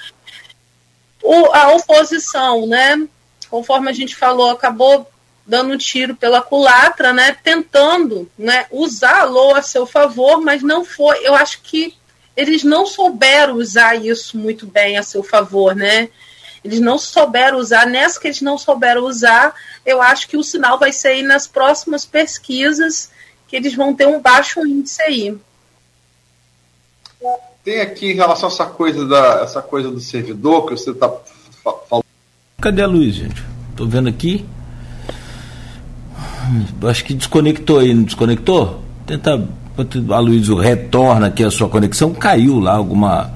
[1.22, 3.06] O, a oposição, né,
[3.48, 5.08] conforme a gente falou, acabou
[5.46, 10.62] dando um tiro pela culatra, né, tentando né, usar a LOA a seu favor, mas
[10.62, 11.26] não foi.
[11.26, 11.96] Eu acho que
[12.36, 16.08] eles não souberam usar isso muito bem a seu favor, né?
[16.64, 20.78] Eles não souberam usar, nessa que eles não souberam usar, eu acho que o sinal
[20.78, 23.10] vai ser aí nas próximas pesquisas
[23.48, 25.38] que eles vão ter um baixo índice aí.
[27.64, 31.08] Tem aqui em relação a essa coisa, da, essa coisa do servidor que você está
[31.62, 32.04] falando.
[32.60, 33.42] Cadê a luz, gente?
[33.70, 34.44] Estou vendo aqui.
[36.82, 38.82] Acho que desconectou aí, não desconectou?
[39.06, 39.48] Tenta.
[40.10, 42.12] A Luiz retorna aqui a sua conexão.
[42.12, 43.32] Caiu lá alguma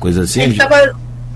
[0.00, 0.40] coisa assim?
[0.40, 0.76] Ele estava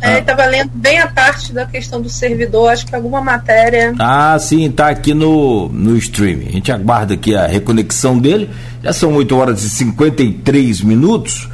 [0.01, 0.47] é, ah.
[0.47, 3.95] lendo bem a parte da questão do servidor, acho que alguma matéria.
[3.99, 6.39] Ah, sim, tá aqui no, no stream.
[6.49, 8.49] A gente aguarda aqui a reconexão dele.
[8.83, 11.49] Já são 8 horas e 53 minutos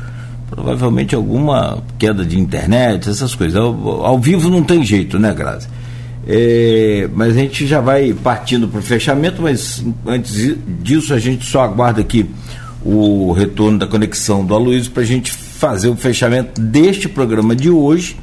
[0.48, 3.56] provavelmente alguma queda de internet, essas coisas.
[3.56, 5.68] Ao, ao vivo não tem jeito, né, Grazi?
[6.26, 11.44] É, mas a gente já vai partindo para o fechamento, mas antes disso a gente
[11.44, 12.30] só aguarda aqui
[12.84, 17.70] o retorno da conexão do Aloysio para a gente fazer o fechamento deste programa de
[17.70, 18.16] hoje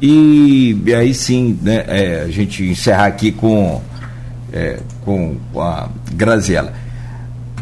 [0.00, 3.80] e, e aí sim né, é, a gente encerrar aqui com,
[4.52, 6.72] é, com, a Graziela.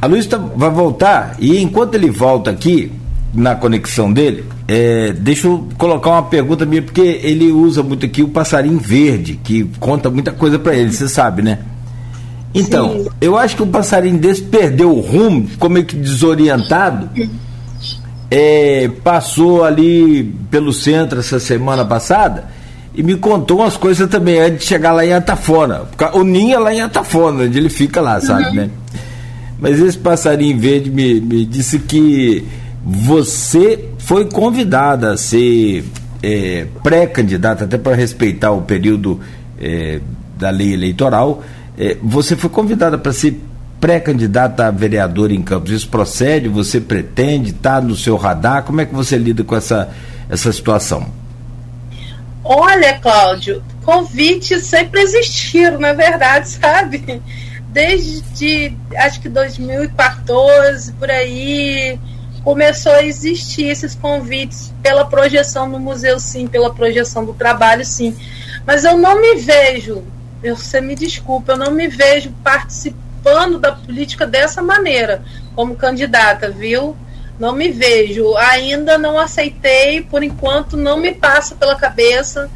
[0.01, 2.91] A Luiz tá, vai voltar e enquanto ele volta aqui,
[3.33, 8.23] na conexão dele, é, deixa eu colocar uma pergunta minha, porque ele usa muito aqui
[8.23, 11.61] o passarinho verde, que conta muita coisa para ele, você sabe, né?
[12.53, 13.09] Então, Sim.
[13.21, 17.09] eu acho que o passarinho desse perdeu o rumo, ficou meio que desorientado.
[18.33, 22.45] É, passou ali pelo centro essa semana passada
[22.95, 25.83] e me contou umas coisas também antes de chegar lá em Atafona.
[26.13, 28.55] O ninho é lá em Atafona, onde ele fica lá, sabe, uhum.
[28.55, 28.71] né?
[29.61, 32.45] Mas esse passarinho verde me, me disse que
[32.83, 35.85] você foi convidada a ser
[36.23, 39.21] é, pré-candidata, até para respeitar o período
[39.59, 40.01] é,
[40.39, 41.43] da lei eleitoral.
[41.79, 43.41] É, você foi convidada para ser
[43.81, 45.71] pré-candidata a vereadora em Campos.
[45.71, 46.49] Isso procede?
[46.49, 47.51] Você pretende?
[47.51, 48.63] Está no seu radar?
[48.65, 49.91] Como é que você lida com essa,
[50.29, 51.07] essa situação?
[52.45, 57.23] Olha, Cláudio, convites sempre existiram, na verdade, sabe?
[57.69, 61.99] Desde acho que 2014, por aí,
[62.45, 68.17] começou a existir esses convites pela projeção no museu, sim, pela projeção do trabalho, sim.
[68.67, 70.03] Mas eu não me vejo,
[70.43, 75.23] você me desculpa, eu não me vejo participando da política dessa maneira,
[75.55, 76.97] como candidata, viu?
[77.39, 78.37] Não me vejo.
[78.37, 82.51] Ainda não aceitei, por enquanto não me passa pela cabeça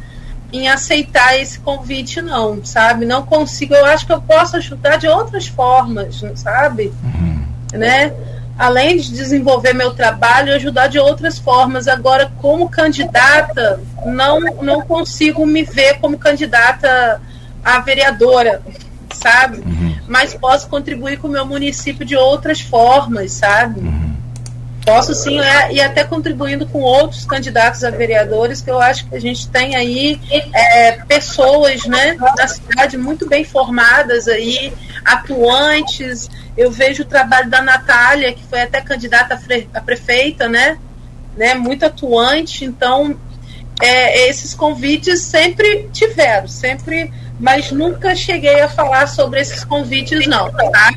[0.53, 3.05] em aceitar esse convite, não, sabe?
[3.05, 3.73] Não consigo.
[3.73, 6.93] Eu acho que eu posso ajudar de outras formas, sabe?
[7.03, 7.45] Uhum.
[7.73, 8.13] Né?
[8.57, 11.87] Além de desenvolver meu trabalho, ajudar de outras formas.
[11.87, 17.21] Agora, como candidata, não, não consigo me ver como candidata
[17.63, 18.61] a vereadora,
[19.13, 19.57] sabe?
[19.57, 19.95] Uhum.
[20.07, 23.81] Mas posso contribuir com o meu município de outras formas, sabe?
[23.81, 24.04] Uhum.
[24.85, 29.15] Posso sim, é, e até contribuindo com outros candidatos a vereadores, que eu acho que
[29.15, 30.21] a gente tem aí
[30.53, 34.71] é, pessoas né, na cidade muito bem formadas aí,
[35.03, 39.39] atuantes, eu vejo o trabalho da Natália, que foi até candidata
[39.73, 40.77] a prefeita, né?
[41.35, 42.63] né muito atuante.
[42.63, 43.17] Então,
[43.81, 50.51] é, esses convites sempre tiveram, sempre, mas nunca cheguei a falar sobre esses convites, não,
[50.51, 50.93] tá?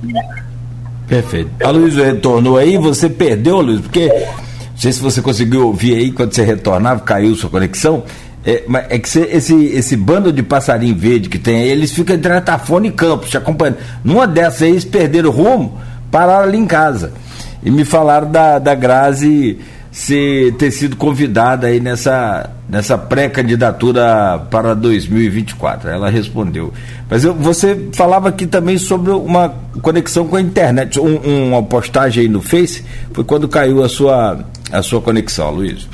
[1.08, 1.50] Perfeito.
[1.64, 6.12] A Luiz retornou aí, você perdeu, Luiz, porque não sei se você conseguiu ouvir aí
[6.12, 8.04] quando você retornava, caiu sua conexão.
[8.44, 12.32] É, é que esse, esse bando de passarinho verde que tem aí, eles ficam entre
[12.32, 13.78] Atafone e Campos, te acompanhando.
[14.04, 15.80] Numa dessas aí, eles perderam o rumo,
[16.10, 17.12] pararam ali em casa.
[17.62, 19.58] E me falaram da, da Grazi
[19.98, 25.90] ser, ter sido convidada aí nessa, nessa pré-candidatura para 2024.
[25.90, 26.72] Ela respondeu.
[27.10, 29.52] Mas eu, você falava aqui também sobre uma
[29.82, 31.00] conexão com a internet.
[31.00, 34.38] Um, uma postagem aí no Face foi quando caiu a sua,
[34.70, 35.88] a sua conexão, Luiz.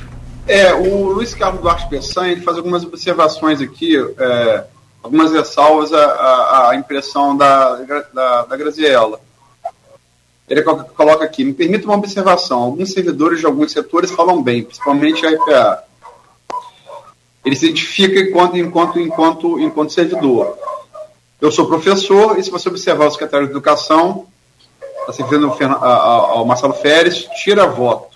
[0.46, 4.64] É, o Luiz Carlos Duarte Pessan, ele faz algumas observações aqui, é,
[5.02, 7.76] algumas ressalvas à, à impressão da,
[8.12, 9.18] da, da Graziella.
[10.48, 15.24] Ele coloca aqui, me permita uma observação, alguns servidores de alguns setores falam bem, principalmente
[15.26, 15.84] a RPA.
[17.44, 20.58] Ele se identifica enquanto, enquanto, enquanto, enquanto servidor.
[21.40, 24.26] Eu sou professor, e se você observar o secretário de Educação,
[25.00, 28.14] está servindo ao Marcelo Férez, tira voto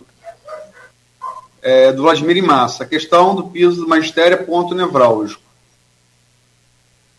[1.62, 5.42] é, do Vladimir Massa, a questão do piso do magistério é ponto nevrálgico.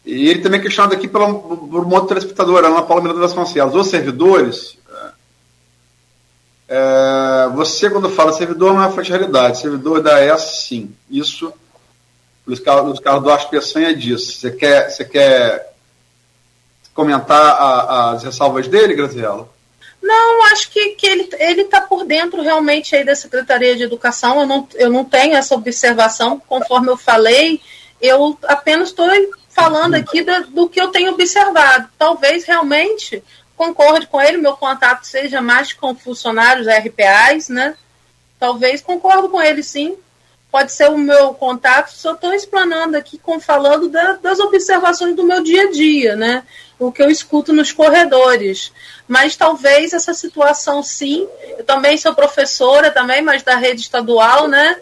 [0.06, 3.76] E ele também é questionado aqui pela, por uma outra telespectadora, Ana Paula Miranda Vasconcelos.
[3.76, 4.79] Os servidores,
[6.70, 10.96] é, você quando fala servidor não é fonte de realidade, servidor da S sim.
[11.10, 11.52] Isso,
[12.46, 14.34] Luiz Carlos, Carlos Duarte Peçanha disse.
[14.34, 15.74] Você quer, você quer
[16.94, 19.50] comentar a, as ressalvas dele, Graziela?
[20.02, 24.40] Não, acho que, que ele ele está por dentro realmente aí da Secretaria de Educação.
[24.40, 27.60] Eu não, eu não tenho essa observação, conforme eu falei.
[28.00, 29.10] Eu apenas estou
[29.50, 31.90] falando aqui do que eu tenho observado.
[31.98, 33.24] Talvez realmente
[33.60, 37.76] concorde com ele, meu contato seja mais com funcionários RPAs, né?
[38.40, 39.98] Talvez concordo com ele sim.
[40.49, 45.23] Pode ser o meu contato, só estou explanando aqui, com, falando da, das observações do
[45.23, 46.44] meu dia a dia, né?
[46.80, 48.72] O que eu escuto nos corredores
[49.10, 51.27] mas talvez essa situação sim.
[51.57, 54.80] Eu também sou professora também, mas da rede estadual, né?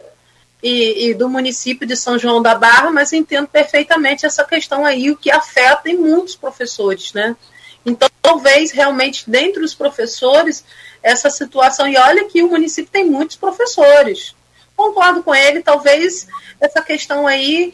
[0.62, 5.10] E, e, do município de São João da Barra, mas entendo perfeitamente essa questão aí,
[5.10, 7.38] o que afeta em muitos professores, né?
[7.86, 10.64] Então, talvez realmente dentre os professores
[11.02, 14.36] essa situação, e olha que o município tem muitos professores.
[14.76, 16.28] Concordo com ele, talvez
[16.60, 17.74] essa questão aí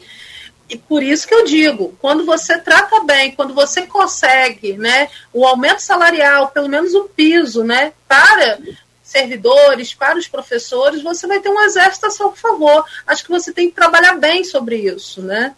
[0.68, 5.46] e por isso que eu digo, quando você trata bem, quando você consegue né, o
[5.46, 8.58] aumento salarial, pelo menos o piso, né, para
[9.02, 12.84] servidores, para os professores, você vai ter um exército a seu favor.
[13.06, 15.54] Acho que você tem que trabalhar bem sobre isso, né?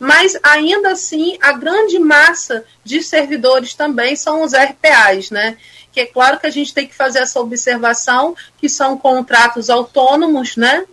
[0.00, 5.58] Mas ainda assim a grande massa de servidores também são os RPAs, né?
[5.92, 10.56] Que é claro que a gente tem que fazer essa observação que são contratos autônomos,
[10.56, 10.86] né?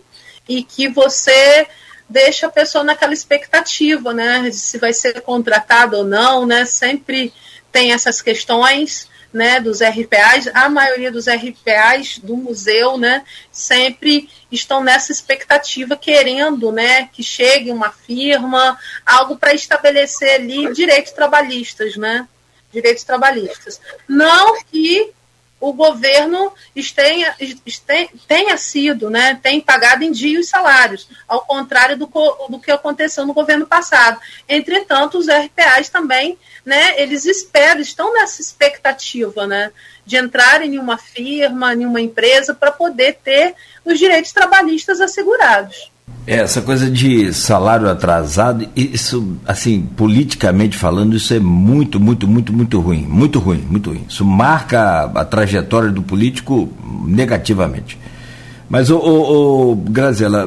[0.46, 1.66] E que você
[2.06, 4.42] deixa a pessoa naquela expectativa, né?
[4.42, 6.66] De se vai ser contratado ou não, né?
[6.66, 7.32] Sempre
[7.72, 14.82] tem essas questões né, dos RPAs, a maioria dos RPAs do museu, né, sempre estão
[14.82, 22.26] nessa expectativa, querendo, né, que chegue uma firma, algo para estabelecer ali direitos trabalhistas, né,
[22.72, 23.80] direitos trabalhistas.
[24.08, 25.12] Não que
[25.60, 26.52] o governo
[26.94, 27.34] tenha,
[28.26, 32.06] tenha sido, né, tem pagado em dia os salários, ao contrário do,
[32.48, 34.20] do que aconteceu no governo passado.
[34.48, 39.72] Entretanto, os RPAs também, né, eles esperam, estão nessa expectativa, né,
[40.06, 43.54] de entrar em uma firma, em uma empresa, para poder ter
[43.84, 45.90] os direitos trabalhistas assegurados.
[46.30, 52.52] É, essa coisa de salário atrasado, isso, assim, politicamente falando, isso é muito, muito, muito,
[52.52, 53.06] muito ruim.
[53.08, 54.04] Muito ruim, muito ruim.
[54.06, 56.70] Isso marca a trajetória do político
[57.06, 57.98] negativamente.
[58.68, 59.82] Mas, ô, ô, ô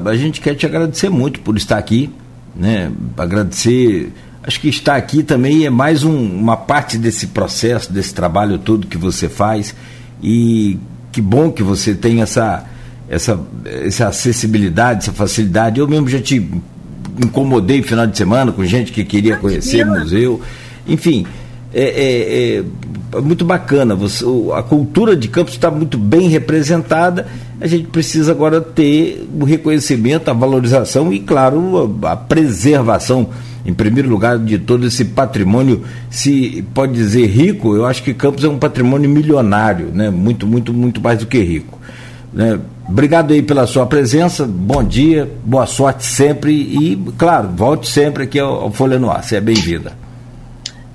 [0.05, 2.11] a gente quer te agradecer muito por estar aqui,
[2.55, 2.91] né?
[3.17, 4.13] Agradecer.
[4.43, 8.85] Acho que estar aqui também é mais um, uma parte desse processo, desse trabalho todo
[8.85, 9.73] que você faz.
[10.21, 10.77] E
[11.11, 12.67] que bom que você tem essa
[13.11, 15.81] essa, essa acessibilidade, essa facilidade.
[15.81, 16.49] Eu mesmo já te
[17.21, 20.41] incomodei final de semana com gente que queria conhecer o museu.
[20.87, 21.27] Enfim,
[21.73, 22.63] é, é,
[23.17, 23.95] é, muito bacana.
[23.95, 24.23] Você,
[24.55, 27.27] a cultura de Campos está muito bem representada.
[27.59, 33.27] A gente precisa agora ter o reconhecimento, a valorização e, claro, a, a preservação,
[33.65, 35.83] em primeiro lugar, de todo esse patrimônio.
[36.09, 40.09] Se pode dizer rico, eu acho que Campos é um patrimônio milionário, né?
[40.09, 41.81] muito, muito, muito mais do que rico.
[42.33, 42.59] Né?
[42.87, 48.39] Obrigado aí pela sua presença, bom dia, boa sorte sempre e, claro, volte sempre aqui
[48.39, 49.93] ao, Folha no Ar, você é bem-vinda.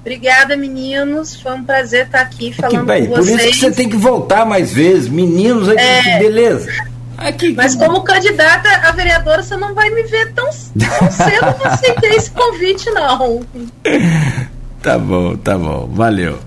[0.01, 1.41] Obrigada, meninos.
[1.41, 3.29] Foi um prazer estar aqui falando bem, com vocês.
[3.29, 5.09] Por isso que você tem que voltar mais vezes.
[5.09, 6.19] Meninos, aqui, é...
[6.21, 6.71] beleza.
[7.19, 10.53] Aqui, Mas como candidata a vereadora, você não vai me ver tão, tão
[11.11, 13.43] cedo não aceitei esse convite, não.
[14.81, 15.91] Tá bom, tá bom.
[15.93, 16.39] Valeu.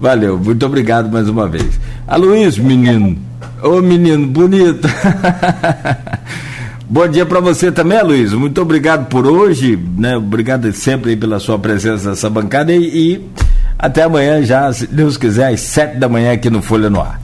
[0.00, 0.38] Valeu.
[0.38, 1.78] Muito obrigado mais uma vez.
[2.06, 3.27] Aloysio, menino.
[3.62, 4.86] Ô menino bonito.
[6.88, 8.32] Bom dia para você também, Luiz.
[8.32, 10.16] Muito obrigado por hoje, né?
[10.16, 13.28] Obrigado sempre pela sua presença nessa bancada e, e,
[13.76, 17.20] até amanhã já, se Deus quiser, às sete da manhã aqui no Folha no Ar.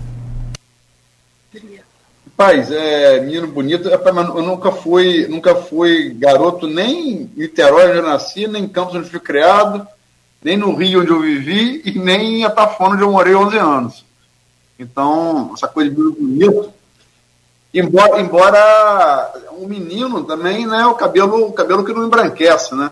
[2.36, 8.02] Paz, é, menino bonito, eu nunca fui, nunca fui garoto nem em Niterói onde eu
[8.02, 9.86] nasci, nem em Campos onde fui criado,
[10.43, 14.03] nem no Rio onde eu vivi e nem em Atafona onde eu morei 11 anos.
[14.78, 16.72] Então, essa coisa de bonito.
[17.72, 20.86] Embora, embora um menino também, né?
[20.86, 22.90] O cabelo, o cabelo que não embranquece, né?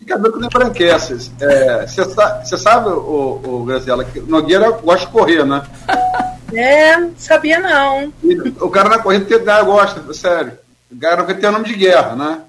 [0.00, 1.14] E cabelo que não embranquece.
[1.14, 5.62] Você é, sabe, o, o Graziela, que Nogueira gosta de correr, né?
[6.50, 8.10] É, sabia não.
[8.22, 10.58] E o cara na corrida tem, ah, gosta, sério.
[10.90, 12.40] O cara não tem nome de guerra, né?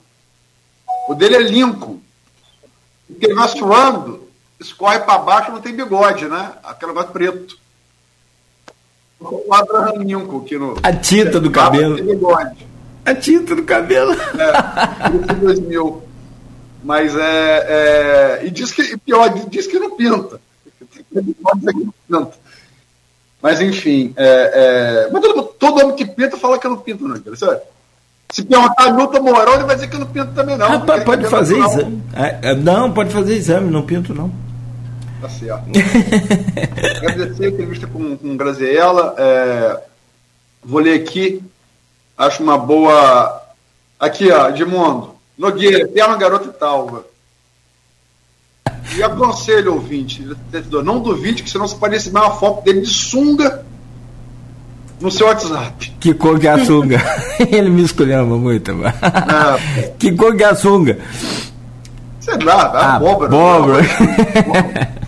[1.09, 1.99] O dele é Lincoln.
[3.05, 4.28] Porque ele vai suando
[4.60, 6.53] escorre para baixo não tem bigode, né?
[6.64, 7.57] Aquele negócio preto.
[9.19, 10.77] O Abraham Lincoln aqui no.
[10.81, 11.98] A tinta do cabelo.
[13.06, 14.14] A tinta do cabelo.
[14.14, 16.03] É, 2000.
[16.84, 18.45] Mas é, é.
[18.45, 20.40] E diz que, pior, diz que não pinta.
[20.91, 22.31] Que não.
[23.41, 27.36] Mas enfim, é, é, mas todo, todo homem que pinta fala que não pinta, não,
[27.36, 27.61] sabe?
[28.31, 30.73] Se perguntar a Milton Mourão, ele vai dizer que não pinta também, não.
[30.73, 32.03] Ah, pode fazer exame.
[32.14, 34.30] É, é, não, pode fazer exame, não pinto, não.
[35.21, 35.65] Tá certo.
[36.97, 39.15] Agradecer a entrevista com, com Graziella.
[39.17, 39.83] É,
[40.63, 41.41] vou ler aqui.
[42.17, 43.41] Acho uma boa.
[43.99, 45.15] Aqui, ó, Edmundo.
[45.37, 47.05] Nogueira, perna garota e tal.
[48.95, 50.25] E aconselho, ouvinte,
[50.83, 53.63] não duvide que senão você pode receber uma foto dele de sunga
[54.99, 55.93] no seu WhatsApp.
[55.99, 57.01] Que cor que é a sunga?
[57.39, 58.71] Ele me escolheu muito.
[58.71, 59.93] É.
[59.97, 60.97] Que cor que é a sunga?
[62.19, 63.27] Sei lá, ah, abóbora.
[63.27, 63.83] Abóbora.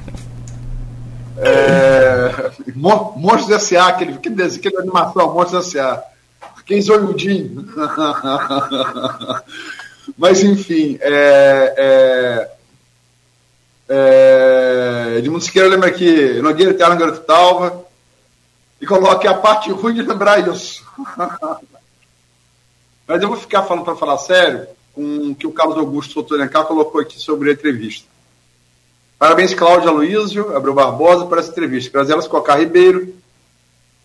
[1.41, 6.03] É, Monstros S.A., aquele, aquele, aquele animação, Monstros S.A.
[6.65, 7.67] Quem zoiudinho.
[10.17, 12.51] Mas, enfim, é, é,
[13.89, 17.85] é, Edmundo Siqueira lembra aqui, Nogueira Eterno Garoto Talva,
[18.79, 20.85] e coloque a parte ruim de lembrar isso.
[23.07, 26.65] Mas eu vou ficar falando para falar sério com o que o Carlos Augusto Sotorencar
[26.65, 28.10] colocou aqui sobre a entrevista.
[29.21, 31.91] Parabéns, Cláudia Aloysio, Abreu Barbosa, por essa entrevista.
[31.91, 33.13] Graziela Cocar Ribeiro,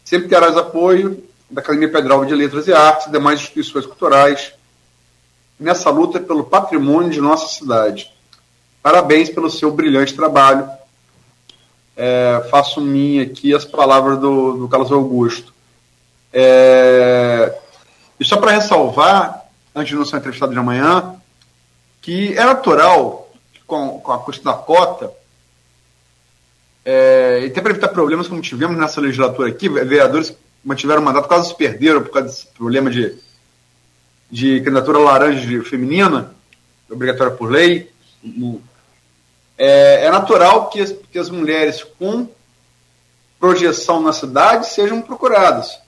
[0.04, 4.52] sempre terás apoio da Academia Federal de Letras e Artes e demais instituições culturais.
[5.58, 8.12] nessa luta pelo patrimônio de nossa cidade.
[8.82, 10.68] Parabéns pelo seu brilhante trabalho.
[11.96, 15.54] É, faço minha aqui as palavras do, do Carlos Augusto.
[16.30, 17.58] É,
[18.20, 21.16] e só para ressalvar, antes de não ser entrevistado de amanhã,
[22.02, 23.25] que é natural,
[23.66, 25.12] com, com a questão da cota,
[26.88, 30.32] é, e até para evitar problemas como tivemos nessa legislatura aqui, vereadores
[30.64, 33.12] mantiveram o mandato, quase se perderam por causa desse problema de,
[34.30, 36.32] de candidatura laranja feminina,
[36.88, 37.90] obrigatória por lei.
[39.58, 42.28] É, é natural que as, que as mulheres com
[43.40, 45.78] projeção na cidade sejam procuradas,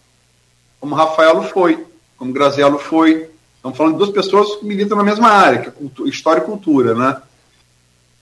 [0.81, 1.87] como Rafaelo foi,
[2.17, 3.31] como Grazielo foi.
[3.57, 6.95] Estamos falando de duas pessoas que militam na mesma área, que é história e cultura,
[6.95, 7.23] né?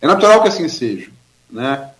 [0.00, 1.10] É natural que assim seja,
[1.50, 1.90] né?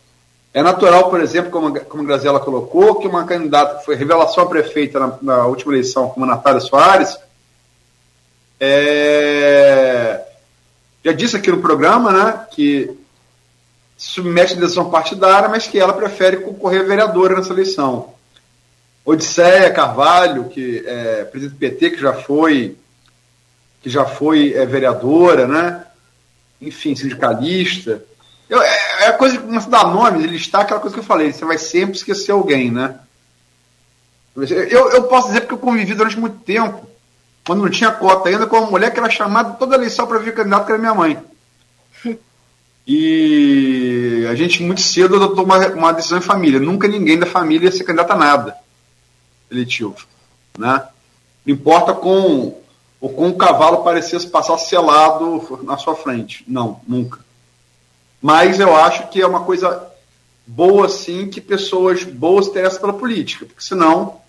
[0.53, 4.45] É natural, por exemplo, como, como a Graziela colocou, que uma candidata que foi revelação
[4.45, 7.19] a prefeita na, na última eleição, como Natália Soares,
[8.59, 10.23] é,
[11.05, 12.91] já disse aqui no programa né, que
[13.97, 18.15] submete a decisão partidária, mas que ela prefere concorrer vereadora nessa eleição.
[19.05, 22.77] Odisseia Carvalho, que é presidente do PT, que já foi,
[23.83, 25.86] que já foi é, vereadora, né?
[26.67, 28.05] Enfim, sindicalista.
[28.49, 31.01] Eu, é, é a coisa que começa a dar nomes, ele está aquela coisa que
[31.01, 32.99] eu falei, você vai sempre esquecer alguém, né?
[34.37, 36.87] Eu, eu posso dizer porque eu convivi durante muito tempo,
[37.47, 40.35] quando não tinha cota ainda, com uma mulher que era chamada toda eleição para vir
[40.35, 41.19] candidato, que era minha mãe.
[42.89, 46.61] E a gente muito cedo adotou uma, uma decisão em família.
[46.61, 48.57] Nunca ninguém da família ia ser candidato a nada
[49.51, 49.97] eletivo.
[50.59, 50.83] Né?
[51.45, 52.61] Não importa com,
[53.01, 56.45] ou com o cavalo parecesse passar selado na sua frente.
[56.49, 57.21] Não, nunca.
[58.21, 59.87] Mas eu acho que é uma coisa
[60.47, 64.21] boa, sim, que pessoas boas interessam pela política, porque senão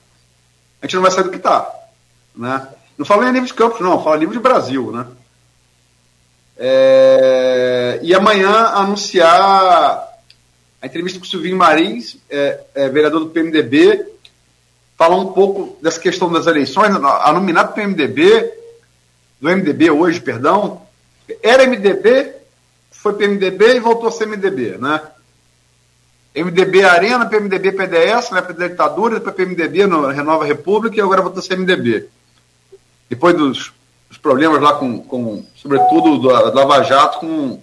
[0.82, 1.72] a gente não vai sair do que está.
[2.36, 2.68] Né?
[2.98, 4.92] Não falo nem a nível de campos, não, falo a nível de Brasil.
[4.92, 5.06] Né?
[6.58, 8.00] É...
[8.02, 10.08] E amanhã anunciar
[10.82, 14.06] a entrevista com o Silvinho Marins, é, é, vereador do PMDB,
[14.98, 16.96] falar um pouco dessa questão das eleições.
[16.96, 18.54] A nominada do PMDB,
[19.40, 20.82] do MDB hoje, perdão,
[21.44, 22.34] era MDB,
[22.92, 25.02] foi PMDB e voltou a ser MDB, né?
[26.36, 31.40] MDB Arena, PMDB PDS, né, da ditadura, depois PMDB no Renova República e agora voltou
[31.40, 32.10] a ser MDB.
[33.10, 33.74] Depois dos,
[34.08, 37.62] dos problemas lá com, com sobretudo, do, Lava Jato com,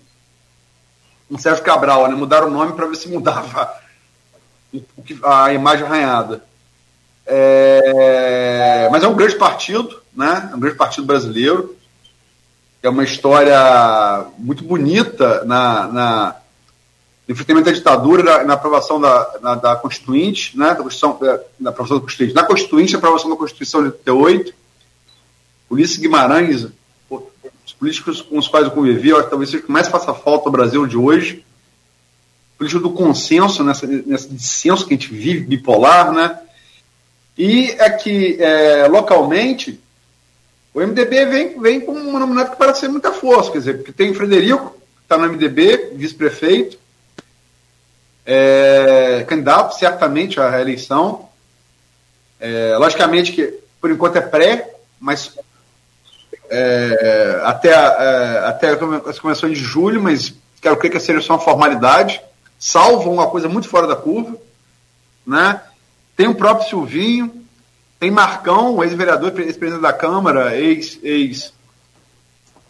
[1.28, 2.16] com Sérgio Cabral, né?
[2.16, 3.74] Mudaram o nome para ver se mudava
[5.22, 6.42] a imagem arranhada.
[7.26, 10.50] É, mas é um grande partido, né?
[10.52, 11.76] É um grande partido brasileiro.
[12.82, 16.36] É uma história muito bonita na, na
[17.26, 21.40] no enfrentamento da ditadura, na, na aprovação da, na, da Constituinte, né, da Constituição, é,
[21.58, 24.54] na aprovação da Constituinte, na Constituinte, na aprovação da Constituição de 88,
[25.70, 26.66] Ulisses Guimarães,
[27.10, 29.88] os políticos com os quais eu convivi, eu acho que talvez seja o que mais
[29.88, 31.44] faça falta ao Brasil de hoje,
[32.58, 36.38] político do consenso, nessa, nessa dissenso que a gente vive, bipolar, né,
[37.36, 39.80] e aqui, é, localmente,
[40.74, 43.92] o MDB vem, vem com uma nominata que parece ser muita força, quer dizer, porque
[43.92, 46.76] tem o Frederico, que está no MDB, vice-prefeito,
[48.26, 51.28] é, candidato certamente à reeleição.
[52.40, 55.38] É, logicamente que por enquanto é pré, mas
[56.50, 58.70] é, até, é, até
[59.06, 62.20] as convenções de julho, mas quero crer que seja só uma formalidade,
[62.58, 64.36] salvo uma coisa muito fora da curva.
[65.24, 65.60] Né?
[66.16, 67.43] Tem o próprio Silvinho,
[67.98, 71.52] tem Marcão, ex-vereador, ex-presidente da Câmara, ex, ex,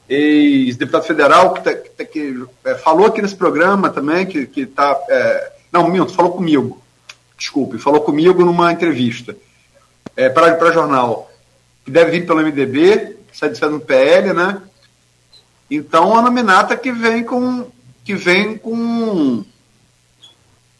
[0.08, 4.98] ex-deputado federal, que, tá, que, tá, que é, falou aqui nesse programa também, que está.
[5.08, 6.80] É, não, Milton, falou comigo.
[7.36, 9.36] Desculpe, falou comigo numa entrevista
[10.16, 11.30] é, para jornal,
[11.84, 14.62] que deve vir pelo MDB, sai do PL, né?
[15.70, 17.66] Então a nominata que vem com.
[18.04, 19.44] que vem com.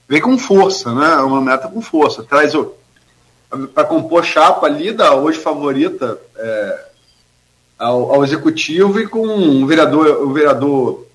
[0.09, 1.16] vem com força, né?
[1.16, 2.23] Uma nominata com força.
[2.23, 2.75] Traz o
[3.74, 6.85] para compor chapa ali da hoje favorita é,
[7.78, 11.06] ao, ao, executivo e com um vereador, um vereador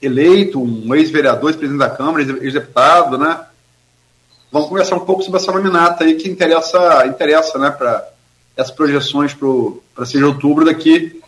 [0.00, 3.46] eleito, um ex-vereador, ex-presidente da Câmara, ex-deputado, né?
[4.50, 8.06] Vamos conversar um pouco sobre essa nominata aí que interessa, interessa né, para
[8.56, 11.22] essas projeções para 6 de outubro daqui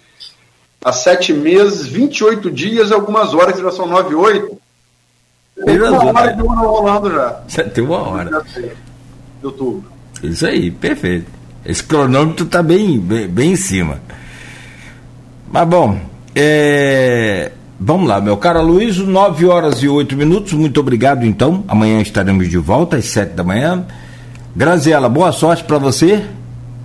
[0.85, 4.59] a sete meses, 28 dias e algumas horas, já são 9 e 8.
[5.65, 7.31] Tem uma hora de uma rolando já.
[7.73, 8.43] Tem uma hora.
[9.41, 9.94] De outubro.
[10.27, 11.27] Isso aí, perfeito.
[11.65, 14.01] Esse cronômetro está bem, bem, bem em cima.
[15.51, 15.99] Mas bom,
[16.35, 17.53] é...
[17.79, 20.53] vamos lá, meu caro Luiz, 9 horas e 8 minutos.
[20.53, 21.65] Muito obrigado, então.
[21.69, 23.87] Amanhã estaremos de volta às 7 da manhã.
[24.55, 26.25] Graziela, boa sorte para você.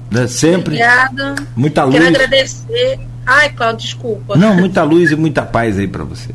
[0.10, 0.28] Né?
[0.28, 0.76] Sempre.
[0.76, 1.36] Obrigada.
[1.56, 1.96] Muita luz.
[1.96, 3.00] Quero agradecer
[3.32, 4.36] Ai, Cláudio, desculpa.
[4.36, 6.34] Não, muita luz e muita paz aí para você.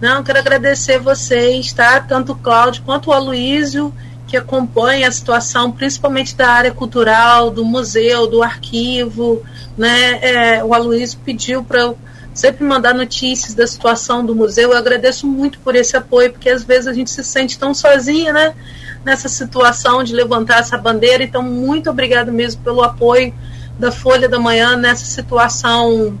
[0.00, 2.00] Não, quero agradecer vocês, tá?
[2.00, 3.94] Tanto o Cláudio quanto o Aloísio,
[4.26, 9.42] que acompanha a situação, principalmente da área cultural, do museu, do arquivo.
[9.76, 10.18] Né?
[10.20, 11.98] É, o Aloísio pediu para eu
[12.34, 14.72] sempre mandar notícias da situação do museu.
[14.72, 18.32] Eu agradeço muito por esse apoio, porque às vezes a gente se sente tão sozinha,
[18.32, 18.54] né?
[19.04, 21.22] Nessa situação de levantar essa bandeira.
[21.22, 23.32] Então, muito obrigado mesmo pelo apoio
[23.78, 26.18] da Folha da Manhã nessa situação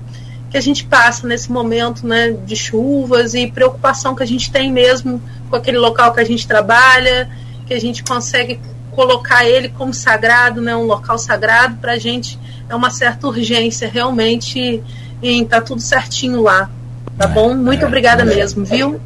[0.50, 4.72] que a gente passa nesse momento né, de chuvas e preocupação que a gente tem
[4.72, 5.20] mesmo
[5.50, 7.28] com aquele local que a gente trabalha,
[7.66, 8.60] que a gente consegue
[8.92, 12.38] colocar ele como sagrado, né, um local sagrado para a gente
[12.68, 14.82] é uma certa urgência realmente
[15.22, 16.70] em tá tudo certinho lá,
[17.18, 17.54] tá é, bom?
[17.54, 19.00] Muito é, obrigada é, mesmo, viu?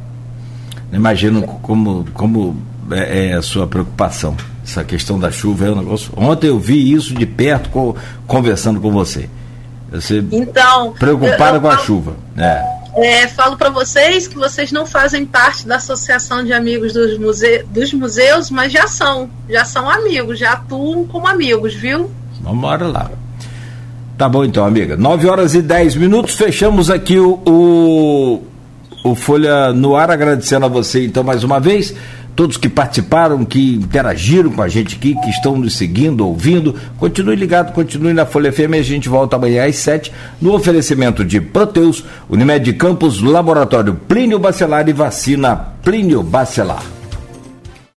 [0.93, 2.61] Imagino como como
[2.91, 6.11] é, é a sua preocupação essa questão da chuva é um negócio.
[6.15, 7.95] Ontem eu vi isso de perto
[8.27, 9.29] conversando com você.
[9.91, 12.15] Você então, preocupada com a chuva.
[12.37, 12.80] É.
[12.95, 17.63] É, falo para vocês que vocês não fazem parte da associação de amigos dos, muse
[17.69, 22.11] dos museus, mas já são, já são amigos, já atuam como amigos, viu?
[22.41, 23.09] Vamos lá.
[24.17, 24.97] Tá bom então, amiga.
[24.97, 28.43] 9 horas e 10 minutos, fechamos aqui o, o,
[29.03, 31.95] o Folha no ar, agradecendo a você então mais uma vez
[32.35, 36.75] todos que participaram, que interagiram com a gente aqui, que estão nos seguindo, ouvindo.
[36.97, 38.75] Continue ligado, continue na Folha FM.
[38.79, 44.87] A gente volta amanhã às 7 no oferecimento de Panteus, Unimed Campos, Laboratório Plínio Bacelar
[44.87, 47.00] e Vacina Plínio Bacelar.